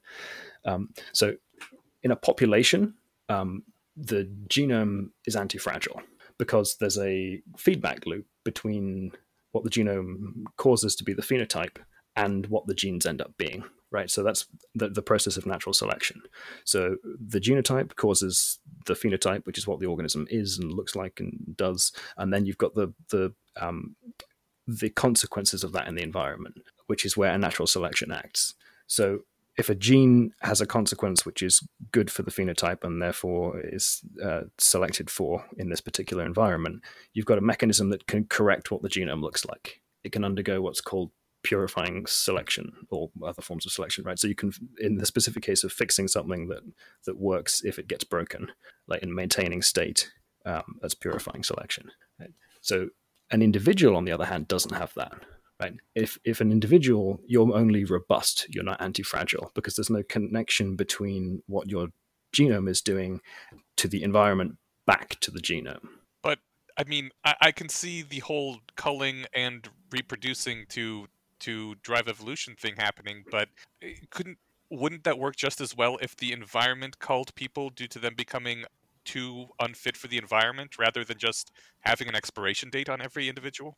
[0.63, 1.33] Um, so,
[2.03, 2.93] in a population,
[3.27, 3.63] um,
[3.97, 6.01] the genome is anti-fragile
[6.37, 9.11] because there's a feedback loop between
[9.51, 11.79] what the genome causes to be the phenotype
[12.15, 13.65] and what the genes end up being
[13.95, 14.11] right?
[14.11, 14.45] So that's
[14.75, 16.21] the, the process of natural selection.
[16.65, 16.97] So
[17.33, 21.55] the genotype causes the phenotype which is what the organism is and looks like and
[21.55, 21.91] does.
[22.17, 23.95] And then you've got the the um,
[24.67, 26.55] the consequences of that in the environment
[26.87, 28.53] which is where a natural selection acts.
[28.87, 29.19] So
[29.57, 34.01] if a gene has a consequence which is good for the phenotype and therefore is
[34.23, 38.81] uh, selected for in this particular environment, you've got a mechanism that can correct what
[38.81, 39.81] the genome looks like.
[40.03, 41.11] It can undergo what's called
[41.45, 44.19] purifying selection or other forms of selection, right?
[44.19, 46.63] So you can, in the specific case of fixing something that
[47.05, 48.51] that works if it gets broken,
[48.87, 50.11] like in maintaining state,
[50.45, 51.91] um, that's purifying selection.
[52.19, 52.31] Right?
[52.61, 52.89] So
[53.31, 55.13] an individual, on the other hand, doesn't have that
[55.59, 55.73] right?
[55.93, 61.43] If if an individual, you're only robust, you're not anti-fragile because there's no connection between
[61.47, 61.87] what your
[62.35, 63.21] genome is doing
[63.77, 65.87] to the environment back to the genome.
[66.21, 66.39] But
[66.77, 71.07] I mean, I, I can see the whole culling and reproducing to
[71.45, 73.49] to drive evolution thing happening, but
[74.09, 74.37] couldn't
[74.71, 78.65] wouldn't that work just as well if the environment culled people due to them becoming
[79.03, 81.51] too unfit for the environment rather than just
[81.81, 83.77] having an expiration date on every individual?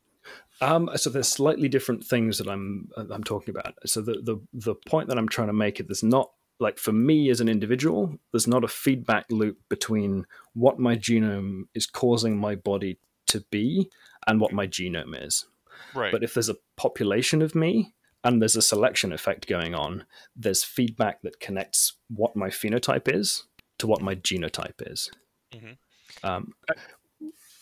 [0.61, 3.73] Um, so there's slightly different things that I'm I'm talking about.
[3.85, 6.91] So the the the point that I'm trying to make is there's not like for
[6.91, 12.37] me as an individual, there's not a feedback loop between what my genome is causing
[12.37, 13.89] my body to be
[14.25, 15.45] and what my genome is.
[15.93, 16.11] Right.
[16.11, 17.93] But if there's a population of me
[18.23, 20.05] and there's a selection effect going on,
[20.35, 23.45] there's feedback that connects what my phenotype is
[23.79, 25.09] to what my genotype is.
[25.53, 25.77] Mhm.
[26.23, 26.53] Um,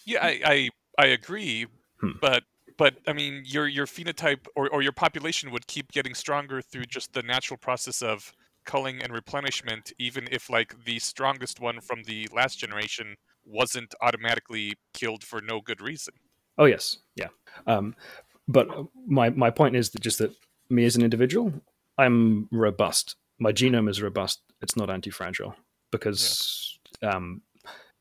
[0.06, 0.70] Yeah, I I,
[1.00, 1.68] I agree,
[2.00, 2.18] Hmm.
[2.22, 2.44] but
[2.78, 6.86] but I mean your your phenotype or, or your population would keep getting stronger through
[6.86, 8.34] just the natural process of
[8.66, 14.74] culling and replenishment, even if like the strongest one from the last generation wasn't automatically
[14.94, 16.14] killed for no good reason.
[16.58, 17.28] Oh yes, yeah.
[17.68, 17.96] Um,
[18.48, 18.68] but
[19.08, 20.32] my my point is that just that
[20.70, 21.54] me as an individual,
[21.98, 23.16] I'm robust.
[23.40, 24.42] My genome is robust.
[24.62, 25.56] It's not anti-fragile
[25.92, 27.42] because um,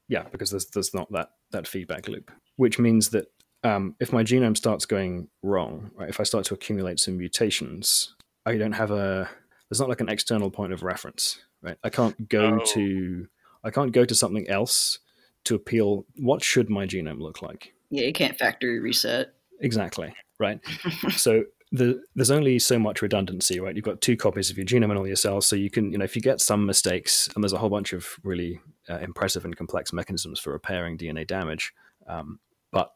[0.08, 3.26] yeah, because there's there's not that that feedback loop, which means that
[3.62, 8.14] um, if my genome starts going wrong, right, if I start to accumulate some mutations,
[8.44, 9.28] I don't have a
[9.70, 11.78] there's not like an external point of reference, right?
[11.82, 12.64] I can't go Oh.
[12.74, 13.28] to
[13.64, 14.98] I can't go to something else
[15.44, 16.04] to appeal.
[16.16, 17.72] What should my genome look like?
[17.90, 19.34] Yeah, you can't factory reset.
[19.60, 20.60] Exactly, right?
[21.10, 23.74] so the, there's only so much redundancy, right?
[23.74, 25.98] You've got two copies of your genome and all your cells, so you can, you
[25.98, 29.44] know, if you get some mistakes, and there's a whole bunch of really uh, impressive
[29.44, 31.72] and complex mechanisms for repairing DNA damage,
[32.06, 32.38] um,
[32.70, 32.92] but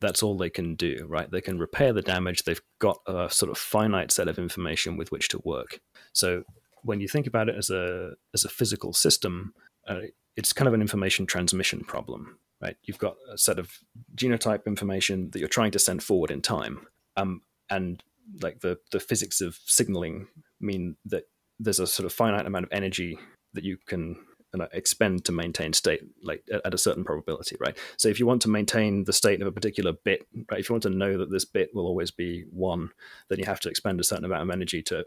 [0.00, 1.30] that's all they can do, right?
[1.30, 2.44] They can repair the damage.
[2.44, 5.80] They've got a sort of finite set of information with which to work.
[6.12, 6.44] So
[6.82, 9.54] when you think about it as a as a physical system,
[9.86, 10.00] uh,
[10.36, 12.76] it's kind of an information transmission problem, right?
[12.82, 13.78] You've got a set of
[14.14, 16.86] genotype information that you're trying to send forward in time,
[17.16, 18.02] um, and
[18.40, 20.28] like the the physics of signaling
[20.60, 21.24] mean that
[21.58, 23.18] there's a sort of finite amount of energy
[23.52, 24.16] that you can
[24.72, 27.76] expend to maintain state, like at a certain probability, right?
[27.96, 30.60] So if you want to maintain the state of a particular bit, right?
[30.60, 32.90] If you want to know that this bit will always be one,
[33.28, 35.04] then you have to expend a certain amount of energy to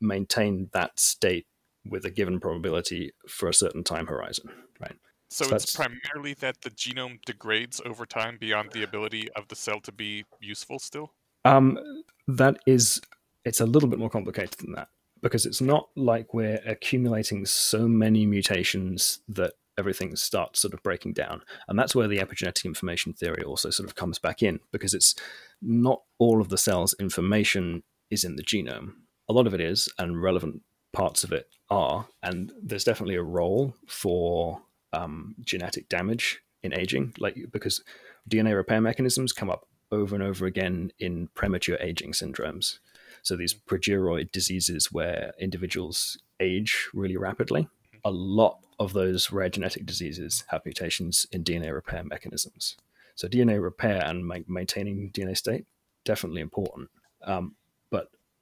[0.00, 1.46] maintain that state
[1.86, 4.50] with a given probability for a certain time horizon,
[4.80, 4.96] right?
[5.28, 9.56] So, So it's primarily that the genome degrades over time beyond the ability of the
[9.56, 11.12] cell to be useful still.
[11.44, 11.78] Um,
[12.26, 13.00] that is,
[13.44, 14.88] it's a little bit more complicated than that
[15.22, 21.12] because it's not like we're accumulating so many mutations that everything starts sort of breaking
[21.12, 21.42] down.
[21.68, 25.14] And that's where the epigenetic information theory also sort of comes back in because it's
[25.62, 28.92] not all of the cell's information is in the genome.
[29.28, 32.06] A lot of it is, and relevant parts of it are.
[32.22, 34.62] And there's definitely a role for
[34.92, 37.82] um, genetic damage in aging, like because
[38.28, 42.78] DNA repair mechanisms come up over and over again in premature aging syndromes.
[43.22, 47.68] So these progeroid diseases where individuals age really rapidly.
[48.04, 52.76] A lot of those rare genetic diseases have mutations in DNA repair mechanisms.
[53.14, 55.66] So DNA repair and ma- maintaining DNA state
[56.04, 56.88] definitely important,
[57.24, 57.56] um,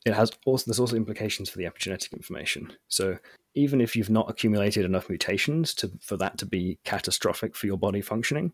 [0.04, 2.72] it has also there's also implications for the epigenetic information.
[2.88, 3.18] So
[3.54, 7.78] even if you've not accumulated enough mutations to for that to be catastrophic for your
[7.78, 8.52] body functioning,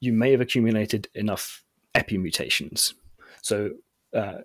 [0.00, 2.94] you may have accumulated enough epimutations.
[3.42, 3.70] So
[4.14, 4.38] uh,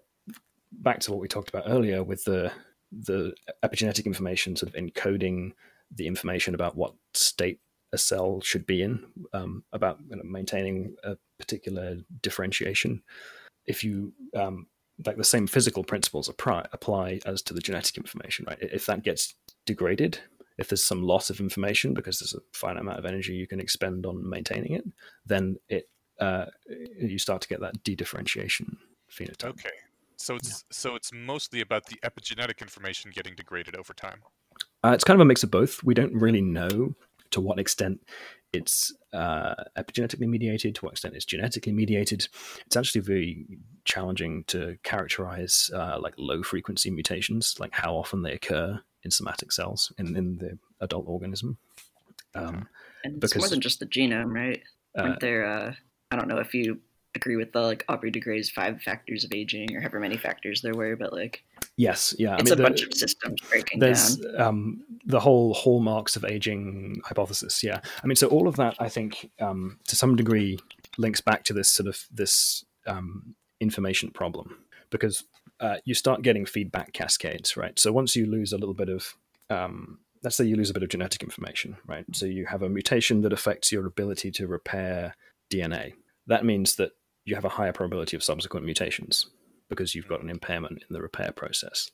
[0.72, 2.52] back to what we talked about earlier with the
[2.92, 3.34] the
[3.64, 5.54] epigenetic information sort of encoding
[5.96, 7.60] the information about what state
[7.92, 13.02] a cell should be in, um, about you know, maintaining a particular differentiation.
[13.66, 14.68] If you um,
[15.06, 18.58] like the same physical principles apply, apply as to the genetic information, right?
[18.62, 20.20] If that gets degraded,
[20.58, 23.60] if there's some loss of information because there's a finite amount of energy you can
[23.60, 24.86] expend on maintaining it,
[25.26, 25.90] then it
[26.20, 26.46] uh,
[27.00, 28.78] you start to get that de-differentiation
[29.12, 29.46] phenotype.
[29.46, 29.72] Okay.
[30.18, 34.22] So it's so it's mostly about the epigenetic information getting degraded over time.
[34.84, 35.84] Uh, it's kind of a mix of both.
[35.84, 36.96] We don't really know
[37.32, 38.00] to what extent
[38.54, 42.28] it's uh, epigenetically mediated, to what extent it's genetically mediated.
[42.66, 43.46] It's actually very
[43.86, 49.52] challenging to characterize uh, like low frequency mutations, like how often they occur in somatic
[49.52, 51.58] cells in, in the adult organism.
[52.36, 52.68] Um,
[53.04, 54.62] And it's more Because- than just the genome, right?
[54.98, 55.46] uh, Aren't there?
[55.46, 55.74] Uh,
[56.12, 56.80] I don't know if you
[57.16, 60.62] agree with the like Aubrey de Grey's five factors of aging or however many factors
[60.62, 61.44] there were, but like
[61.78, 62.36] yes, yeah.
[62.40, 64.42] it's I a mean, bunch the- of systems breaking there's down.
[64.42, 68.88] um, the whole hallmarks of aging hypothesis yeah i mean so all of that i
[68.88, 70.58] think um, to some degree
[70.98, 74.58] links back to this sort of this um, information problem
[74.92, 75.26] because
[75.60, 79.16] uh, you start getting feedback cascades right so once you lose a little bit of
[79.50, 82.70] um, let's say you lose a bit of genetic information right so you have a
[82.70, 85.16] mutation that affects your ability to repair
[85.52, 85.94] dna
[86.28, 86.92] that means that
[87.26, 89.26] you have a higher probability of subsequent mutations
[89.70, 91.90] because you've got an impairment in the repair process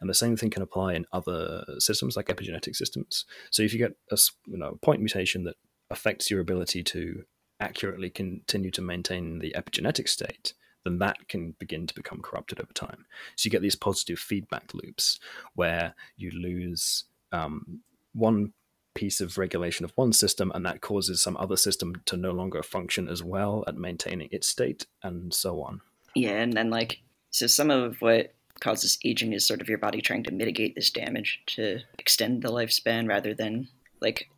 [0.00, 3.24] and the same thing can apply in other systems like epigenetic systems.
[3.50, 5.56] So if you get a you know, point mutation that
[5.90, 7.24] affects your ability to
[7.60, 12.72] accurately continue to maintain the epigenetic state, then that can begin to become corrupted over
[12.72, 13.04] time.
[13.36, 15.20] So you get these positive feedback loops
[15.54, 17.80] where you lose um,
[18.14, 18.52] one
[18.94, 22.62] piece of regulation of one system, and that causes some other system to no longer
[22.62, 25.80] function as well at maintaining its state, and so on.
[26.14, 30.00] Yeah, and then like so some of what causes aging is sort of your body
[30.02, 33.68] trying to mitigate this damage to extend the lifespan rather than
[34.00, 34.28] like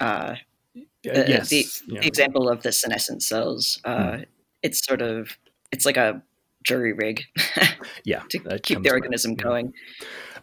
[0.00, 0.34] uh,
[0.74, 2.00] the, yes, the, yeah.
[2.02, 3.80] example of the senescent cells.
[3.84, 4.18] Uh,
[4.62, 5.36] It's sort of
[5.72, 6.22] it's like a
[6.64, 7.22] jury rig
[8.04, 9.42] yeah, to keep the back, organism yeah.
[9.44, 9.74] going,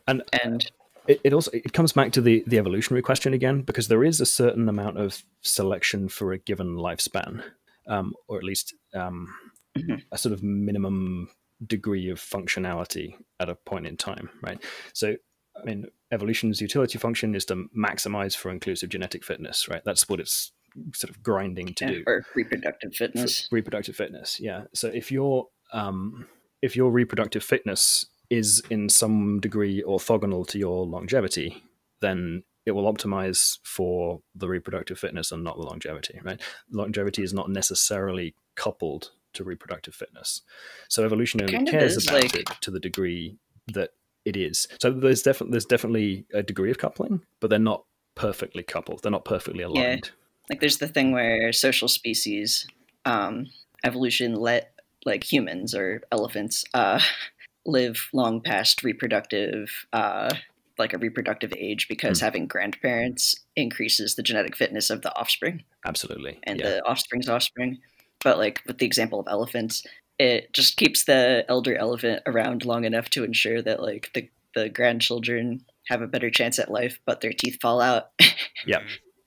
[0.08, 0.72] And and
[1.08, 4.22] it, it also it comes back to the the evolutionary question again because there is
[4.22, 7.44] a certain amount of selection for a given lifespan
[7.88, 9.34] um, or at least um,
[9.78, 10.04] Mhm.
[10.12, 11.30] a sort of minimum
[11.68, 14.62] degree of functionality at a point in time right?
[14.94, 15.16] So
[15.62, 19.82] i mean evolution's utility function is to maximize for inclusive genetic fitness right?
[19.86, 20.52] That's what it's
[20.96, 22.04] sort of grinding to do.
[22.08, 23.48] or reproductive for fitness.
[23.52, 24.64] reproductive fitness yeah.
[24.74, 26.28] So if your um
[26.62, 31.64] if your reproductive fitness is in some degree orthogonal to your longevity
[32.02, 36.42] then it will optimize for the reproductive fitness and not the longevity right?
[36.72, 40.42] Longevity is not necessarily coupled to reproductive fitness.
[40.90, 43.38] So evolution only kind cares is, about like- it to the degree
[43.74, 43.92] that
[44.26, 44.68] it is.
[44.82, 47.84] So there's definitely there's definitely a degree of coupling but they're not
[48.16, 49.02] perfectly coupled.
[49.04, 50.12] They're not perfectly aligned.
[50.50, 52.68] Like there's the thing where social species,
[53.06, 53.48] um,
[53.84, 54.74] evolution let
[55.06, 57.00] like humans or elephants uh,
[57.66, 60.34] live long past reproductive, uh,
[60.78, 62.26] like a reproductive age, because Hmm.
[62.26, 65.64] having grandparents increases the genetic fitness of the offspring.
[65.86, 66.40] Absolutely.
[66.44, 66.70] And yeah.
[66.70, 67.80] the offspring's offspring.
[68.24, 69.84] But like with the example of elephants,
[70.20, 74.70] it just keeps the elder elephant around long enough to ensure that like the the
[74.70, 78.10] grandchildren have a better chance at life, but their teeth fall out
[78.68, 78.80] yeah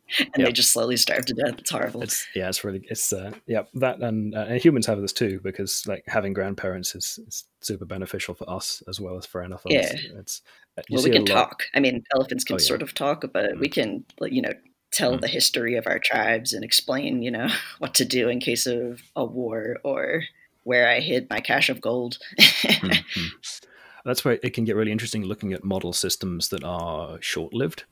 [0.08, 0.20] Mm.
[0.20, 0.44] and Yeah.
[0.46, 1.58] they just slowly starve to death.
[1.58, 2.00] It's horrible.
[2.00, 5.40] It's yeah, it's really it's uh, yeah that and, uh, and humans have this too
[5.42, 9.74] because like having grandparents is, is super beneficial for us as well as for elephants.
[9.74, 10.20] Yeah.
[10.20, 10.42] it's
[10.78, 11.64] uh, well, we can talk.
[11.74, 12.66] I mean, elephants can Oh, yeah.
[12.68, 14.52] sort of talk, but we can, you know,
[14.96, 15.20] tell Mm.
[15.20, 17.48] the history of our tribes and explain, you know,
[17.78, 20.22] what to do in case of a war or
[20.64, 22.18] where I hid my cache of gold.
[22.38, 23.30] Mhm.
[24.04, 27.84] That's where it can get really interesting looking at model systems that are short lived.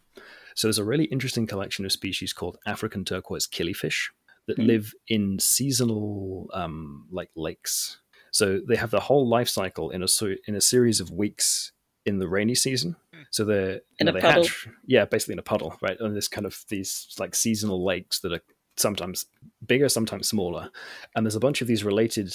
[0.54, 4.10] So there's a really interesting collection of species called African turquoise killifish
[4.46, 4.66] that Hmm.
[4.66, 7.98] live in seasonal um, like lakes.
[8.30, 10.08] So they have the whole life cycle in a
[10.46, 11.72] in a series of weeks
[12.06, 12.96] in the rainy season.
[13.30, 14.42] So they're In you a they puddle.
[14.44, 16.00] hatch, yeah, basically in a puddle, right?
[16.00, 18.40] On this kind of these like seasonal lakes that are
[18.76, 19.26] sometimes
[19.66, 20.70] bigger, sometimes smaller,
[21.14, 22.34] and there's a bunch of these related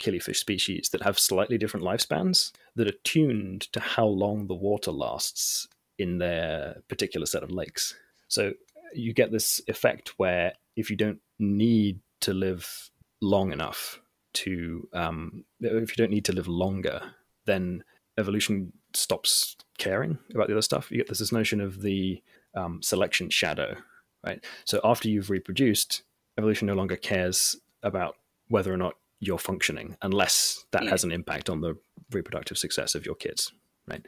[0.00, 4.90] killifish species that have slightly different lifespans that are tuned to how long the water
[4.92, 5.68] lasts
[5.98, 7.94] in their particular set of lakes.
[8.28, 8.52] So
[8.94, 12.90] you get this effect where if you don't need to live
[13.22, 14.00] long enough
[14.34, 17.00] to, um, if you don't need to live longer,
[17.46, 17.82] then
[18.18, 20.90] evolution stops caring about the other stuff.
[20.90, 22.22] You get there's this notion of the
[22.54, 23.76] um, selection shadow,
[24.24, 24.42] right?
[24.64, 26.02] So after you've reproduced,
[26.38, 28.16] evolution no longer cares about
[28.48, 30.90] whether or not you're functioning unless that Yeah.
[30.90, 31.76] has an impact on the
[32.12, 33.52] reproductive success of your kids,
[33.88, 34.04] right?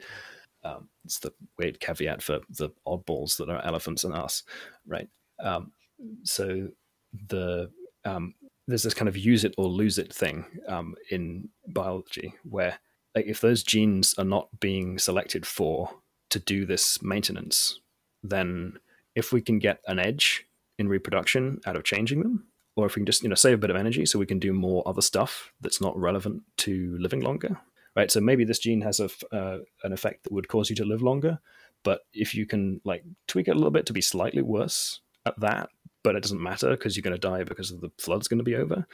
[0.63, 4.43] Um, it's the weird caveat for the oddballs that are elephants and us,
[4.85, 5.07] right?
[5.39, 5.71] Um,
[6.23, 6.67] so
[7.27, 7.71] the
[8.05, 8.33] um,
[8.67, 12.79] there's this kind of use it or lose it thing um, in biology where
[13.15, 15.91] like, if those genes are not being selected for
[16.29, 17.79] to do this maintenance,
[18.23, 18.77] then
[19.15, 20.45] if we can get an edge
[20.77, 22.45] in reproduction out of changing them,
[22.75, 24.39] or if we can just you know save a bit of energy so we can
[24.39, 27.59] do more other stuff that's not relevant to living longer,
[27.95, 28.11] right?
[28.11, 31.01] So maybe this gene has a uh, an effect that would cause you to live
[31.01, 31.39] longer,
[31.83, 35.39] but if you can like tweak it a little bit to be slightly worse at
[35.39, 35.69] that,
[36.03, 38.43] but it doesn't matter because you're going to die because of the flood's going to
[38.43, 38.85] be over.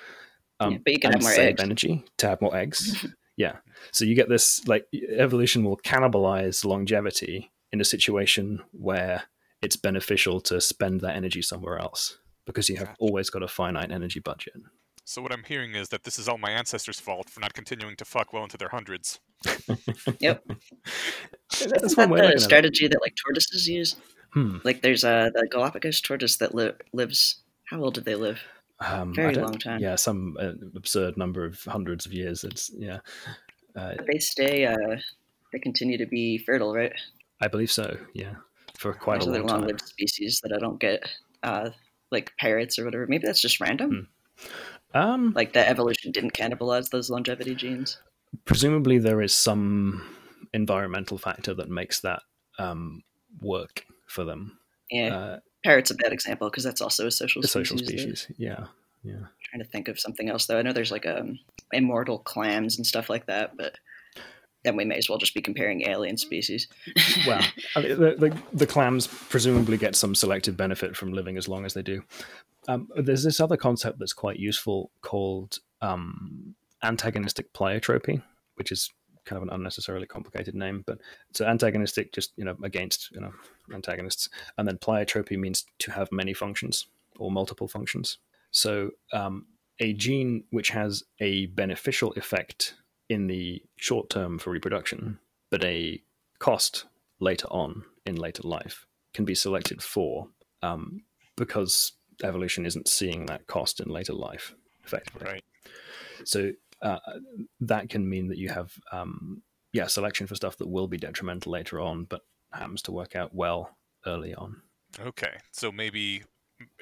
[0.60, 1.64] Um, Yeah, but you can have more save eggs.
[1.64, 3.06] energy to have more eggs.
[3.38, 3.58] yeah,
[3.92, 9.24] so you get this like evolution will cannibalize longevity in a situation where
[9.62, 12.98] it's beneficial to spend that energy somewhere else because you have Gotcha.
[13.00, 14.54] always got a finite energy budget.
[15.04, 17.96] So what I'm hearing is that this is all my ancestors' fault for not continuing
[17.98, 19.20] to fuck well into their hundreds.
[20.20, 20.44] Yep.
[20.48, 23.96] That's Isn't one that way of looking the strategy that like tortoises use?
[24.34, 24.58] Hmm.
[24.64, 27.42] Like there's a the Galapagos tortoise that li- lives.
[27.70, 28.40] How old did they live?
[28.80, 29.80] Um, Very long time.
[29.80, 32.44] Yeah, some uh, absurd number of hundreds of years.
[32.44, 33.00] It's yeah,
[33.76, 34.66] uh, They stay.
[34.66, 34.98] Uh,
[35.54, 36.92] they continue to be fertile, right?
[37.42, 37.98] I believe so.
[38.14, 38.36] Yeah,
[38.78, 39.60] for quite There's a long time.
[39.62, 41.08] long-lived species that I don't get,
[41.44, 41.70] uh,
[42.12, 43.08] like parrots or whatever.
[43.08, 44.10] Maybe that's just random.
[44.94, 47.98] Um, Like that evolution didn't cannibalize those longevity genes.
[48.44, 50.04] presumably there is some
[50.54, 52.22] environmental factor that makes that
[52.60, 53.04] um,
[53.42, 54.60] work for them.
[54.92, 57.70] Yeah, Uh, parrot's a bad example because that's also a social a species.
[57.70, 58.28] social species.
[58.38, 58.66] Yeah,
[59.04, 59.16] yeah.
[59.44, 60.60] trying to think of something else though.
[60.60, 61.40] I know there's like um
[61.74, 63.80] immortal clams and stuff like that, but
[64.64, 66.68] then we may as well just be comparing alien species.
[67.28, 67.42] well,
[67.76, 71.66] I mean, the, the, the clams presumably get some selective benefit from living as long
[71.66, 72.04] as they do.
[72.68, 78.24] Um, there's this other concept that's quite useful called um, antagonistic pleiotropy,
[78.56, 78.92] which is
[79.26, 81.00] kind of an unnecessarily complicated name, but
[81.34, 83.32] so antagonistic just you know against you know
[83.74, 86.88] antagonists, and then pleiotropy means to have many functions
[87.18, 88.18] or multiple functions.
[88.52, 89.48] So um,
[89.80, 92.76] a gene which has a beneficial effect
[93.10, 95.20] in the short term for reproduction,
[95.50, 96.02] but a
[96.40, 96.86] cost
[97.20, 100.28] later on in later life can be selected for
[100.62, 101.02] um,
[101.36, 101.94] because
[102.24, 105.26] evolution isn't seeing that cost in later life effectively.
[105.26, 105.44] Right.
[106.24, 107.00] So uh,
[107.60, 109.44] that can mean that you have um,
[109.74, 112.22] yeah selection for stuff that will be detrimental later on, but
[112.54, 114.62] happens to work out well early on.
[115.00, 116.24] Okay, so maybe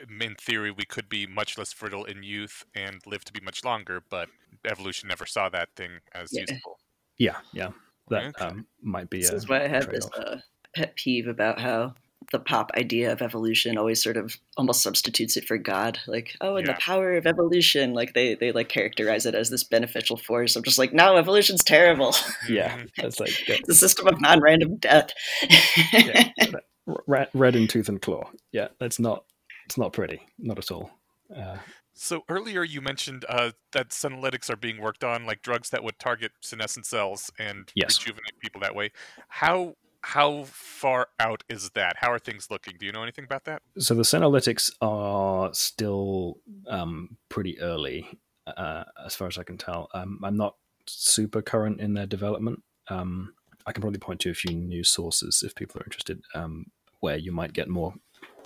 [0.10, 3.64] in theory we could be much less fertile in youth and live to be much
[3.64, 4.30] longer, but
[4.66, 6.46] evolution never saw that thing as Yeah.
[6.46, 6.80] useful.
[7.18, 7.72] Yeah, yeah,
[8.10, 8.40] that Okay.
[8.40, 9.24] um, might be.
[9.24, 10.40] This a is why I have this uh,
[10.76, 11.96] pet peeve about how
[12.32, 16.00] the pop idea of evolution always sort of almost substitutes it for God.
[16.08, 16.74] Like, oh, and Yeah.
[16.74, 17.94] the power of evolution.
[17.94, 20.56] Like they they like characterize it as this beneficial force.
[20.56, 22.16] I'm just like, no, evolution's terrible.
[22.48, 25.10] Yeah, that's like it's a system of non-random death.
[25.92, 26.64] yeah, that-
[27.08, 28.30] red, red in tooth and claw.
[28.52, 29.26] Yeah, that's not.
[29.66, 30.22] It's not pretty.
[30.38, 30.92] Not at all.
[31.34, 31.58] Uh,
[31.96, 36.00] So earlier you mentioned uh, that senolytics are being worked on, like drugs that would
[36.00, 38.00] target senescent cells and Yes.
[38.00, 38.92] rejuvenate people that way.
[39.30, 41.96] How how far out is that?
[41.98, 42.76] How are things looking?
[42.78, 43.62] Do you know anything about that?
[43.80, 49.90] so the senolytics are still um, pretty early, uh, as far as I can tell.
[49.94, 50.56] Um, I'm not
[50.86, 52.62] super current in their development.
[52.90, 53.34] Um,
[53.66, 56.66] I can probably point to a few news sources if people are interested, um,
[57.00, 57.94] where you might get more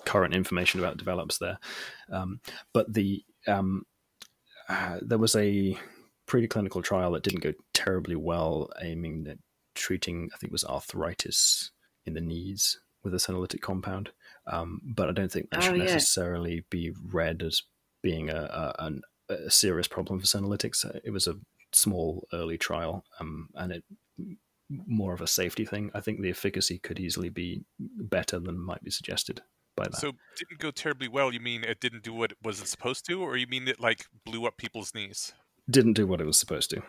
[0.04, 1.58] current information about develops there.
[2.12, 2.40] Um,
[2.72, 3.84] but the um,
[4.68, 5.76] uh, there was a
[6.28, 9.38] preclinical trial that didn't go terribly well, aiming at
[9.78, 11.70] treating, I think it was arthritis
[12.06, 14.10] in the knees with a senolytic compound.
[14.46, 15.84] Um, but I don't think that Oh, should yeah.
[15.84, 17.62] necessarily be read as
[18.02, 20.84] being a, a, an- a serious problem for senolytics.
[21.04, 21.34] It was a
[21.72, 23.84] small early trial, um, and it
[24.70, 25.90] more of a safety thing.
[25.94, 29.40] I think the efficacy could easily be better than might be suggested
[29.76, 29.96] by that.
[29.96, 31.32] So didn't go terribly well.
[31.32, 34.06] You mean it didn't do what it was supposed to, or you mean it like
[34.24, 35.32] blew up people's knees?
[35.70, 36.80] didn't do what it was supposed to.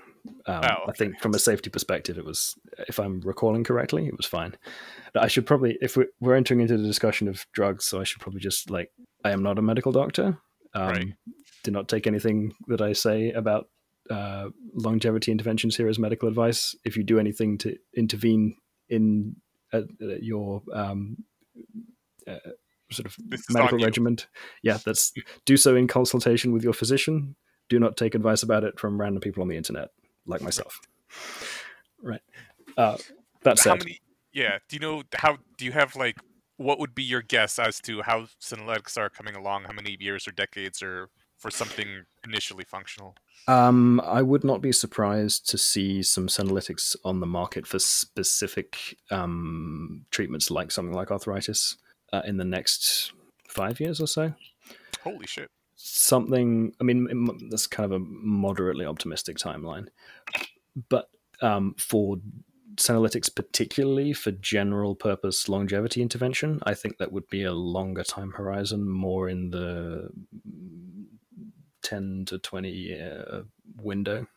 [0.45, 2.55] Um, Oh, I think from a safety perspective, it was,
[2.87, 4.55] if I'm recalling correctly, it was fine.
[5.15, 8.21] I should probably, if we're, we're entering into the discussion of drugs, so I should
[8.21, 8.91] probably just like,
[9.23, 10.37] I am not a medical doctor.
[10.73, 11.13] Um, Right.
[11.63, 13.67] Do not take anything that I say about
[14.09, 16.73] uh, longevity interventions here as medical advice.
[16.85, 18.55] If you do anything to intervene
[18.87, 19.35] in
[19.73, 21.17] uh, your um,
[22.25, 22.37] uh,
[22.91, 24.17] sort of This medical regimen,
[24.63, 25.11] yeah, that's
[25.45, 27.35] do so in consultation with your physician
[27.69, 29.89] do not take advice about it from random people on the internet
[30.29, 30.79] like myself
[32.01, 32.21] right
[32.77, 32.97] uh,
[33.43, 33.99] that How said many?
[34.31, 34.59] Yeah.
[34.67, 35.37] Do you know how?
[35.57, 36.17] Do you have like
[36.57, 39.63] what would be your guess as to how senolytics are coming along?
[39.63, 43.15] How many years or decades or for something initially functional?
[43.47, 48.97] um, i would not be surprised to see some senolytics on the market for specific
[49.11, 51.77] um, treatments like something like arthritis
[52.11, 53.13] uh, in the next
[53.47, 54.33] five years or so
[55.01, 55.49] Holy shit!
[55.81, 57.07] Something i mean
[57.49, 59.87] that's kind of a moderately optimistic timeline.
[60.89, 61.09] But
[61.41, 62.17] um, for
[62.75, 68.31] senolytics particularly for general purpose longevity intervention i think that would be a longer time
[68.31, 70.09] horizon more in the
[71.81, 73.45] 10 to 20 year
[73.81, 74.27] window.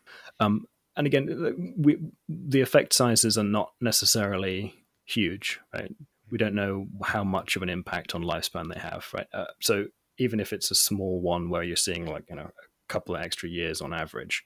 [0.40, 0.66] Um,
[0.96, 1.98] and again we,
[2.28, 4.74] the effect sizes are not necessarily
[5.04, 5.94] huge right?
[6.30, 9.26] We don't know how much of an impact on lifespan they have right?
[9.34, 9.86] Uh, so
[10.22, 13.22] even if it's a small one where you're seeing like you know a couple of
[13.22, 14.44] extra years on average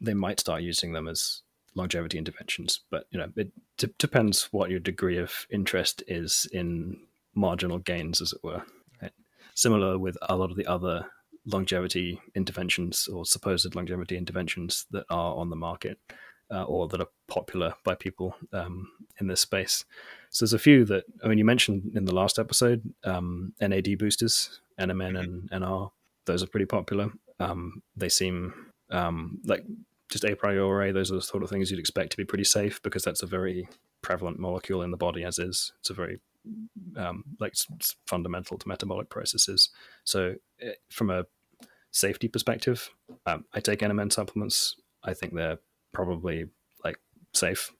[0.00, 1.42] they might start using them as
[1.74, 2.80] longevity interventions.
[2.90, 6.98] But you know it d- depends what your degree of interest is in
[7.34, 8.62] marginal gains as it were.
[9.00, 9.12] Right?
[9.54, 11.06] similar with a lot of the other
[11.46, 15.98] longevity interventions or supposed longevity interventions that are on the market
[16.50, 18.88] uh, or that are popular by people um,
[19.20, 19.84] in this space.
[20.30, 23.98] So there's a few that I mean you mentioned in the last episode um, NAD
[23.98, 25.90] boosters, NMN and NR.
[26.26, 27.10] Those are pretty popular.
[27.38, 28.54] Um, they seem
[28.90, 29.64] um, like
[30.10, 30.92] just a priori.
[30.92, 33.26] Those are the sort of things you'd expect to be pretty safe because that's a
[33.26, 33.68] very
[34.02, 35.72] prevalent molecule in the body as is.
[35.80, 36.20] It's a very
[36.96, 39.70] um, like it's, fundamental to metabolic processes.
[40.04, 41.24] So eh, from a
[41.90, 42.90] safety perspective,
[43.26, 44.76] um, I take NMN supplements.
[45.02, 45.58] I think they're
[45.96, 46.44] probably
[46.84, 46.98] like
[47.32, 47.72] safe.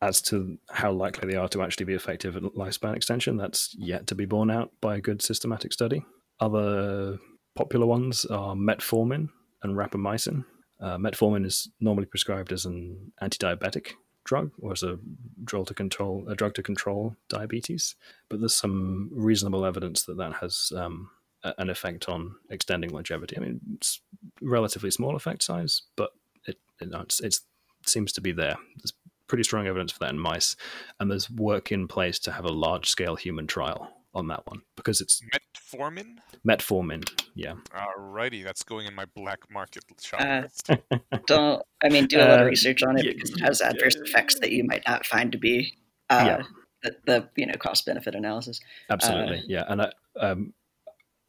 [0.00, 4.06] As to how likely they are to actually be effective at lifespan extension, that's yet
[4.06, 6.04] to be borne out by a good systematic study.
[6.40, 7.18] Other
[7.54, 9.28] popular ones are metformin
[9.62, 10.44] and rapamycin.
[10.80, 13.86] Uh, metformin is normally prescribed as an anti-diabetic
[14.24, 14.98] drug or as a
[15.42, 17.96] drug to control a drug to control diabetes.
[18.28, 21.10] But there's some reasonable evidence that that has um,
[21.42, 23.36] an effect on extending longevity.
[23.36, 24.00] I mean, it's
[24.40, 26.10] relatively small effect size, but
[26.46, 27.42] it, it it's, it's, it
[27.86, 28.56] seems to be there.
[28.76, 28.92] There's
[29.26, 30.56] pretty strong evidence for that in mice,
[31.00, 34.62] and there's work in place to have a large scale human trial on that one
[34.74, 35.20] because it's
[35.54, 36.16] metformin.
[36.46, 37.54] Metformin, yeah.
[37.74, 40.76] Alrighty, that's going in my black market shop Uh.
[41.26, 43.60] Don't I mean do a lot of Uh, research on it yeah, because it has
[43.60, 45.74] adverse effects that you might not find to be
[46.08, 46.42] uh, Yeah.
[46.82, 48.60] the, the you know cost benefit analysis.
[48.90, 49.64] Absolutely, Uh, yeah.
[49.68, 50.54] And I um,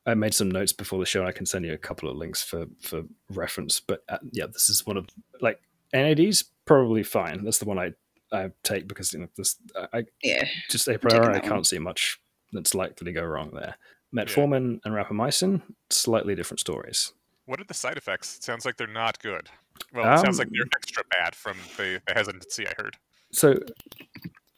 [0.05, 1.26] I made some notes before the show.
[1.26, 3.81] I can send you a couple of links for for reference.
[3.81, 5.07] But uh, yeah, this is one of
[5.41, 5.59] like
[5.94, 7.44] NAD's probably fine.
[7.44, 7.94] That's the one I
[8.32, 9.56] I take because you know this
[9.94, 12.20] I Yeah, just a taking priori I can't see much
[12.52, 13.76] that's likely to go wrong there.
[14.16, 17.14] Metformin and rapamycin, slightly different stories.
[17.45, 18.38] What are the side effects?
[18.38, 19.49] It sounds like they're not good.
[19.94, 22.98] Well, it sounds like Um, they're extra bad from the, the hesitancy I heard.
[23.32, 23.60] So,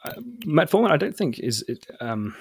[0.04, 0.14] uh,
[0.46, 1.86] metformin, I don't think is it.
[2.00, 2.36] Um,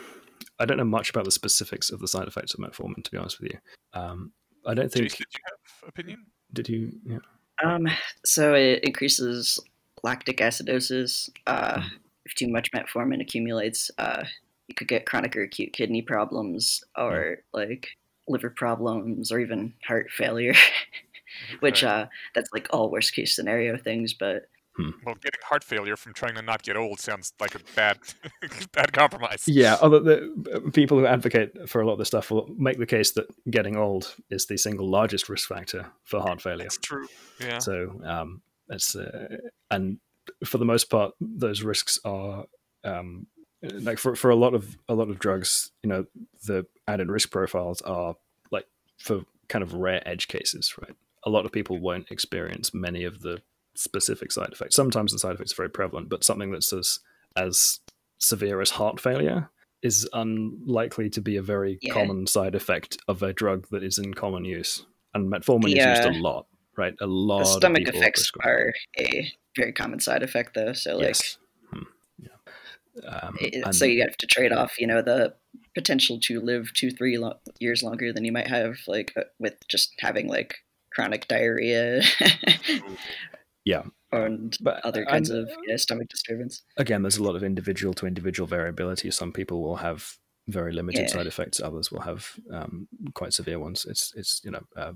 [0.58, 3.16] I don't know much about the specifics of the side effects of metformin, to be
[3.16, 3.58] honest with you.
[3.92, 4.32] Um,
[4.66, 5.06] I don't think.
[5.06, 6.26] Jace, did you have opinion?
[6.52, 6.92] Did you?
[7.04, 7.18] Yeah.
[7.64, 7.86] Um,
[8.24, 9.58] so it increases
[10.02, 11.30] lactic acidosis.
[11.46, 11.96] Uh, Hmm.
[12.24, 14.24] if too much metformin accumulates, uh,
[14.68, 17.88] you could get chronic or acute kidney problems, or like
[18.28, 20.54] liver problems, or even heart failure.
[21.60, 24.14] Which uh, that's like all worst case scenario things.
[24.14, 27.98] But well, getting heart failure from trying to not get old sounds like a bad,
[28.72, 29.44] bad compromise.
[29.46, 29.76] Yeah.
[29.80, 33.12] Other the people who advocate for a lot of this stuff will make the case
[33.12, 36.64] that getting old is the single largest risk factor for heart failure.
[36.64, 37.06] that's true.
[37.40, 37.58] Yeah.
[37.58, 39.36] So um, it's uh,
[39.70, 39.98] and
[40.44, 42.44] for the most part, those risks are
[42.84, 43.26] um,
[43.62, 46.06] like for, for a lot of a lot of drugs, you know,
[46.46, 48.14] the added risk profiles are
[48.50, 48.66] like
[48.98, 50.96] for kind of rare edge cases, right?
[51.24, 53.42] A lot of people won't experience many of the
[53.74, 54.76] specific side effects.
[54.76, 57.00] Sometimes the side effects are very prevalent, but something that's as
[57.36, 57.80] as
[58.18, 59.50] severe as heart failure
[59.82, 61.94] is unlikely to be a very Yeah.
[61.94, 64.84] common side effect of a drug that is in common use.
[65.14, 66.94] And metformin is used a lot, right?
[67.00, 70.72] A lot the stomach people effects prescribe are a very common side effect, though.
[70.74, 71.38] So like, yes.
[71.70, 71.82] Hmm.
[72.18, 73.08] Yeah.
[73.08, 75.34] Um, it- so you have to trade off, you know, the
[75.74, 79.54] potential to live two, three lo- years longer than you might have, like uh, with
[79.68, 80.56] just having like
[80.92, 82.02] chronic diarrhea.
[83.64, 83.82] Yeah.
[84.12, 86.62] And But other kinds and- of yeah, stomach disturbance.
[86.76, 89.10] again, there's a lot of individual to individual variability.
[89.10, 90.16] Some people will have
[90.48, 91.06] very limited Yeah.
[91.08, 91.60] side effects.
[91.60, 93.84] Others will have um, quite severe ones.
[93.84, 94.92] It's it's you know uh,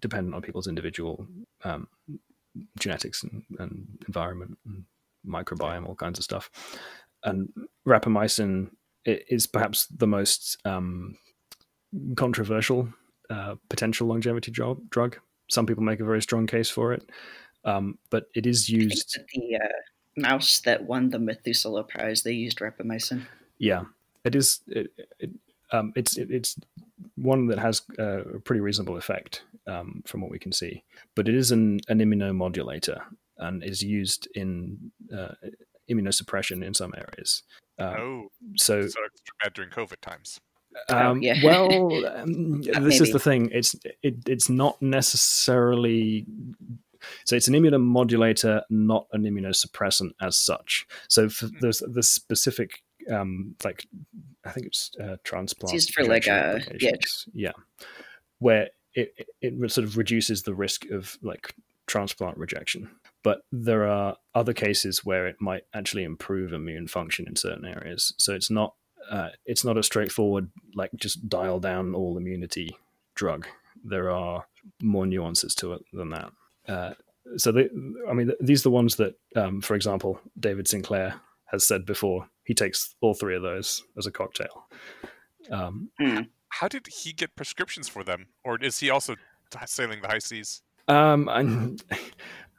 [0.00, 1.26] dependent on people's individual
[1.64, 1.88] um,
[2.78, 4.84] genetics and, and environment and
[5.26, 6.50] microbiome, all kinds of stuff.
[7.24, 7.48] And
[7.86, 8.70] rapamycin
[9.04, 11.16] is perhaps the most um,
[12.16, 12.92] controversial
[13.30, 14.88] uh, potential longevity drug.
[14.90, 15.16] Drug.
[15.50, 17.08] Some people make a very strong case for it,
[17.68, 19.18] um, but it is used.
[19.34, 19.68] the uh,
[20.16, 23.26] mouse that won the Methuselah Prize, they used rapamycin.
[23.58, 23.84] Yeah,
[24.24, 24.60] it is.
[24.68, 25.30] It, it,
[25.72, 26.56] um, it's it, it's
[27.16, 30.84] one that has uh, a pretty reasonable effect um, from what we can see,
[31.14, 33.00] but it is an, an immunomodulator
[33.38, 35.34] and is used in uh,
[35.90, 37.42] immunosuppression in some areas.
[37.78, 40.40] Um, oh, so, so extra bad during COVID times.
[40.88, 41.34] Oh, um, yeah.
[41.42, 43.50] well, um, this is the thing.
[43.52, 46.26] It's it, it's not necessarily.
[47.24, 50.86] So it's an immunomodulator, not an immunosuppressant as such.
[51.08, 51.56] So for Hmm.
[51.60, 53.86] there's the specific, um, like
[54.44, 55.74] I think it's uh, transplant.
[55.74, 57.86] used for, like, rejection uh, yeah, yeah,
[58.38, 61.54] where it, it it sort of reduces the risk of like
[61.86, 62.90] transplant rejection.
[63.22, 68.14] But there are other cases where it might actually improve immune function in certain areas.
[68.18, 68.74] So it's not
[69.10, 72.76] uh, it's not a straightforward like just dial down all immunity
[73.14, 73.46] drug.
[73.84, 74.46] There are
[74.82, 76.30] more nuances to it than that.
[76.68, 76.92] Uh,
[77.36, 77.68] so they,
[78.08, 81.14] I mean, these are the ones that, um, for example, David Sinclair
[81.46, 82.28] has said before.
[82.44, 84.66] He takes all three of those as a cocktail.
[85.50, 85.90] Um,
[86.50, 89.16] How did he get prescriptions for them, or is he also
[89.66, 90.62] sailing the high seas?
[90.88, 91.76] Um, I'm,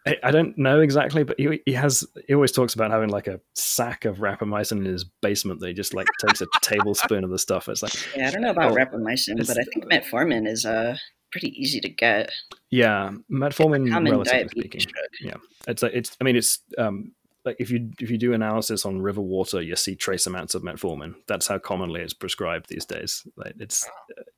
[0.05, 2.05] I, I don't know exactly, but he, he has.
[2.27, 5.59] He always talks about having like a sack of rapamycin in his basement.
[5.59, 7.67] That he just like takes a tablespoon of the stuff.
[7.67, 10.97] It's like, Yeah, I don't know about Oh, rapamycin, but I think metformin is uh
[11.31, 12.31] pretty easy to get.
[12.69, 15.29] yeah, metformin, Common relatively diabetes speaking.
[15.29, 15.41] drug.
[15.67, 16.17] It's like it's.
[16.19, 17.11] I mean, it's um
[17.45, 20.61] like if you if you do analysis on river water, you see trace amounts of
[20.63, 21.15] metformin.
[21.27, 23.25] That's how commonly it's prescribed these days.
[23.35, 23.87] Like it's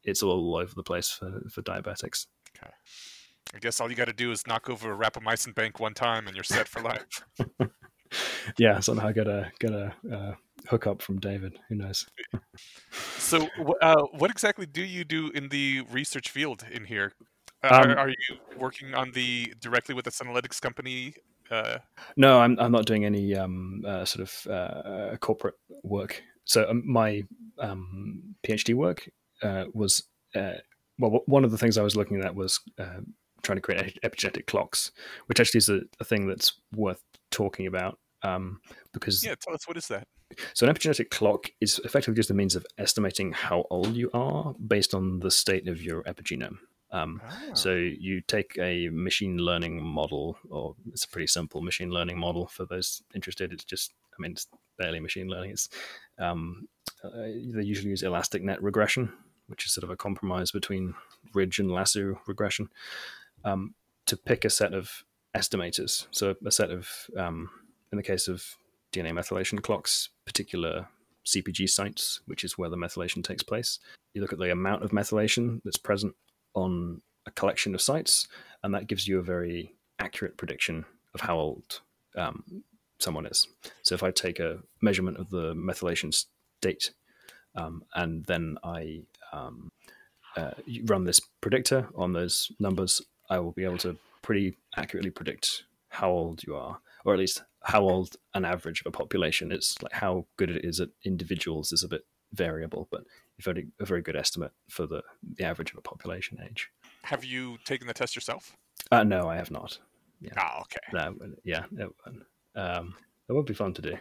[0.03, 2.27] it's all over the place for for diabetics.
[2.55, 2.71] Okay.
[3.53, 6.27] I guess all you got to do is knock over a rapamycin bank one time,
[6.27, 7.25] and you're set for life.
[8.57, 10.33] Yeah, somehow get a get a uh,
[10.69, 11.59] hookup from David.
[11.69, 12.05] Who knows?
[13.17, 13.47] So,
[13.81, 17.13] uh, what exactly do you do in the research field in here?
[17.63, 21.13] Uh, Um, are, are you working on the directly with the Senolytics company
[21.51, 21.79] Uh,
[22.15, 26.23] No, I'm I'm not doing any um, uh, sort of uh, corporate work.
[26.45, 27.23] So um, my
[27.59, 29.09] um, PhD work
[29.43, 30.59] uh, was uh,
[30.97, 33.01] well, w- one of the things I was looking at was uh,
[33.43, 34.91] trying to create epigenetic clocks,
[35.27, 37.01] which actually is a, a thing that's worth
[37.31, 38.61] talking about um,
[38.93, 40.07] because yeah, tell us what is that?
[40.53, 44.53] So an epigenetic clock is effectively just a means of estimating how old you are
[44.67, 46.57] based on the state of your epigenome.
[46.93, 47.53] Um, Ah.
[47.53, 52.47] so you take a machine learning model, or it's a pretty simple machine learning model
[52.47, 53.53] for those interested.
[53.53, 54.47] It's just, I mean, it's
[54.77, 55.51] barely machine learning.
[55.51, 55.69] It's
[56.17, 56.67] um,
[57.03, 57.09] uh,
[57.55, 59.13] they usually use elastic net regression,
[59.47, 60.93] which is sort of a compromise between
[61.33, 62.69] ridge and lasso regression,
[63.45, 63.73] um,
[64.05, 66.07] to pick a set of estimators.
[66.11, 67.49] So a set of, um,
[67.91, 68.57] in the case of
[68.91, 70.87] DNA methylation clocks, particular
[71.25, 73.79] CPG sites, which is where the methylation takes place.
[74.13, 76.15] You look at the amount of methylation that's present
[76.53, 78.27] on a collection of sites,
[78.63, 81.81] and that gives you a very accurate prediction of how old
[82.15, 82.63] um,
[82.97, 83.45] someone is.
[83.83, 86.13] So if I take a measurement of the methylation
[86.61, 86.91] state,
[87.55, 89.01] um, and then I
[89.33, 89.69] um,
[90.37, 90.51] uh,
[90.85, 96.09] run this predictor on those numbers, I will be able to pretty accurately predict how
[96.09, 99.75] old you are, or at least how old an average of a population is.
[99.81, 103.85] Like how good it is at individuals is a bit variable, but a very, a
[103.85, 105.03] very good estimate for the,
[105.35, 106.69] the average of a population age.
[107.03, 108.55] Have you taken the test yourself?
[108.91, 109.77] Uh, no, I have not.
[110.37, 110.79] Ah, okay.
[110.93, 111.89] No, yeah, it,
[112.55, 112.93] um,
[113.27, 113.97] it would be fun to do.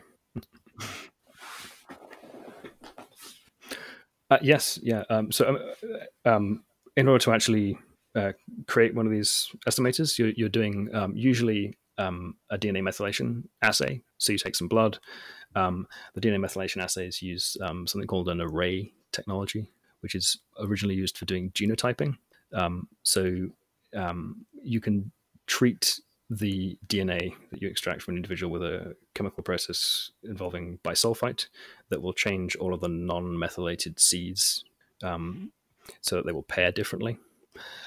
[4.31, 5.05] uh, yes, yeah.
[5.09, 5.59] Um, so, um,
[6.25, 6.65] um,
[6.97, 7.79] in order to actually
[8.15, 8.33] uh,
[8.67, 14.03] create one of these estimators, you're, you're doing um, usually um, a DNA methylation assay.
[14.19, 14.99] So you take some blood.
[15.55, 19.71] Um, the DNA methylation assays use um, something called an array technology,
[20.01, 22.17] which is originally used for doing genotyping.
[22.53, 23.51] Um, so
[23.95, 25.13] um, you can
[25.47, 26.01] treat
[26.31, 31.47] the DNA that you extract from an individual with a chemical process involving bisulfite
[31.89, 34.65] that will change all of the non-methylated seeds
[35.03, 35.51] um,
[36.01, 37.19] so that they will pair differently.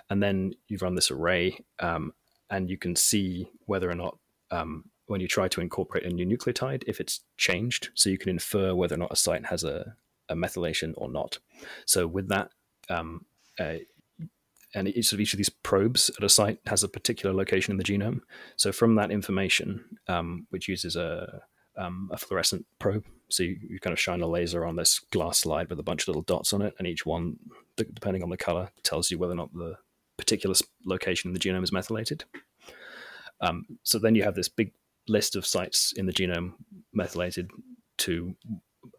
[0.09, 2.13] And then you run this array, um,
[2.53, 4.17] and you can see whether or not
[4.51, 7.89] um, when you try to incorporate a new nucleotide, if it's changed.
[7.95, 9.95] So you can infer whether or not a site has a,
[10.29, 11.39] a methylation or not.
[11.87, 12.51] So with that,
[12.89, 13.25] um,
[13.59, 13.77] uh,
[14.75, 17.77] and each of each of these probes at a site has a particular location in
[17.77, 18.21] the genome.
[18.55, 21.41] So from that information, um, which uses a
[21.75, 25.39] um, a fluorescent probe, so you, you, kind of shine a laser on this glass
[25.39, 27.37] slide with a bunch of little dots on it, and each one,
[27.77, 29.77] depending on the color, tells you whether or not the
[30.17, 32.23] particular location in the genome is methylated.
[33.41, 34.71] Um, so then you have this big
[35.07, 36.53] list of sites in the genome
[36.93, 37.51] methylated
[37.97, 38.35] to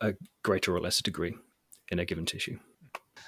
[0.01, 1.35] a greater or lesser degree
[1.91, 2.59] in a given tissue.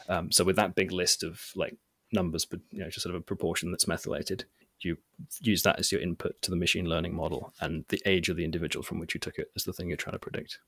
[0.09, 1.77] Um, so with that big list of like
[2.13, 4.45] numbers, but you know, just sort of a proportion that's methylated.
[4.81, 4.99] You
[5.41, 8.45] use that as your input to the machine learning model, and the age of the
[8.45, 10.59] individual from which you took it is the thing you're trying to predict.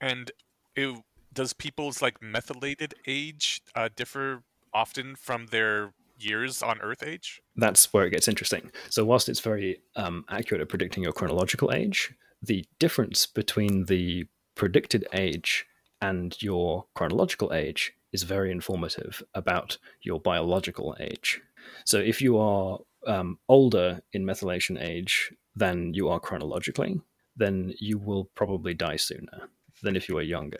[0.00, 0.30] And
[0.74, 0.98] it,
[1.32, 4.42] does people's like methylated age uh, differ
[4.72, 7.40] often from their years on Earth age?
[7.56, 8.70] That's where it gets interesting.
[8.90, 12.12] So, whilst it's very um, accurate at predicting your chronological age,
[12.42, 15.66] the difference between the predicted age
[16.00, 21.40] and your chronological age is very informative about your biological age.
[21.84, 27.00] So if you are um, older in methylation age than you are chronologically,
[27.36, 29.48] then you will probably die sooner
[29.82, 30.58] than if you were younger.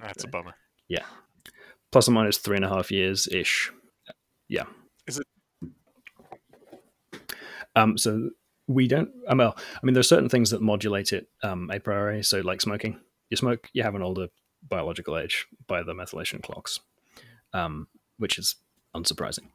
[0.00, 0.54] That's a bummer.
[0.88, 1.04] Yeah.
[1.92, 3.70] Plus or minus three and a half years ish.
[4.48, 4.64] Yeah.
[7.76, 8.30] Um, so
[8.66, 11.78] we don't, um, well, I mean, there are certain things that modulate it um, a
[11.78, 12.24] priori.
[12.24, 12.98] So, like smoking,
[13.30, 14.28] you smoke, you have an older
[14.68, 16.80] biological age by the methylation clocks,
[17.52, 17.86] um,
[18.18, 18.56] which is
[18.94, 19.48] unsurprising.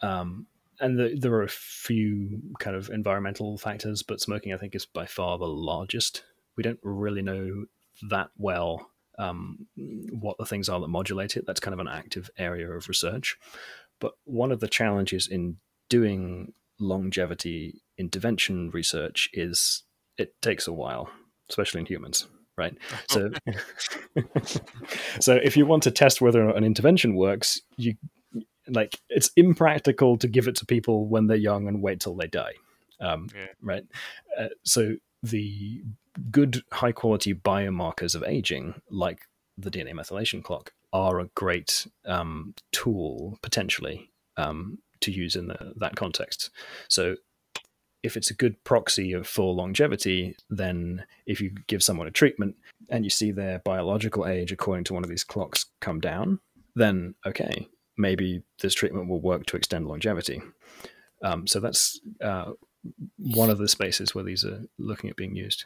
[0.00, 0.46] Um,
[0.80, 4.86] and the, there are a few kind of environmental factors, but smoking, I think, is
[4.86, 6.22] by far the largest.
[6.56, 7.66] We don't really know
[8.08, 9.66] that well um,
[10.12, 11.44] what the things are that modulate it.
[11.46, 13.36] That's kind of an active area of research.
[13.98, 15.56] But one of the challenges in
[15.88, 19.84] doing longevity intervention research is
[20.16, 21.10] it takes a while,
[21.50, 22.26] especially in humans
[22.58, 22.76] right?
[23.08, 23.30] So,
[25.20, 27.94] so if you want to test whether or not an intervention works, you
[28.68, 32.26] like it's impractical to give it to people when they're young and wait till they
[32.26, 32.54] die,
[33.00, 33.46] um, Yeah.
[33.62, 33.84] right?
[34.38, 35.82] Uh, so the
[36.30, 39.20] good high quality biomarkers of aging, like
[39.56, 45.72] the DNA methylation clock, are a great um, tool potentially um, to use in the,
[45.76, 46.50] that context.
[46.88, 47.16] So
[48.02, 52.56] if it's a good proxy of for longevity, then if you give someone a treatment
[52.88, 56.40] and you see their biological age according to one of these clocks come down,
[56.74, 60.40] then okay, maybe this treatment will work to extend longevity.
[61.22, 62.52] Um, so that's uh,
[63.18, 65.64] one of the spaces where these are looking at being used.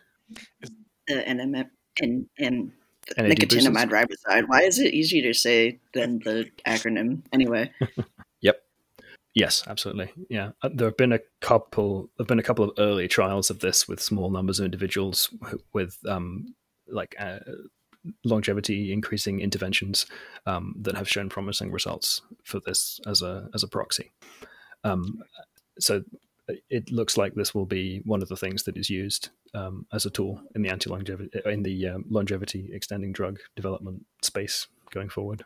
[1.07, 1.69] The NMN
[2.01, 2.73] and and
[3.17, 4.49] NAD nicotinamide riboside.
[4.49, 7.23] Why is it easier to say than the acronym?
[7.33, 7.71] Anyway,
[9.35, 10.13] Yes, absolutely.
[10.29, 12.11] Yeah, Uh, there have been a couple.
[12.17, 15.31] There've been a couple of early trials of this with small numbers of individuals
[15.73, 16.55] with um,
[16.87, 17.39] like uh,
[18.25, 20.07] longevity increasing interventions
[20.47, 24.13] um, that have shown promising results for this as a as a proxy.
[24.85, 25.23] Um,
[25.79, 26.03] so
[26.69, 30.05] it looks like this will be one of the things that is used um, as
[30.05, 35.09] a tool in the anti longevity in the um, longevity extending drug development space going
[35.09, 35.45] forward.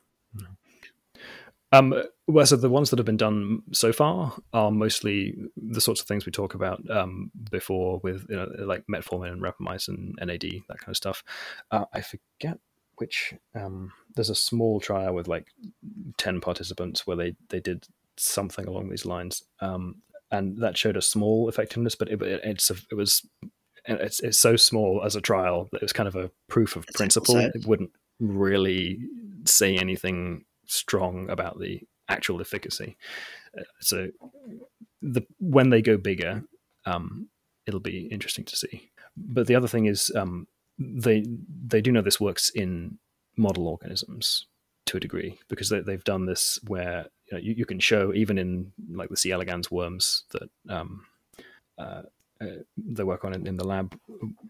[1.72, 1.94] Um,
[2.28, 6.06] well, so the ones that have been done so far are mostly the sorts of
[6.06, 10.78] things we talk about um, before, with you know, like metformin and rapamycin, NAD, that
[10.78, 11.22] kind of stuff.
[11.70, 12.58] Uh, I forget
[12.96, 13.34] which.
[13.54, 15.48] Um, there's a small trial with like
[16.16, 17.86] ten participants where they they did
[18.16, 19.96] something along these lines, um,
[20.30, 23.28] and that showed a small effectiveness, but it, it, it's a, it was
[23.84, 26.86] it's it's so small as a trial that it was kind of a proof of
[26.94, 27.36] principle.
[27.36, 29.00] It wouldn't really
[29.44, 32.96] say anything strong about the actual efficacy.
[33.58, 34.08] Uh, so
[35.02, 36.42] the when they go bigger,
[36.84, 37.28] um,
[37.66, 38.90] it'll be interesting to see.
[39.16, 40.46] But the other thing is um,
[40.78, 41.24] they
[41.66, 42.98] they do know this works in
[43.36, 44.46] model organisms
[44.86, 48.14] to a degree because they, they've done this where you, know, you, you can show
[48.14, 49.32] even in like the C.
[49.32, 51.06] elegans worms that um,
[51.78, 52.02] uh,
[52.40, 53.98] uh, they work on in, in the lab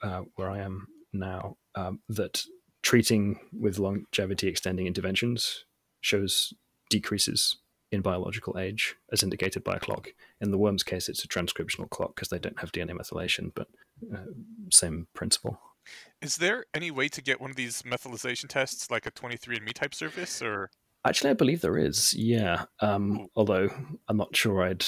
[0.03, 2.43] uh, where I am now um, that
[2.83, 5.65] treating with longevity extending interventions
[6.07, 6.55] shows
[6.89, 7.57] decreases
[7.93, 10.09] in biological age as indicated by a clock.
[10.41, 13.69] In the worm's case, it's a transcriptional clock because they don't have DNA methylation, but
[14.15, 14.33] uh,
[14.71, 15.59] same principle.
[16.21, 19.95] Is there any way to get one of these methylation tests, like a 23andMe type
[19.95, 20.71] service, or
[21.07, 22.65] Actually, I believe there is, yeah.
[22.81, 23.69] Um, although
[24.09, 24.85] I'm not sure I'd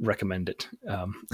[0.00, 0.68] recommend it.
[0.88, 1.26] Um,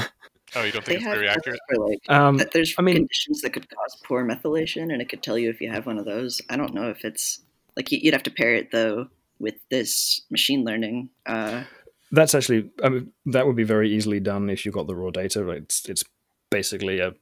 [0.57, 1.61] oh, you don't think it's very accurate?
[1.69, 5.11] for like um, that there's I mean- conditions that could cause poor methylation, and it
[5.11, 6.41] could tell you if you have one of those.
[6.49, 7.41] I don't know if it's
[7.77, 9.09] like you'd have to pair it though
[9.43, 11.11] with this machine learning.
[11.27, 11.65] Uh,
[12.13, 15.11] That's actually I mean, that would be very easily done if you got the raw
[15.11, 15.47] data.
[15.51, 16.05] It's it's
[16.51, 17.13] basically a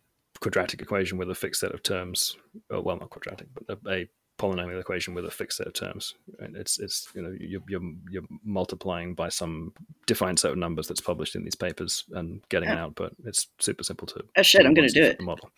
[0.40, 2.36] quadratic equation with a fixed set of terms.
[2.72, 4.08] Uh, well, not quadratic, but a, a
[4.40, 6.14] polynomial equation with a fixed set of terms.
[6.38, 9.72] And it's it's you know you're, you're you're multiplying by some
[10.06, 13.14] defined set of numbers that's published in these papers and getting an output.
[13.24, 14.24] It's super simple to.
[14.36, 15.20] oh shit, I'm gonna do it.
[15.20, 15.50] model.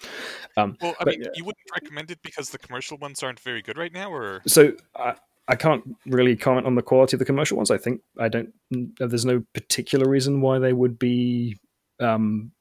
[0.56, 3.62] Um, Well, I But, mean, you wouldn't recommend it because the commercial ones aren't very
[3.62, 5.14] good right now, or so I,
[5.48, 7.70] I can't really comment on the quality of the commercial ones.
[7.70, 8.52] I think I don't.
[8.98, 11.58] There's no particular reason why they would be
[12.00, 12.52] um,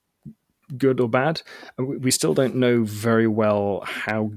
[0.78, 1.41] good or bad.
[1.78, 4.32] We- still don't know very well how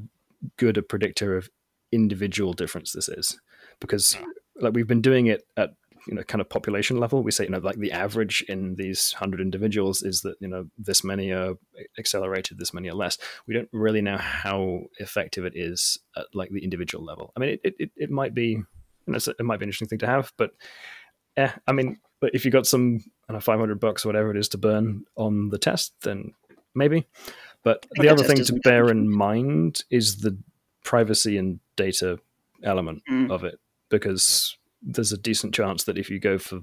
[0.56, 1.48] good a predictor of
[1.90, 3.40] individual difference this is,
[3.80, 4.16] because
[4.56, 5.74] like we've been doing it at
[6.06, 7.22] you know kind of population level.
[7.22, 10.66] We say you know like the average in these hundred individuals is that you know
[10.78, 11.54] this many are
[11.98, 13.18] accelerated, this many are less.
[13.46, 17.32] We don't really know how effective it is at like the individual level.
[17.36, 18.50] I mean, it it, it might be
[19.06, 20.50] you know, it might be an interesting thing to have, but
[21.36, 24.08] yeah, I mean, but if you got some I don't know, five hundred bucks or
[24.08, 26.32] whatever it is to burn on the test, then
[26.74, 27.06] maybe.
[27.62, 30.36] But the other thing to bear in mind is the
[30.84, 32.18] privacy and data
[32.62, 33.30] element Mm.
[33.30, 33.58] of it,
[33.88, 36.60] because there's a decent chance that if you go for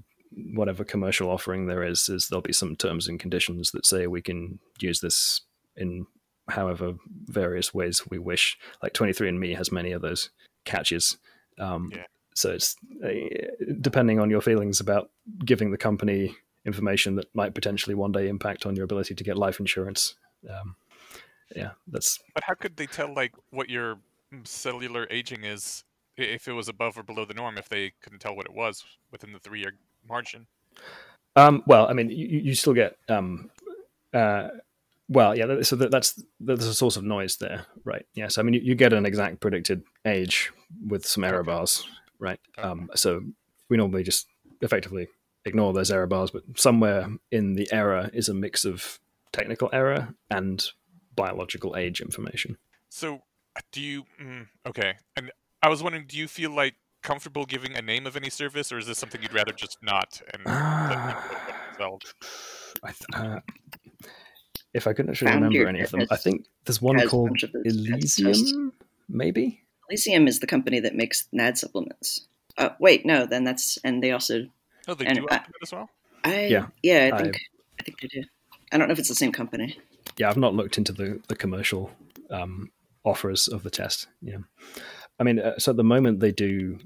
[0.53, 4.22] whatever commercial offering there is, is there'll be some terms and conditions that say we
[4.22, 5.41] can use this
[5.76, 6.06] in
[6.49, 6.93] however
[7.26, 8.57] various ways we wish.
[8.81, 10.30] Like 23andMe has many of those
[10.65, 11.18] catches.
[11.60, 12.06] Um, Yeah.
[12.34, 13.10] So it's uh,
[13.81, 15.10] depending on your feelings about
[15.43, 16.35] giving the company
[16.65, 20.15] information that might potentially one day impact on your ability to get life insurance.
[20.49, 20.76] Um,
[21.56, 23.98] yeah, that's but how could they tell like what your
[24.45, 25.84] cellular aging is
[26.17, 27.57] if it was above or below the norm?
[27.57, 29.73] If they couldn't tell what it was within the three-year
[30.07, 30.47] margin?
[31.35, 33.49] Um, well, I mean, you, you still get, um,
[34.13, 34.49] uh,
[35.07, 35.61] well, yeah.
[35.61, 38.05] So that, that's there's a source of noise there, right?
[38.13, 40.51] Yes, I mean, you, you get an exact predicted age
[40.88, 41.51] with some error Okay.
[41.51, 41.88] bars,
[42.19, 42.39] right?
[42.57, 42.67] Okay.
[42.67, 43.21] Um, so
[43.69, 44.27] we normally just
[44.61, 45.07] effectively
[45.45, 48.99] ignore those error bars, but somewhere in the error is a mix of
[49.31, 50.67] technical error and
[51.15, 52.57] biological age information.
[52.89, 53.23] So,
[53.71, 54.03] do you?
[54.21, 55.31] Mm, okay, and
[55.63, 58.77] I was wondering, do you feel like comfortable giving a name of any service, or
[58.77, 62.13] is this something you'd rather just not and let people look at themselves?
[62.83, 63.39] I th- uh,
[64.73, 67.51] if I couldn't actually remember any of them, I think there's one called bunch of
[67.51, 68.19] those tests.
[68.19, 68.73] Elysium,
[69.09, 69.61] maybe.
[69.89, 72.27] Elysium is the company that makes NAD supplements.
[72.57, 74.47] Uh, wait, no, then that's and they also
[74.88, 75.89] Oh, they And do I- as well.
[76.23, 77.38] I Yeah, yeah I I- think
[77.79, 78.23] I, think they do.
[78.71, 79.77] I don't know if it's the same company.
[80.17, 81.91] yeah, I've not looked into the the commercial
[82.31, 82.71] um,
[83.03, 84.07] offers of the test.
[84.21, 84.38] Yeah,
[85.22, 86.80] I mean, uh, so at the moment they do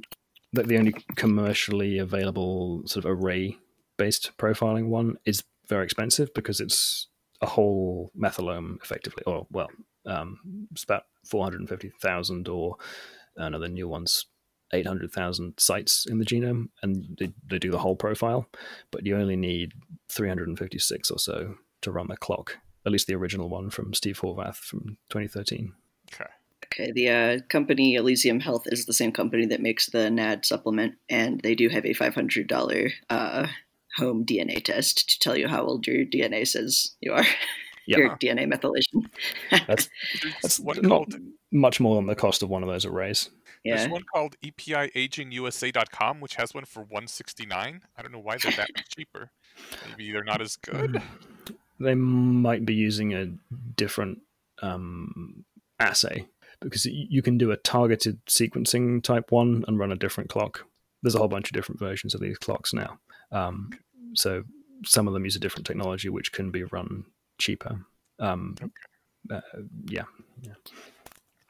[0.52, 0.68] that.
[0.68, 3.58] The only commercially available sort of array
[3.98, 7.08] based profiling one is very expensive because it's
[7.42, 9.70] a whole methylome effectively, or well,
[10.06, 12.76] um, it's about four hundred and fifty thousand, or
[13.38, 14.26] another new one's
[14.74, 18.50] eight hundred thousand sites in the genome, and they, they do the whole profile.
[18.92, 19.72] But you only need
[20.10, 22.58] three hundred and fifty six or so to run the clock.
[22.86, 25.72] At least the original one from Steve Horvath from 2013.
[26.14, 26.30] Okay.
[26.78, 30.96] Okay, the uh, company Elysium Health is the same company that makes the NAD supplement,
[31.10, 33.48] and they do have a $500 uh,
[33.98, 37.26] home DNA test to tell you how old your DNA says you are.
[37.88, 37.98] Yeah.
[37.98, 39.06] Your DNA methylation.
[39.68, 39.90] That's
[40.24, 41.14] There's that's not called
[41.52, 43.30] much more than the cost of one of those arrays.
[43.64, 43.76] yeah.
[43.76, 47.82] There's one called EPIAgingusa.com, which has one for 169.
[47.96, 49.30] I don't know why they're that much cheaper.
[49.88, 51.00] Maybe they're not as good.
[51.80, 53.28] They might be using a
[53.78, 54.22] different
[54.64, 55.46] um,
[55.80, 56.26] assay
[56.62, 60.66] because you can do a targeted sequencing type one and run a different clock.
[61.02, 63.00] There's a whole bunch of different versions of these clocks now.
[63.32, 63.70] Um,
[64.14, 64.44] so
[64.86, 67.06] some of them use a different technology which can be run
[67.38, 67.80] cheaper.
[68.20, 68.56] Um,
[69.30, 69.42] uh,
[69.86, 70.04] yeah,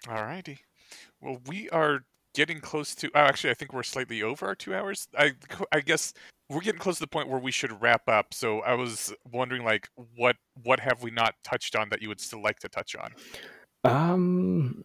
[0.06, 0.60] Alrighty.
[1.22, 2.04] Well, we are
[2.34, 3.10] getting close to.
[3.16, 5.08] Oh, actually, I think we're slightly over our two hours.
[5.18, 5.34] I,
[5.72, 6.14] I guess
[6.50, 8.34] we're getting close to the point where we should wrap up.
[8.34, 12.20] So I was wondering, like, what what have we not touched on that you would
[12.20, 13.14] still like to touch on?
[13.84, 14.84] Um,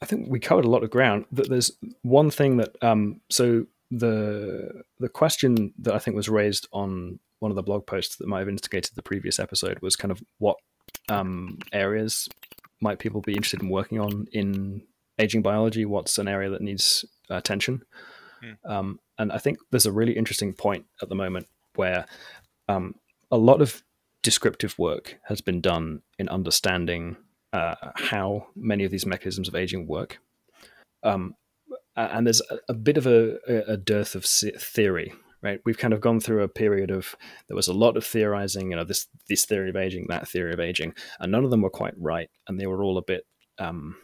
[0.00, 1.24] I think we covered a lot of ground.
[1.34, 1.72] Th- There's
[2.02, 7.50] one thing that um, so the the question that I think was raised on one
[7.50, 10.56] of the blog posts that might have instigated the previous episode was kind of what
[11.08, 12.28] um, areas
[12.80, 14.82] might people be interested in working on in
[15.18, 15.84] aging biology?
[15.84, 17.82] What's an area that needs attention?
[18.64, 22.06] Um, and I think there's a really interesting point at the moment where
[22.68, 22.94] um,
[23.30, 23.82] a lot of
[24.22, 27.16] descriptive work has been done in understanding
[27.52, 30.18] uh, how many of these mechanisms of aging work.
[31.02, 31.34] Um,
[31.96, 35.12] and there's a, bit of a, a- a dearth of theory,
[35.42, 35.60] right?
[35.64, 37.16] We've kind of gone through a period of
[37.48, 40.52] there was a lot of theorizing, you know, this this theory of aging, that theory
[40.52, 43.26] of aging, and none of them were quite right, and they were all a bit,
[43.58, 43.96] um,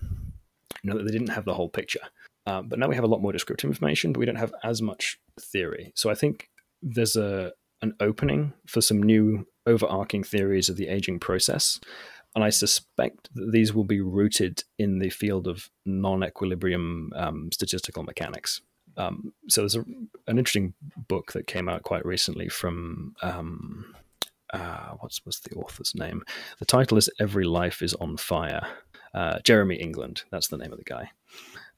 [0.83, 2.01] you know, they didn't have the whole picture.
[2.47, 4.83] Um, but now we have a lot more descriptive information, but we don't have as
[4.83, 5.93] much theory.
[5.95, 6.51] So I think
[6.83, 7.53] there's a
[7.83, 11.81] an opening for some new overarching theories of the aging process.
[12.35, 17.51] And I suspect that these will be rooted in the field of non equilibrium um,
[17.53, 18.61] statistical mechanics.
[18.97, 19.85] Um, so there's a,
[20.27, 20.75] an interesting
[21.09, 23.95] book that came out quite recently from um,
[24.53, 26.23] uh, what's what's the author's name?
[26.59, 28.67] The title is "Every Life Is on Fire."
[29.13, 31.11] Uh, Jeremy England, that's the name of the guy,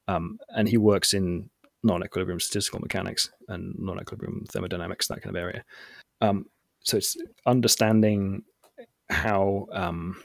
[0.09, 1.51] um, and he works in
[1.83, 5.65] non-equilibrium statistical mechanics and non-equilibrium thermodynamics, that kind of area.
[6.21, 6.47] Um,
[6.83, 7.17] so it's
[7.47, 8.43] understanding
[9.09, 10.21] how, um,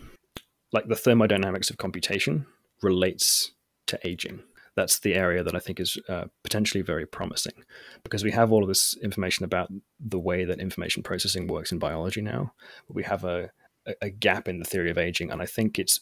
[0.71, 2.45] like, the thermodynamics of computation
[2.81, 3.51] relates
[3.87, 4.41] to aging.
[4.75, 7.65] That's the area that I think is uh, potentially very promising
[8.03, 9.69] because we have all of this information about
[9.99, 12.53] the way that information processing works in biology now.
[12.87, 13.51] But we have a,
[14.01, 15.99] a- gap in the theory of aging, and I think it's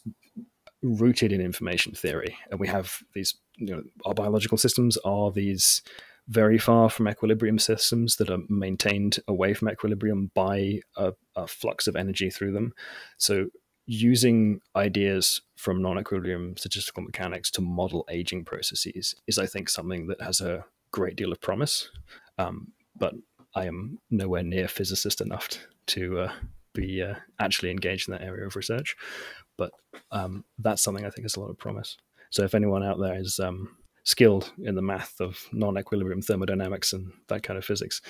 [0.82, 2.36] rooted in information theory.
[2.50, 5.82] And we have these, you know, our biological systems are these
[6.28, 11.88] very far from equilibrium systems that are maintained away from equilibrium by a, a flux
[11.88, 12.72] of energy through them.
[13.18, 13.46] So
[13.90, 20.22] using ideas from non-equilibrium statistical mechanics to model aging processes is, I think, something that
[20.22, 21.90] has a great deal of promise.
[22.38, 23.14] Um, but
[23.56, 25.48] I am nowhere near physicist enough
[25.88, 26.32] to uh,
[26.72, 28.94] be uh, actually engaged in that area of research.
[29.58, 29.72] But
[30.12, 31.96] um, that's something I think has a lot of promise.
[32.30, 37.12] So if anyone out there is um, skilled in the math of non-equilibrium thermodynamics and
[37.26, 38.00] that kind of physics,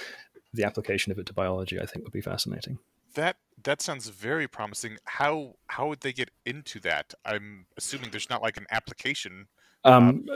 [0.52, 2.80] the application of it to biology, I think, would be fascinating.
[3.14, 4.98] That that sounds very promising.
[5.04, 7.14] How how would they get into that?
[7.24, 9.46] I'm assuming there's not like an application.
[9.84, 10.26] Um,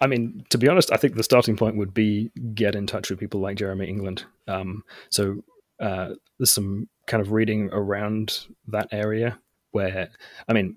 [0.00, 3.10] I mean, to be honest, I think the starting point would be get in touch
[3.10, 4.24] with people like Jeremy England.
[4.48, 5.42] Um, so
[5.80, 9.38] uh, there's some kind of reading around that area
[9.72, 10.08] where,
[10.48, 10.76] I mean,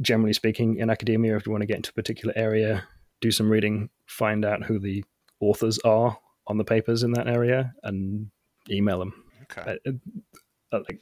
[0.00, 2.82] generally speaking, in academia, if you want to get into a particular area,
[3.20, 5.04] do some reading, find out who the
[5.38, 6.18] authors are
[6.48, 8.30] on the papers in that area, and
[8.68, 9.24] email them.
[9.42, 9.78] Okay.
[9.86, 9.92] Uh, uh,
[10.72, 11.00] like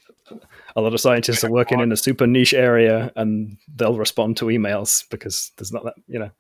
[0.77, 4.47] a lot of scientists are working in a super niche area and they'll respond to
[4.47, 6.31] emails because there's not that you know.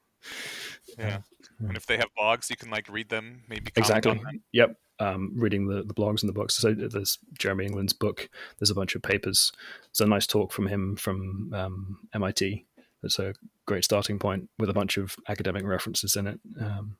[0.98, 1.18] Yeah.
[1.60, 4.12] And if they have blogs, you can like read them, maybe exactly.
[4.12, 4.42] on them.
[4.52, 4.76] yep.
[5.00, 6.54] Um, reading the, the blogs and the books.
[6.54, 8.28] So there's jeremy england's book.
[8.58, 9.52] There's a bunch of papers.
[9.92, 12.42] There's a nice talk from him from um, mit
[13.02, 13.34] that's a
[13.66, 16.96] great starting point with a bunch of academic references in it um,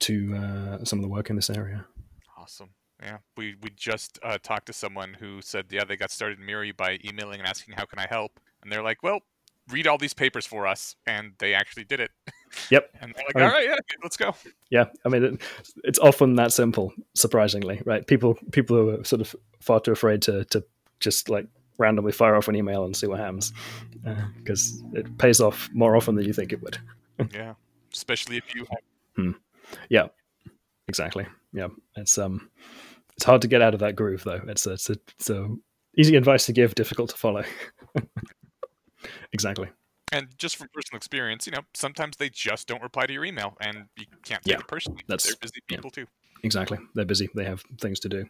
[0.00, 1.86] to uh, some of the work in this area.
[2.36, 2.68] Awesome.
[3.02, 6.46] Yeah, we we just uh, talked to someone who said, yeah, they got started in
[6.46, 8.40] Miri by emailing and asking, how can I help?
[8.62, 9.20] And they're like, well,
[9.70, 12.10] read all these papers for us, and they actually did it.
[12.70, 12.90] Yep.
[13.00, 14.34] And they're like, I mean- all right, yeah, let's go.
[14.70, 15.40] Yeah, I mean, it,
[15.84, 16.92] it's often that simple.
[17.14, 18.04] Surprisingly, right?
[18.06, 20.64] People people are sort of far too afraid to to
[20.98, 21.46] just like
[21.78, 23.52] randomly fire off an email and see what happens
[24.38, 26.76] because uh, it pays off more often than you think it would.
[27.32, 27.54] yeah,
[27.94, 28.80] especially if you have.
[29.14, 29.30] Hmm.
[29.88, 30.08] Yeah,
[30.88, 31.26] exactly.
[31.52, 32.50] Yeah, it's um,
[33.18, 34.40] it's hard to get out of that groove though.
[34.46, 35.48] It's a, it's a, it's a
[35.96, 37.42] easy advice to give, difficult to follow.
[39.32, 39.68] exactly.
[40.12, 43.54] And just from personal experience, you know, sometimes they just don't reply to your email,
[43.60, 45.02] and you can't take Yeah, it personally.
[45.06, 45.76] that's- They're busy yeah.
[45.76, 46.06] people too.
[46.44, 48.24] exactly they're busy they have things to do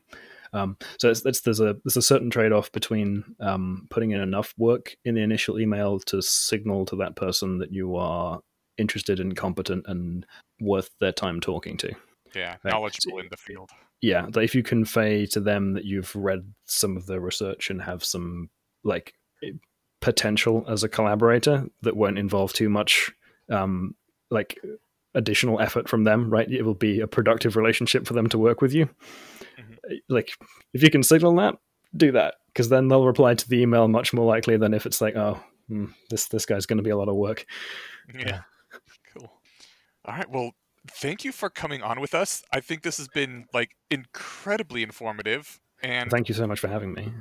[0.55, 4.55] um, so it's, it's, there's a there's a certain trade-off between um, putting in enough
[4.57, 8.41] work in the initial email to signal to that person that you are
[8.79, 10.25] interested and competent and
[10.59, 11.93] worth their time talking to
[12.35, 12.73] Yeah, Right.
[12.73, 13.71] knowledgeable in the field.
[14.03, 17.83] yeah that if you convey to them that you've read some of the research and
[17.83, 18.51] have some
[18.85, 19.15] like
[20.01, 23.11] potential as a collaborator that won't involve too much
[23.51, 23.95] um,
[24.31, 24.59] like
[25.15, 28.61] additional effort from them right it will be a productive relationship for them to work
[28.61, 28.89] with you
[30.09, 30.31] like
[30.75, 31.57] if you can signal that
[31.97, 35.01] do that because then they'll reply to the email much more likely than if it's
[35.01, 37.45] like oh hmm, this this guy's going to be a lot of work
[38.15, 38.43] Yeah.
[39.13, 39.31] Cool.
[40.05, 40.31] All right.
[40.31, 40.53] Well,
[40.91, 42.43] thank you for coming on with us.
[42.53, 45.61] I think this has been like incredibly informative.
[45.83, 47.13] And thank you so much for having me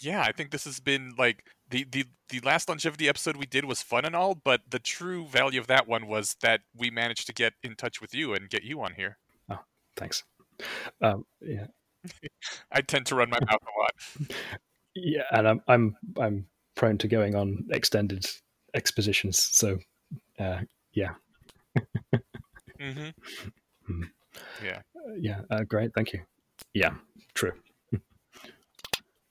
[0.00, 3.64] yeah, I think this has been like the, the the last longevity episode we did
[3.64, 7.26] was fun and all, but the true value of that one was that we managed
[7.26, 9.16] to get in touch with you and get you on here.
[9.50, 9.60] Oh,
[9.96, 10.24] thanks
[11.02, 11.66] um, yeah
[12.72, 14.30] I tend to run my mouth a lot.
[14.94, 18.26] Yeah, and I'm I'm I'm prone to going on extended
[18.74, 19.38] expositions.
[19.38, 19.78] So,
[20.38, 20.60] uh,
[20.92, 21.14] yeah,
[22.78, 23.08] hmm
[23.86, 24.02] Hmm.
[24.62, 24.82] Yeah.
[25.16, 26.20] yeah, uh, great, thank you.
[26.74, 26.94] Yeah,
[27.34, 27.52] true.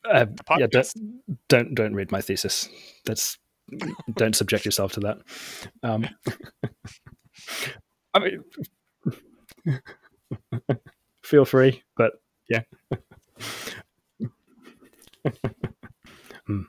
[0.09, 0.25] Uh,
[0.57, 0.87] yeah, don't,
[1.49, 2.69] don't don't read my thesis.
[3.03, 3.37] That's
[4.15, 5.17] don't subject yourself to that.
[5.83, 6.07] Um,
[8.13, 8.43] I mean,
[11.23, 12.13] feel free, but
[12.49, 12.61] yeah.
[16.45, 16.61] Hmm.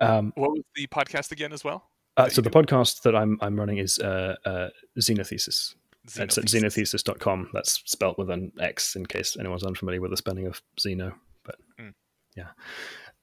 [0.00, 1.90] um, What was the podcast again as well?
[2.16, 4.68] Uh, so the podcast that I'm I'm running is uh, uh,
[4.98, 5.74] Xenothesis.
[6.04, 6.94] It's at Xenothesis.
[6.94, 7.50] xenothesis.com.
[7.52, 11.14] That's spelt with an X in case anyone's unfamiliar with the spelling of Xeno.
[11.44, 11.94] But Mm.
[12.36, 12.50] yeah.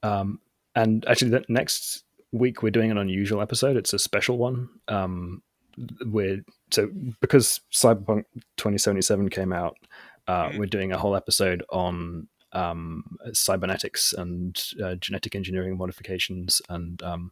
[0.03, 0.39] Um,
[0.75, 3.75] and actually, the next week we're doing an unusual episode.
[3.77, 4.69] It's a special one.
[4.87, 5.43] Um,
[6.05, 6.89] we're so
[7.21, 8.23] because Cyberpunk
[8.57, 9.77] 2077 came out,
[10.27, 10.57] uh, Mm.
[10.59, 17.31] we're doing a whole episode on um, cybernetics and uh, genetic engineering modifications, and um,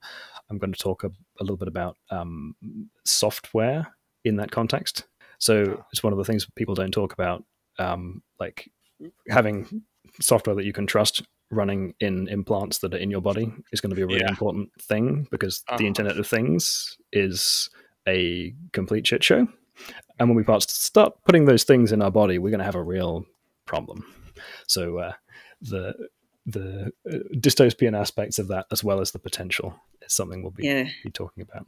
[0.50, 1.08] I'm going to talk a,
[1.40, 2.56] a little bit about um,
[3.06, 5.04] software in that context.
[5.40, 7.44] So it's one of the things people don't talk about,
[7.80, 8.70] um, like
[9.30, 9.82] having
[10.22, 13.90] software that you can trust running in implants that are in your body is going
[13.90, 14.30] to be a really Yeah.
[14.30, 15.78] important thing because Uh-huh.
[15.80, 17.70] the Internet of Things is
[18.08, 19.48] a complete shit show.
[20.20, 22.84] And when we start putting those things in our body, we're going to have a
[22.84, 23.26] real
[23.66, 24.06] problem.
[24.68, 25.14] So uh,
[25.62, 26.10] the
[26.46, 30.66] the uh, dystopian aspects of that, as well as the potential, is something we'll be,
[30.66, 30.90] Yeah.
[31.04, 31.68] be talking about.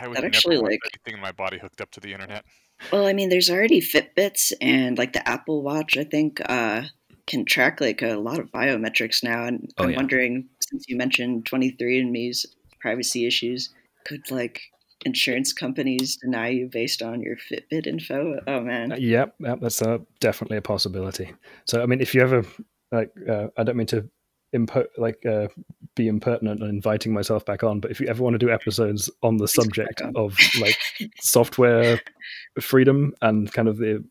[0.00, 2.44] I would That actually, want like- anything in my body hooked up to the internet.
[2.92, 5.96] Well, I mean, there's already Fitbits and like the Apple Watch.
[5.96, 6.84] I think uh,
[7.26, 9.96] can track like a lot of biometrics now, and Oh, I'm yeah.
[9.96, 12.46] wondering since you mentioned 23andMe's
[12.80, 13.70] privacy issues,
[14.06, 14.60] could like
[15.04, 18.38] insurance companies deny you based on your Fitbit info?
[18.46, 21.32] Oh man, Uh, Yep, yep, that's uh, definitely a possibility.
[21.66, 22.44] So, I mean, if you ever
[22.92, 24.08] like, uh, I don't mean to
[24.54, 25.48] impo- like uh,
[25.94, 29.10] be impertinent and inviting myself back on, but if you ever want to do episodes
[29.22, 30.78] on the subject of like
[31.20, 32.00] software
[32.60, 34.04] freedom and kind of the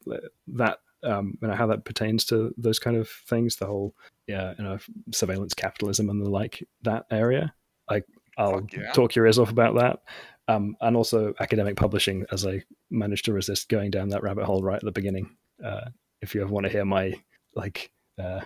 [0.48, 3.96] that um, you know how that pertains to those kind of things, the whole
[4.28, 4.78] yeah, you know,
[5.12, 7.54] surveillance capitalism and the like that area,
[7.90, 8.04] I
[8.38, 8.92] I'll yeah.
[8.92, 10.00] talk your ears off about that.
[10.50, 14.64] Um, and also academic publishing, as I managed to resist going down that rabbit hole
[14.64, 15.36] right at the beginning.
[15.64, 15.90] Uh,
[16.22, 17.14] if you ever want to hear my
[17.54, 17.92] like
[18.22, 18.42] uh,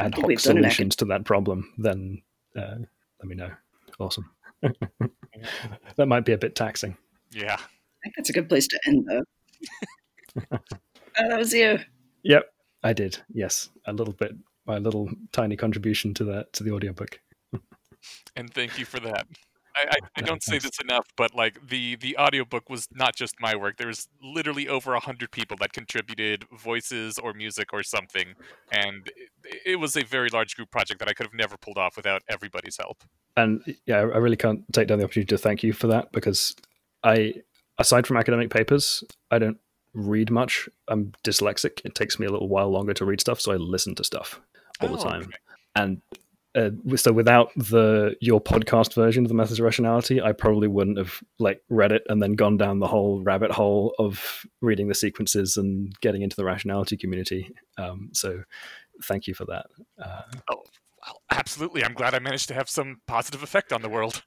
[0.00, 2.22] ad think hoc we've done an solutions to that problem, then
[2.56, 2.76] uh,
[3.20, 3.50] let me know.
[3.98, 4.30] Awesome.
[4.62, 6.96] that might be a bit taxing.
[7.30, 7.54] Yeah.
[7.54, 9.22] I think that's a good place to end though.
[11.18, 11.78] oh, that was you.
[12.22, 12.44] Yep,
[12.82, 13.18] I did.
[13.32, 14.32] Yes, a little bit.
[14.66, 17.20] My little tiny contribution to that to the audiobook.
[18.36, 19.26] and thank you for that.
[19.76, 23.54] I, I, don't say this enough, but like the the audiobook was not just my
[23.56, 23.76] work.
[23.76, 28.34] There was literally over a hundred people that contributed voices or music or something,
[28.72, 29.08] and
[29.44, 31.96] it, it was a very large group project that I could have never pulled off
[31.96, 33.04] without everybody's help.
[33.36, 36.54] and yeah, I really can't take down the opportunity to thank you for that because
[37.04, 37.34] I,
[37.78, 39.58] aside from academic papers, I don't
[39.94, 40.68] read much.
[40.88, 41.80] I'm dyslexic.
[41.84, 44.40] It takes me a little while longer to read stuff, so I listen to stuff
[44.80, 45.22] all the Oh, time.
[45.22, 45.38] okay.
[45.76, 46.02] And
[46.54, 50.98] uh, so without the your podcast version of the methods of rationality, I probably wouldn't
[50.98, 54.94] have like read it and then gone down the whole rabbit hole of reading the
[54.94, 57.54] sequences and getting into the rationality community.
[57.78, 58.42] Um, so
[59.04, 59.66] thank you for that.
[60.02, 61.82] Uh, Well, absolutely.
[61.84, 64.22] I'm glad I managed to have some positive effect on the world.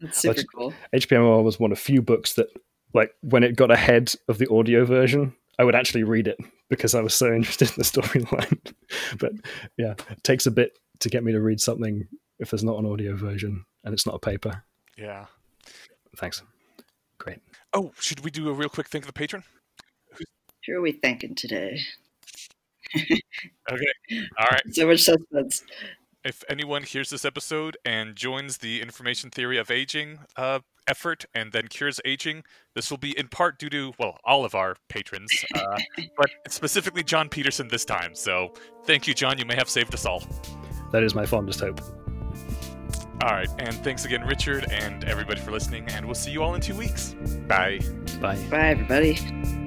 [0.00, 0.74] That's super Let's- cool.
[0.94, 2.48] HPMOR was one of few books that,
[2.92, 6.36] like, when it got ahead of the audio version, I would actually read it
[6.68, 8.72] because I was so interested in the storyline.
[9.18, 9.32] but
[9.78, 12.06] yeah, it takes a bit to get me to read something
[12.38, 14.64] if there's not an audio version and it's not a paper.
[14.96, 15.26] Yeah.
[16.16, 16.42] Thanks.
[17.18, 17.38] Great.
[17.72, 19.44] Oh, should we do a real quick thank the patron?
[20.66, 21.80] Who are we thanking today?
[22.96, 23.92] Okay.
[24.38, 24.62] All right.
[24.72, 25.62] So much suspense.
[26.22, 31.52] If anyone hears this episode and joins the information theory of aging uh, effort and
[31.52, 32.42] then cures aging,
[32.74, 35.78] this will be in part due to, well, all of our patrons, uh,
[36.18, 38.14] but specifically John Peterson this time.
[38.14, 38.52] So
[38.84, 39.38] thank you, John.
[39.38, 40.22] You may have saved us all.
[40.92, 41.80] That is my fondest hope.
[43.22, 43.48] All right.
[43.58, 45.86] And thanks again, Richard, and everybody for listening.
[45.88, 47.14] And we'll see you all in two weeks.
[47.46, 47.80] Bye.
[48.20, 48.36] Bye.
[48.50, 49.59] Bye, everybody.